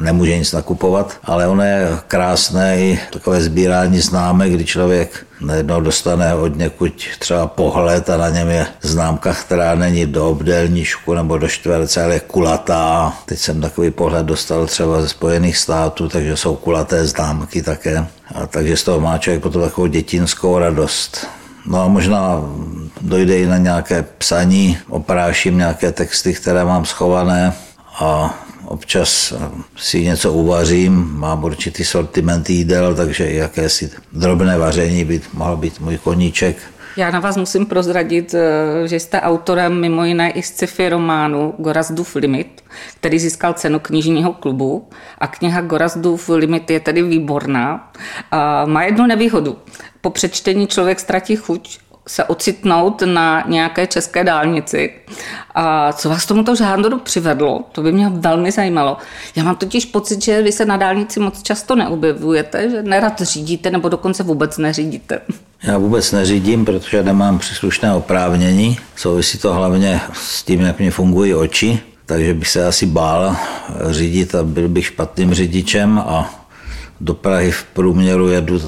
nemůže 0.00 0.38
nic 0.38 0.52
nakupovat, 0.52 1.12
ale 1.24 1.46
ono 1.46 1.62
je 1.62 1.88
krásné 2.08 2.80
i 2.80 3.00
takové 3.12 3.42
sbírání 3.42 4.00
známek, 4.00 4.52
kdy 4.52 4.64
člověk 4.64 5.26
najednou 5.40 5.80
dostane 5.80 6.34
od 6.34 6.56
někud 6.56 6.92
třeba 7.18 7.46
pohled 7.46 8.10
a 8.10 8.16
na 8.16 8.28
něm 8.28 8.48
je 8.48 8.66
známka, 8.82 9.34
která 9.34 9.74
není 9.74 10.06
do 10.06 10.30
obdélníčku 10.30 11.14
nebo 11.14 11.38
do 11.38 11.48
čtverce, 11.48 12.04
ale 12.04 12.14
je 12.14 12.20
kulatá. 12.20 13.12
Teď 13.26 13.38
jsem 13.38 13.60
takový 13.60 13.90
pohled 13.90 14.26
dostal 14.26 14.66
třeba 14.66 15.02
ze 15.02 15.08
Spojených 15.08 15.56
států, 15.56 16.08
takže 16.08 16.36
jsou 16.36 16.56
kulaté 16.56 17.06
známky 17.06 17.62
také. 17.62 18.06
A 18.34 18.46
takže 18.46 18.76
z 18.76 18.82
toho 18.82 19.00
má 19.00 19.18
člověk 19.18 19.42
potom 19.42 19.62
takovou 19.62 19.86
dětinskou 19.86 20.58
radost. 20.58 21.26
No 21.66 21.82
a 21.82 21.88
možná 21.88 22.42
dojde 23.00 23.38
i 23.38 23.46
na 23.46 23.56
nějaké 23.56 24.04
psaní, 24.18 24.78
opráším 24.88 25.58
nějaké 25.58 25.92
texty, 25.92 26.34
které 26.34 26.64
mám 26.64 26.84
schované 26.84 27.52
a 28.00 28.34
občas 28.72 29.32
si 29.76 30.04
něco 30.04 30.32
uvařím, 30.32 31.12
mám 31.18 31.44
určitý 31.44 31.84
sortiment 31.84 32.50
jídel, 32.50 32.94
takže 32.94 33.30
jakési 33.30 33.90
drobné 34.12 34.58
vaření 34.58 35.04
by 35.04 35.20
mohl 35.34 35.56
být 35.56 35.80
můj 35.80 35.98
koníček. 35.98 36.56
Já 36.96 37.10
na 37.10 37.20
vás 37.20 37.36
musím 37.36 37.66
prozradit, 37.66 38.34
eh, 38.34 38.88
že 38.88 39.00
jste 39.00 39.20
autorem 39.20 39.80
mimo 39.80 40.04
jiné 40.04 40.30
i 40.30 40.42
sci-fi 40.42 40.88
románu 40.88 41.54
Gorazdův 41.58 42.14
limit, 42.14 42.64
který 42.96 43.18
získal 43.18 43.52
cenu 43.52 43.78
knižního 43.78 44.32
klubu 44.32 44.88
a 45.18 45.26
kniha 45.26 45.60
Gorazdův 45.60 46.28
limit 46.28 46.70
je 46.70 46.80
tedy 46.80 47.02
výborná. 47.02 47.92
A 48.30 48.66
má 48.66 48.82
jednu 48.82 49.06
nevýhodu. 49.06 49.58
Po 50.00 50.10
přečtení 50.10 50.66
člověk 50.66 51.00
ztratí 51.00 51.36
chuť 51.36 51.78
se 52.08 52.24
ocitnout 52.24 53.02
na 53.06 53.44
nějaké 53.48 53.86
české 53.86 54.24
dálnici. 54.24 54.92
A 55.54 55.92
co 55.92 56.08
vás 56.08 56.26
tomuto 56.26 56.56
žánru 56.56 56.98
přivedlo, 56.98 57.64
to 57.72 57.82
by 57.82 57.92
mě 57.92 58.08
velmi 58.08 58.50
zajímalo. 58.50 58.96
Já 59.36 59.44
mám 59.44 59.56
totiž 59.56 59.84
pocit, 59.84 60.24
že 60.24 60.42
vy 60.42 60.52
se 60.52 60.64
na 60.64 60.76
dálnici 60.76 61.20
moc 61.20 61.42
často 61.42 61.76
neobjevujete, 61.76 62.70
že 62.70 62.82
nerad 62.82 63.20
řídíte 63.20 63.70
nebo 63.70 63.88
dokonce 63.88 64.22
vůbec 64.22 64.58
neřídíte. 64.58 65.20
Já 65.62 65.78
vůbec 65.78 66.12
neřídím, 66.12 66.64
protože 66.64 67.02
nemám 67.02 67.38
příslušné 67.38 67.94
oprávnění. 67.94 68.78
Souvisí 68.96 69.38
to 69.38 69.54
hlavně 69.54 70.00
s 70.12 70.42
tím, 70.42 70.60
jak 70.60 70.78
mě 70.78 70.90
fungují 70.90 71.34
oči, 71.34 71.80
takže 72.06 72.34
bych 72.34 72.48
se 72.48 72.66
asi 72.66 72.86
bál 72.86 73.36
řídit 73.90 74.34
a 74.34 74.42
byl 74.42 74.68
bych 74.68 74.86
špatným 74.86 75.34
řidičem 75.34 75.98
a 75.98 76.41
do 77.02 77.14
Prahy 77.14 77.50
v 77.50 77.64
průměru 77.64 78.28
jedu, 78.28 78.60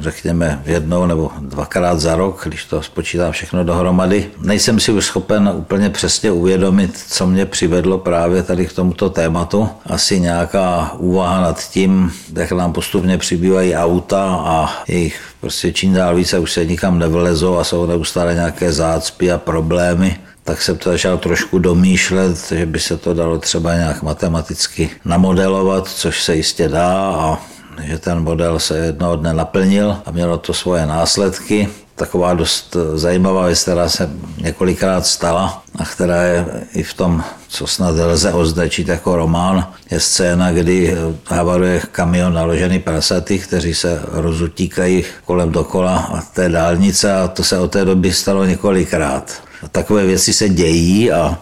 řekněme, 0.00 0.62
jednou 0.66 1.06
nebo 1.06 1.30
dvakrát 1.40 2.00
za 2.00 2.16
rok, 2.16 2.42
když 2.44 2.64
to 2.64 2.82
spočítám 2.82 3.32
všechno 3.32 3.64
dohromady. 3.64 4.26
Nejsem 4.42 4.80
si 4.80 4.92
už 4.92 5.04
schopen 5.04 5.52
úplně 5.54 5.90
přesně 5.90 6.30
uvědomit, 6.30 6.98
co 7.08 7.26
mě 7.26 7.46
přivedlo 7.46 7.98
právě 7.98 8.42
tady 8.42 8.66
k 8.66 8.72
tomuto 8.72 9.10
tématu. 9.10 9.68
Asi 9.86 10.20
nějaká 10.20 10.92
úvaha 10.98 11.40
nad 11.40 11.68
tím, 11.68 12.12
jak 12.32 12.52
nám 12.52 12.72
postupně 12.72 13.18
přibývají 13.18 13.74
auta 13.74 14.24
a 14.44 14.82
jejich 14.88 15.20
prostě 15.40 15.72
čím 15.72 15.94
dál 15.94 16.16
více 16.16 16.38
už 16.38 16.52
se 16.52 16.64
nikam 16.64 16.98
nevlezou 16.98 17.58
a 17.58 17.64
jsou 17.64 17.86
neustále 17.86 18.34
nějaké 18.34 18.72
zácpy 18.72 19.32
a 19.32 19.38
problémy 19.38 20.16
tak 20.44 20.62
jsem 20.62 20.78
to 20.78 20.90
začal 20.90 21.18
trošku 21.18 21.58
domýšlet, 21.58 22.48
že 22.50 22.66
by 22.66 22.80
se 22.80 22.96
to 22.96 23.14
dalo 23.14 23.38
třeba 23.38 23.74
nějak 23.74 24.02
matematicky 24.02 24.90
namodelovat, 25.04 25.88
což 25.88 26.22
se 26.22 26.36
jistě 26.36 26.68
dá 26.68 26.96
a 26.96 27.38
že 27.82 27.98
ten 27.98 28.20
model 28.20 28.58
se 28.58 28.78
jednoho 28.78 29.16
dne 29.16 29.34
naplnil 29.34 29.96
a 30.06 30.10
mělo 30.10 30.38
to 30.38 30.54
svoje 30.54 30.86
následky. 30.86 31.68
Taková 31.94 32.34
dost 32.34 32.76
zajímavá 32.94 33.46
věc, 33.46 33.62
která 33.62 33.88
se 33.88 34.10
několikrát 34.38 35.06
stala 35.06 35.62
a 35.78 35.84
která 35.84 36.22
je 36.22 36.46
i 36.74 36.82
v 36.82 36.94
tom, 36.94 37.24
co 37.48 37.66
snad 37.66 37.94
lze 37.96 38.32
označit 38.32 38.88
jako 38.88 39.16
román, 39.16 39.72
je 39.90 40.00
scéna, 40.00 40.52
kdy 40.52 40.96
havaruje 41.26 41.82
kamion 41.92 42.34
naložený 42.34 42.78
prasaty, 42.78 43.38
kteří 43.38 43.74
se 43.74 44.02
rozutíkají 44.12 45.04
kolem 45.24 45.50
dokola 45.50 45.96
a 45.96 46.20
té 46.20 46.48
dálnice 46.48 47.12
a 47.12 47.28
to 47.28 47.44
se 47.44 47.58
od 47.58 47.72
té 47.72 47.84
doby 47.84 48.12
stalo 48.12 48.44
několikrát. 48.44 49.42
Takové 49.72 50.06
věci 50.06 50.32
se 50.32 50.48
dějí 50.48 51.12
a 51.12 51.38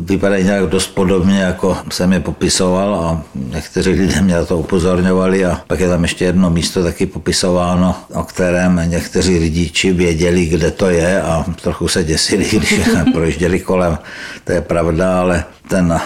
vypadají 0.00 0.44
nějak 0.44 0.66
dost 0.66 0.86
podobně, 0.86 1.40
jako 1.40 1.76
jsem 1.92 2.12
je 2.12 2.20
popisoval 2.20 2.94
a 2.94 3.22
někteří 3.34 3.90
lidé 3.90 4.20
mě 4.20 4.34
na 4.34 4.44
to 4.44 4.58
upozorňovali 4.58 5.44
a 5.44 5.60
pak 5.66 5.80
je 5.80 5.88
tam 5.88 6.02
ještě 6.02 6.24
jedno 6.24 6.50
místo 6.50 6.82
taky 6.82 7.06
popisováno, 7.06 7.94
o 8.14 8.22
kterém 8.22 8.82
někteří 8.86 9.38
řidiči 9.38 9.92
věděli, 9.92 10.46
kde 10.46 10.70
to 10.70 10.90
je 10.90 11.22
a 11.22 11.44
trochu 11.62 11.88
se 11.88 12.04
děsili, 12.04 12.44
když 12.52 12.80
projížděli 13.12 13.60
kolem. 13.60 13.98
To 14.44 14.52
je 14.52 14.60
pravda, 14.60 15.20
ale 15.20 15.44
ten 15.68 16.00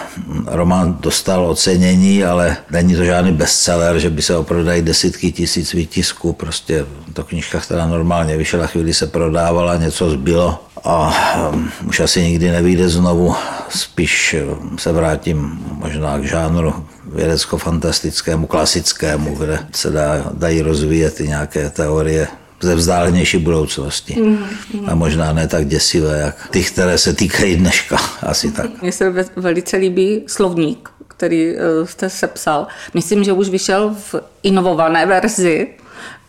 román 0.47 0.97
dostal 0.99 1.45
ocenění, 1.45 2.23
ale 2.23 2.57
není 2.71 2.95
to 2.95 3.05
žádný 3.05 3.31
bestseller, 3.31 3.99
že 3.99 4.09
by 4.09 4.21
se 4.21 4.35
oprodají 4.35 4.81
desítky 4.81 5.31
tisíc 5.31 5.73
výtisků. 5.73 6.33
Prostě 6.33 6.85
to 7.13 7.23
knižka, 7.23 7.59
která 7.59 7.87
normálně 7.87 8.37
vyšla, 8.37 8.67
chvíli 8.67 8.93
se 8.93 9.07
prodávala, 9.07 9.77
něco 9.77 10.09
zbylo 10.09 10.63
a 10.83 11.13
um, 11.53 11.71
už 11.87 11.99
asi 11.99 12.21
nikdy 12.21 12.51
nevíde 12.51 12.89
znovu. 12.89 13.35
Spíš 13.69 14.35
um, 14.61 14.77
se 14.77 14.91
vrátím 14.91 15.59
možná 15.71 16.19
k 16.19 16.23
žánru 16.23 16.85
vědecko-fantastickému, 17.05 18.47
klasickému, 18.47 19.35
kde 19.35 19.59
se 19.71 19.89
dá, 19.89 20.25
dají 20.33 20.61
rozvíjet 20.61 21.19
i 21.19 21.27
nějaké 21.27 21.69
teorie 21.69 22.27
ze 22.61 22.75
vzdálenější 22.75 23.37
budoucnosti. 23.37 24.15
Mm, 24.21 24.37
mm. 24.73 24.89
A 24.89 24.95
možná 24.95 25.33
ne 25.33 25.47
tak 25.47 25.67
děsivé, 25.67 26.19
jak 26.19 26.47
ty, 26.49 26.63
které 26.63 26.97
se 26.97 27.13
týkají 27.13 27.55
dneška. 27.55 27.97
Asi 28.23 28.51
tak. 28.51 28.81
Mně 28.81 28.91
se 28.91 29.13
velice 29.35 29.77
líbí 29.77 30.23
slovník, 30.27 30.89
který 31.07 31.55
eh, 31.55 31.87
jste 31.87 32.09
sepsal. 32.09 32.67
Myslím, 32.93 33.23
že 33.23 33.33
už 33.33 33.49
vyšel 33.49 33.95
v 34.11 34.15
inovované 34.43 35.05
verzi, 35.05 35.67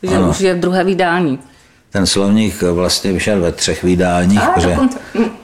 že 0.02 0.16
ano. 0.16 0.30
už 0.30 0.40
je 0.40 0.54
druhé 0.54 0.84
vydání. 0.84 1.38
Ten 1.90 2.06
slovník 2.06 2.62
vlastně 2.62 3.12
vyšel 3.12 3.40
ve 3.40 3.52
třech 3.52 3.82
vydáních, 3.82 4.42
a, 4.42 4.46
protože 4.46 4.76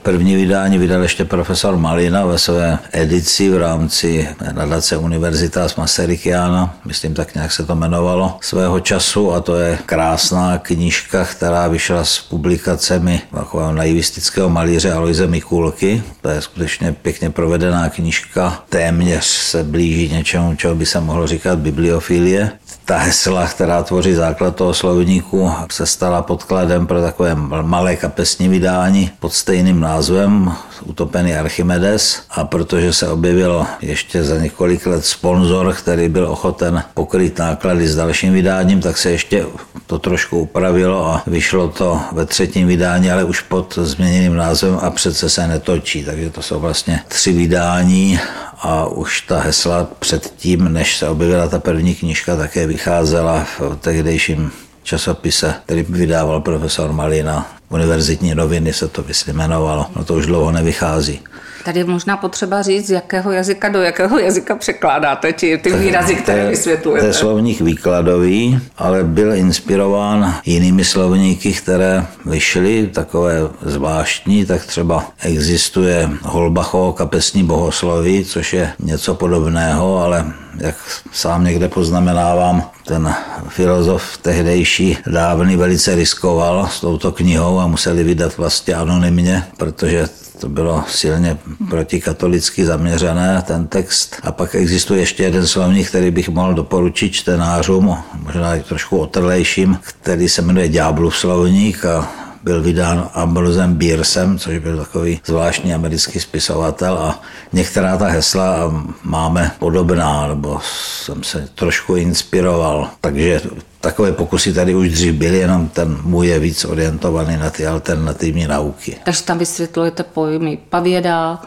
první 0.03 0.35
vydání 0.35 0.77
vydal 0.77 1.01
ještě 1.01 1.25
profesor 1.25 1.77
Malina 1.77 2.25
ve 2.25 2.37
své 2.39 2.79
edici 2.91 3.49
v 3.49 3.57
rámci 3.57 4.29
nadace 4.53 4.97
Univerzitas 4.97 5.75
Masarykiana, 5.75 6.75
myslím 6.85 7.13
tak 7.13 7.35
nějak 7.35 7.51
se 7.51 7.65
to 7.65 7.73
jmenovalo, 7.73 8.37
svého 8.41 8.79
času 8.79 9.33
a 9.33 9.41
to 9.41 9.55
je 9.55 9.77
krásná 9.85 10.57
knížka, 10.57 11.25
která 11.25 11.67
vyšla 11.67 12.03
s 12.03 12.19
publikacemi 12.19 13.21
takového 13.35 13.73
naivistického 13.73 14.49
malíře 14.49 14.93
Aloise 14.93 15.27
Mikulky. 15.27 16.03
To 16.21 16.29
je 16.29 16.41
skutečně 16.41 16.91
pěkně 16.91 17.29
provedená 17.29 17.89
knížka, 17.89 18.63
téměř 18.69 19.25
se 19.25 19.63
blíží 19.63 20.13
něčemu, 20.13 20.55
čeho 20.55 20.75
by 20.75 20.85
se 20.85 20.99
mohlo 20.99 21.27
říkat 21.27 21.59
bibliofilie. 21.59 22.51
Ta 22.85 22.97
hesla, 22.97 23.47
která 23.47 23.83
tvoří 23.83 24.13
základ 24.13 24.55
toho 24.55 24.73
slovníku, 24.73 25.51
se 25.71 25.85
stala 25.85 26.21
podkladem 26.21 26.87
pro 26.87 27.01
takové 27.01 27.35
malé 27.61 27.95
kapesní 27.95 28.47
vydání 28.47 29.11
pod 29.19 29.33
stejným 29.33 29.81
názvem 29.89 30.51
Utopený 30.85 31.35
Archimedes 31.35 32.21
a 32.29 32.45
protože 32.45 32.93
se 32.93 33.07
objevil 33.07 33.65
ještě 33.81 34.23
za 34.23 34.37
několik 34.37 34.85
let 34.85 35.05
sponzor, 35.05 35.73
který 35.73 36.09
byl 36.09 36.27
ochoten 36.27 36.83
pokryt 36.93 37.39
náklady 37.39 37.87
s 37.87 37.95
dalším 37.95 38.33
vydáním, 38.33 38.81
tak 38.81 38.97
se 38.97 39.11
ještě 39.11 39.45
to 39.87 39.99
trošku 39.99 40.39
upravilo 40.39 41.05
a 41.05 41.23
vyšlo 41.27 41.67
to 41.67 42.01
ve 42.11 42.25
třetím 42.25 42.67
vydání, 42.67 43.11
ale 43.11 43.23
už 43.23 43.41
pod 43.41 43.79
změněným 43.81 44.35
názvem 44.35 44.77
a 44.81 44.89
přece 44.89 45.29
se 45.29 45.47
netočí. 45.47 46.03
Takže 46.05 46.29
to 46.29 46.41
jsou 46.41 46.59
vlastně 46.59 47.01
tři 47.07 47.33
vydání 47.33 48.19
a 48.61 48.85
už 48.85 49.21
ta 49.21 49.39
hesla 49.39 49.87
předtím, 49.99 50.73
než 50.73 50.97
se 50.97 51.09
objevila 51.09 51.47
ta 51.47 51.59
první 51.59 51.95
knižka, 51.95 52.35
také 52.35 52.67
vycházela 52.67 53.47
v 53.59 53.75
tehdejším 53.81 54.51
časopise, 54.83 55.53
který 55.65 55.85
vydával 55.89 56.41
profesor 56.41 56.91
Malina. 56.91 57.51
Univerzitní 57.69 58.35
noviny 58.35 58.73
se 58.73 58.87
to 58.87 59.03
jmenovalo. 59.27 59.85
No 59.95 60.05
to 60.05 60.13
už 60.13 60.25
dlouho 60.25 60.51
nevychází. 60.51 61.19
Tady 61.65 61.79
je 61.79 61.85
možná 61.85 62.17
potřeba 62.17 62.61
říct, 62.61 62.87
z 62.87 62.91
jakého 62.91 63.31
jazyka 63.31 63.69
do 63.69 63.81
jakého 63.81 64.19
jazyka 64.19 64.55
překládáte, 64.55 65.33
či 65.33 65.57
ty 65.57 65.73
výrazy, 65.73 66.15
které 66.15 66.49
vysvětlujete. 66.49 67.01
To 67.01 67.07
je 67.07 67.13
slovník 67.13 67.61
výkladový, 67.61 68.59
ale 68.77 69.03
byl 69.03 69.33
inspirován 69.33 70.35
jinými 70.45 70.85
slovníky, 70.85 71.53
které 71.53 72.05
vyšly, 72.25 72.89
takové 72.93 73.35
zvláštní, 73.61 74.45
tak 74.45 74.65
třeba 74.65 75.05
existuje 75.21 76.09
Holbachovo 76.21 76.93
kapesní 76.93 77.43
bohosloví, 77.43 78.25
což 78.25 78.53
je 78.53 78.73
něco 78.79 79.15
podobného, 79.15 79.99
ale 80.03 80.25
jak 80.57 80.75
sám 81.11 81.43
někde 81.43 81.67
poznamenávám, 81.69 82.69
ten 82.89 83.15
filozof 83.49 84.17
tehdejší 84.17 84.97
dávný 85.07 85.55
velice 85.55 85.95
riskoval 85.95 86.67
s 86.71 86.81
touto 86.81 87.11
knihou 87.11 87.59
a 87.59 87.67
museli 87.67 88.03
vydat 88.03 88.37
vlastně 88.37 88.75
anonymně, 88.75 89.43
protože 89.57 90.09
to 90.39 90.49
bylo 90.49 90.83
silně 90.87 91.37
protikatolicky 91.69 92.65
zaměřené, 92.65 93.43
ten 93.47 93.67
text. 93.67 94.15
A 94.23 94.31
pak 94.31 94.55
existuje 94.55 95.01
ještě 95.01 95.23
jeden 95.23 95.47
slovník, 95.47 95.87
který 95.87 96.11
bych 96.11 96.29
mohl 96.29 96.53
doporučit 96.53 97.09
čtenářům, 97.09 97.97
možná 98.23 98.55
i 98.55 98.63
trošku 98.63 98.97
otrlejším, 98.97 99.79
který 99.81 100.29
se 100.29 100.41
jmenuje 100.41 100.69
Ďáblův 100.69 101.17
slovník 101.17 101.85
a 101.85 102.09
byl 102.43 102.61
vydán 102.61 103.09
Ambrosem 103.13 103.73
Biersem, 103.73 104.39
což 104.39 104.57
byl 104.57 104.77
takový 104.77 105.21
zvláštní 105.25 105.73
americký 105.73 106.19
spisovatel 106.19 106.97
a 106.97 107.21
některá 107.53 107.97
ta 107.97 108.07
hesla 108.07 108.73
máme 109.03 109.51
podobná, 109.59 110.27
nebo 110.27 110.59
jsem 110.63 111.23
se 111.23 111.49
trošku 111.55 111.95
inspiroval. 111.95 112.89
Takže 113.01 113.41
takové 113.81 114.11
pokusy 114.11 114.53
tady 114.53 114.75
už 114.75 114.89
dřív 114.89 115.13
byly, 115.13 115.37
jenom 115.37 115.69
ten 115.69 115.97
můj 116.03 116.27
je 116.27 116.39
víc 116.39 116.65
orientovaný 116.65 117.37
na 117.37 117.49
ty 117.49 117.67
alternativní 117.67 118.47
nauky. 118.47 118.95
Takže 119.03 119.23
tam 119.23 119.37
vysvětlujete 119.37 120.03
pojmy 120.03 120.57
pavěda, 120.69 121.41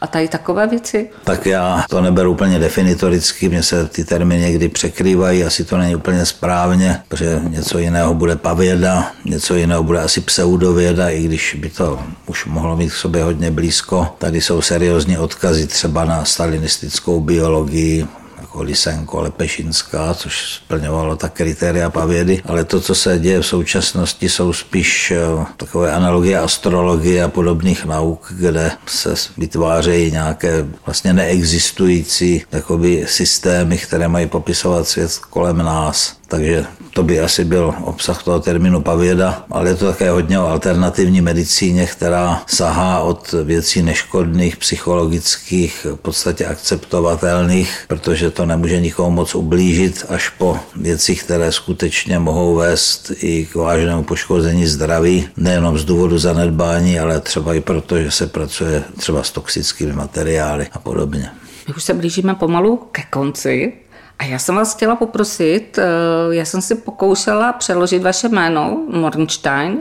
a 0.00 0.06
tady 0.06 0.28
takové 0.28 0.66
věci? 0.66 1.10
Tak 1.24 1.46
já 1.46 1.84
to 1.90 2.00
neberu 2.00 2.32
úplně 2.32 2.58
definitoricky, 2.58 3.48
mně 3.48 3.62
se 3.62 3.86
ty 3.86 4.04
termíny 4.04 4.42
někdy 4.42 4.68
překrývají, 4.68 5.44
asi 5.44 5.64
to 5.64 5.78
není 5.78 5.96
úplně 5.96 6.26
správně, 6.26 7.02
protože 7.08 7.40
něco 7.48 7.78
jiného 7.78 8.14
bude 8.14 8.36
pavěda, 8.36 9.12
něco 9.24 9.54
jiného 9.54 9.82
bude 9.82 10.00
asi 10.00 10.20
pseudověda, 10.20 11.08
i 11.08 11.22
když 11.22 11.56
by 11.60 11.70
to 11.70 12.02
už 12.26 12.46
mohlo 12.46 12.76
mít 12.76 12.92
k 12.92 12.96
sobě 12.96 13.22
hodně 13.22 13.50
blízko. 13.50 14.08
Tady 14.18 14.40
jsou 14.40 14.62
seriózní 14.62 15.18
odkazy 15.18 15.66
třeba 15.66 16.04
na 16.04 16.24
stalinistickou 16.24 17.20
biologii, 17.20 18.06
jako 18.48 18.62
Lisenko, 18.62 19.22
Lepešínská, 19.22 20.14
což 20.14 20.54
splňovalo 20.54 21.16
ta 21.16 21.28
kritéria 21.28 21.90
pavědy, 21.90 22.42
ale 22.44 22.64
to, 22.64 22.80
co 22.80 22.94
se 22.94 23.18
děje 23.18 23.40
v 23.40 23.46
současnosti, 23.46 24.28
jsou 24.28 24.52
spíš 24.52 25.10
eh, 25.10 25.44
takové 25.56 25.92
analogie 25.92 26.38
astrologie 26.38 27.22
a 27.22 27.28
podobných 27.28 27.84
nauk, 27.84 28.32
kde 28.36 28.70
se 28.86 29.14
vytvářejí 29.36 30.10
nějaké 30.10 30.66
vlastně 30.86 31.12
neexistující 31.12 32.42
jakoby, 32.52 33.04
systémy, 33.08 33.78
které 33.78 34.08
mají 34.08 34.26
popisovat 34.26 34.88
svět 34.88 35.18
kolem 35.18 35.58
nás. 35.58 36.17
Takže 36.28 36.66
to 36.92 37.02
by 37.02 37.20
asi 37.20 37.44
byl 37.44 37.74
obsah 37.82 38.22
toho 38.22 38.40
termínu 38.40 38.82
pavěda, 38.82 39.44
ale 39.50 39.68
je 39.68 39.74
to 39.74 39.86
také 39.86 40.10
hodně 40.10 40.40
o 40.40 40.46
alternativní 40.46 41.20
medicíně, 41.20 41.86
která 41.86 42.42
sahá 42.46 43.00
od 43.00 43.32
věcí 43.44 43.82
neškodných, 43.82 44.56
psychologických, 44.56 45.86
v 45.90 45.96
podstatě 45.96 46.46
akceptovatelných, 46.46 47.84
protože 47.88 48.30
to 48.30 48.46
nemůže 48.46 48.80
nikomu 48.80 49.10
moc 49.10 49.34
ublížit, 49.34 50.04
až 50.08 50.28
po 50.28 50.58
věci, 50.76 51.16
které 51.16 51.52
skutečně 51.52 52.18
mohou 52.18 52.54
vést 52.54 53.12
i 53.20 53.46
k 53.46 53.54
vážnému 53.54 54.02
poškození 54.02 54.66
zdraví, 54.66 55.28
nejenom 55.36 55.78
z 55.78 55.84
důvodu 55.84 56.18
zanedbání, 56.18 57.00
ale 57.00 57.20
třeba 57.20 57.54
i 57.54 57.60
proto, 57.60 57.98
že 57.98 58.10
se 58.10 58.26
pracuje 58.26 58.84
třeba 58.96 59.22
s 59.22 59.30
toxickými 59.30 59.92
materiály 59.92 60.66
a 60.72 60.78
podobně. 60.78 61.30
My 61.68 61.74
už 61.74 61.82
se 61.82 61.94
blížíme 61.94 62.34
pomalu 62.34 62.76
ke 62.76 63.02
konci. 63.10 63.72
A 64.18 64.24
já 64.24 64.38
jsem 64.38 64.54
vás 64.54 64.74
chtěla 64.74 64.96
poprosit, 64.96 65.78
eh, 65.78 65.84
já 66.30 66.44
jsem 66.44 66.62
si 66.62 66.74
pokoušela 66.74 67.52
přeložit 67.52 68.02
vaše 68.02 68.28
jméno, 68.28 68.84
Mornstein, 68.88 69.78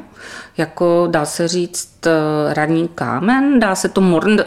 jako 0.58 1.08
dá 1.12 1.26
se 1.26 1.48
říct 1.48 2.08
eh, 2.08 2.54
ranní 2.54 2.88
kámen, 2.96 3.60
dá 3.60 3.76
se 3.76 3.90
to 3.90 4.02
morn, 4.02 4.38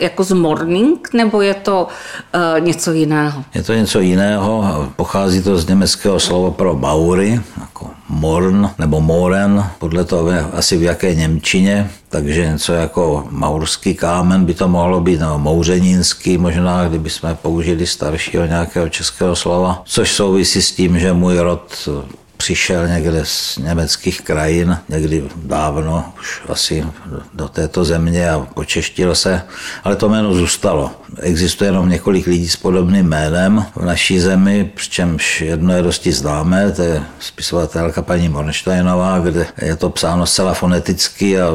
jako 0.00 0.24
z 0.24 0.32
morning, 0.32 1.08
nebo 1.12 1.42
je 1.42 1.54
to 1.54 1.88
uh, 2.34 2.64
něco 2.64 2.92
jiného? 2.92 3.44
Je 3.54 3.62
to 3.62 3.74
něco 3.74 4.00
jiného, 4.00 4.64
pochází 4.96 5.42
to 5.42 5.58
z 5.58 5.66
německého 5.66 6.20
slova 6.20 6.50
pro 6.50 6.74
baury, 6.74 7.40
jako 7.60 7.90
morn 8.08 8.70
nebo 8.78 9.00
moren, 9.00 9.64
podle 9.78 10.04
toho 10.04 10.30
asi 10.52 10.76
v 10.76 10.82
jaké 10.82 11.14
Němčině, 11.14 11.90
takže 12.08 12.46
něco 12.46 12.72
jako 12.72 13.26
maurský 13.30 13.94
kámen 13.94 14.44
by 14.44 14.54
to 14.54 14.68
mohlo 14.68 15.00
být, 15.00 15.20
nebo 15.20 15.38
mouřenínský 15.38 16.38
možná, 16.38 16.88
kdyby 16.88 17.10
jsme 17.10 17.34
použili 17.34 17.86
staršího 17.86 18.46
nějakého 18.46 18.88
českého 18.88 19.36
slova, 19.36 19.82
což 19.84 20.12
souvisí 20.12 20.62
s 20.62 20.72
tím, 20.72 20.98
že 20.98 21.12
můj 21.12 21.38
rod 21.38 21.88
přišel 22.36 22.88
někde 22.88 23.24
z 23.24 23.58
německých 23.58 24.20
krajin, 24.20 24.78
někdy 24.88 25.24
dávno, 25.36 26.12
už 26.20 26.42
asi 26.48 26.86
do 27.34 27.48
této 27.48 27.84
země 27.84 28.30
a 28.30 28.38
počeštil 28.54 29.14
se, 29.14 29.42
ale 29.84 29.96
to 29.96 30.08
jméno 30.08 30.34
zůstalo. 30.34 30.90
Existuje 31.20 31.68
jenom 31.68 31.88
několik 31.88 32.26
lidí 32.26 32.48
s 32.48 32.56
podobným 32.56 33.06
jménem 33.06 33.64
v 33.76 33.84
naší 33.84 34.20
zemi, 34.20 34.70
přičemž 34.74 35.40
jedno 35.40 35.74
je 35.74 35.82
dosti 35.82 36.12
známé, 36.12 36.72
to 36.72 36.82
je 36.82 37.02
spisovatelka 37.20 38.02
paní 38.02 38.28
Mornsteinová, 38.28 39.18
kde 39.18 39.46
je 39.62 39.76
to 39.76 39.90
psáno 39.90 40.26
zcela 40.26 40.54
foneticky 40.54 41.40
a 41.40 41.48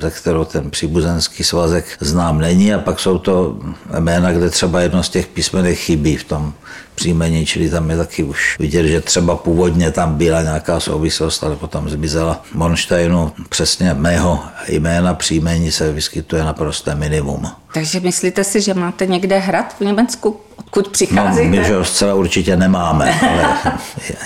ze 0.00 0.10
kterou 0.10 0.44
ten 0.44 0.70
příbuzenský 0.70 1.44
svazek 1.44 1.84
znám 2.00 2.38
není 2.38 2.74
a 2.74 2.78
pak 2.78 3.00
jsou 3.00 3.18
to 3.18 3.58
jména, 3.98 4.32
kde 4.32 4.50
třeba 4.50 4.80
jedno 4.80 5.02
z 5.02 5.08
těch 5.08 5.26
písmenek 5.26 5.78
chybí 5.78 6.16
v 6.16 6.24
tom 6.24 6.52
příjmení, 6.96 7.46
čili 7.46 7.70
tam 7.70 7.90
je 7.90 7.96
taky 7.96 8.22
už 8.22 8.56
vidět, 8.58 8.86
že 8.86 9.00
třeba 9.00 9.36
původně 9.36 9.90
tam 9.90 10.14
byla 10.14 10.42
nějaká 10.42 10.80
souvislost, 10.80 11.44
ale 11.44 11.56
potom 11.56 11.88
zmizela. 11.88 12.42
Monsteinu 12.54 13.32
přesně 13.48 13.94
mého 13.94 14.40
jména 14.68 15.14
příjmení 15.14 15.72
se 15.72 15.92
vyskytuje 15.92 16.44
naprosté 16.44 16.94
minimum. 16.94 17.46
Takže 17.74 18.00
myslíte 18.00 18.44
si, 18.44 18.60
že 18.60 18.74
máte 18.74 19.06
někde 19.06 19.38
hrad 19.38 19.76
v 19.78 19.80
Německu, 19.80 20.40
odkud 20.56 20.88
přicházíte? 20.88 21.44
No, 21.44 21.50
my 21.50 21.64
že 21.64 21.76
ho 21.76 21.84
zcela 21.84 22.14
určitě 22.14 22.56
nemáme, 22.56 23.20
ale 23.30 23.56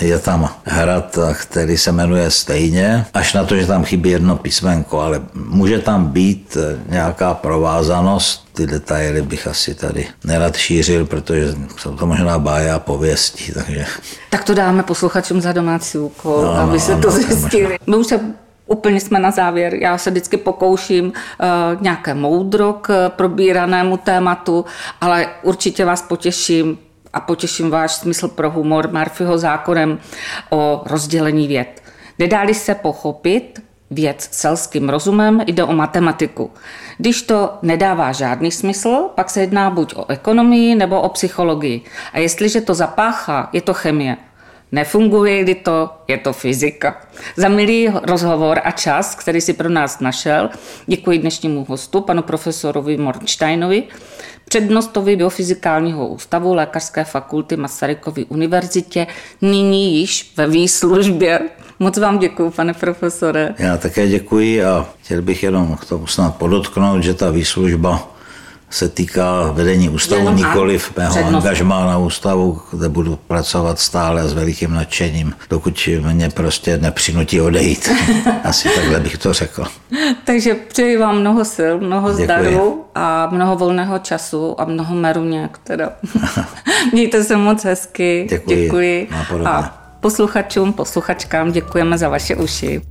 je 0.01 0.19
tam 0.19 0.49
hrad, 0.65 1.19
který 1.33 1.77
se 1.77 1.91
jmenuje 1.91 2.31
stejně, 2.31 3.05
až 3.13 3.33
na 3.33 3.43
to, 3.43 3.55
že 3.55 3.67
tam 3.67 3.83
chybí 3.83 4.09
jedno 4.09 4.37
písmenko, 4.37 4.99
ale 4.99 5.21
může 5.33 5.79
tam 5.79 6.05
být 6.05 6.57
nějaká 6.89 7.33
provázanost, 7.33 8.50
ty 8.61 8.67
detaily 8.67 9.21
bych 9.21 9.47
asi 9.47 9.75
tady 9.75 10.07
nerad 10.23 10.57
šířil, 10.57 11.05
protože 11.05 11.55
jsou 11.77 11.95
to 11.95 12.05
možná 12.05 12.39
báje 12.39 12.71
a 12.71 12.79
pověsti, 12.79 13.51
takže... 13.53 13.85
Tak 14.29 14.43
to 14.43 14.53
dáme 14.53 14.83
posluchačům 14.83 15.41
za 15.41 15.51
domácí 15.51 15.97
úkol, 15.97 16.41
no, 16.41 16.51
aby 16.53 16.73
no, 16.73 16.79
se 16.79 16.95
to 16.95 17.11
zjistili. 17.11 17.79
My 17.87 17.95
už 17.95 18.07
se 18.07 18.19
Úplně 18.65 18.99
jsme 18.99 19.19
na 19.19 19.31
závěr. 19.31 19.73
Já 19.73 19.97
se 19.97 20.09
vždycky 20.09 20.37
pokouším 20.37 21.05
uh, 21.05 21.13
nějaké 21.81 22.13
moudro 22.13 22.73
k 22.73 23.09
probíranému 23.09 23.97
tématu, 23.97 24.65
ale 25.01 25.27
určitě 25.43 25.85
vás 25.85 26.01
potěším 26.01 26.77
a 27.13 27.19
potěším 27.19 27.69
váš 27.69 27.93
smysl 27.93 28.27
pro 28.27 28.51
humor 28.51 28.89
Murphyho 28.91 29.37
zákonem 29.37 29.99
o 30.49 30.83
rozdělení 30.85 31.47
věd. 31.47 31.81
Nedáli 32.19 32.53
se 32.53 32.75
pochopit 32.75 33.63
věc 33.91 34.29
selským 34.31 34.89
rozumem, 34.89 35.41
jde 35.47 35.63
o 35.63 35.73
matematiku. 35.73 36.51
Když 36.97 37.21
to 37.21 37.53
nedává 37.61 38.11
žádný 38.11 38.51
smysl, 38.51 39.09
pak 39.15 39.29
se 39.29 39.41
jedná 39.41 39.69
buď 39.69 39.95
o 39.95 40.09
ekonomii 40.09 40.75
nebo 40.75 41.01
o 41.01 41.09
psychologii. 41.09 41.81
A 42.13 42.19
jestliže 42.19 42.61
to 42.61 42.73
zapáchá, 42.73 43.49
je 43.53 43.61
to 43.61 43.73
chemie. 43.73 44.17
Nefunguje-li 44.71 45.55
to, 45.55 45.89
je 46.07 46.17
to 46.17 46.33
fyzika. 46.33 47.01
Za 47.35 47.49
milý 47.49 47.89
rozhovor 48.03 48.61
a 48.63 48.71
čas, 48.71 49.15
který 49.15 49.41
si 49.41 49.53
pro 49.53 49.69
nás 49.69 49.99
našel, 49.99 50.49
děkuji 50.85 51.17
dnešnímu 51.17 51.65
hostu, 51.69 52.01
panu 52.01 52.21
profesorovi 52.21 52.97
Mornsteinovi, 52.97 53.83
přednostovi 54.45 55.15
biofyzikálního 55.15 56.07
ústavu 56.07 56.53
Lékařské 56.53 57.03
fakulty 57.03 57.57
Masarykovy 57.57 58.25
univerzitě, 58.25 59.07
nyní 59.41 59.99
již 59.99 60.33
ve 60.37 60.47
výslužbě. 60.47 61.39
Moc 61.81 61.97
vám 61.97 62.19
děkuji, 62.19 62.49
pane 62.49 62.73
profesore. 62.73 63.55
Já 63.59 63.77
také 63.77 64.07
děkuji 64.07 64.63
a 64.63 64.85
chtěl 65.03 65.21
bych 65.21 65.43
jenom 65.43 65.75
k 65.75 65.85
tomu 65.85 66.07
snad 66.07 66.35
podotknout, 66.35 67.03
že 67.03 67.13
ta 67.13 67.29
výslužba 67.29 68.07
se 68.69 68.89
týká 68.89 69.51
vedení 69.51 69.89
ústavu, 69.89 70.29
nikoli 70.29 70.77
v 70.77 70.97
mého 70.97 71.25
angažmá 71.25 71.85
na 71.85 71.97
ústavu, 71.97 72.61
kde 72.71 72.89
budu 72.89 73.15
pracovat 73.15 73.79
stále 73.79 74.27
s 74.27 74.33
velikým 74.33 74.73
nadšením, 74.73 75.33
dokud 75.49 75.89
mě 76.11 76.29
prostě 76.29 76.77
nepřinutí 76.77 77.41
odejít. 77.41 77.89
Asi 78.43 78.69
takhle 78.75 78.99
bych 78.99 79.17
to 79.17 79.33
řekl. 79.33 79.65
Takže 80.23 80.53
přeji 80.53 80.97
vám 80.97 81.19
mnoho 81.19 81.45
sil, 81.55 81.73
mnoho 81.79 82.09
Děkuji. 82.09 82.23
zdaru 82.23 82.85
a 82.95 83.29
mnoho 83.31 83.55
volného 83.55 83.99
času 83.99 84.61
a 84.61 84.65
mnoho 84.65 84.95
meruněk 84.95 85.57
teda. 85.63 85.89
Mějte 86.93 87.23
se 87.23 87.37
moc 87.37 87.65
hezky. 87.65 88.27
Děkuji. 88.29 88.65
Děkuji. 88.65 89.09
A 89.45 89.80
posluchačům, 90.01 90.73
posluchačkám 90.73 91.51
děkujeme 91.51 91.97
za 91.97 92.09
vaše 92.09 92.35
uši. 92.35 92.81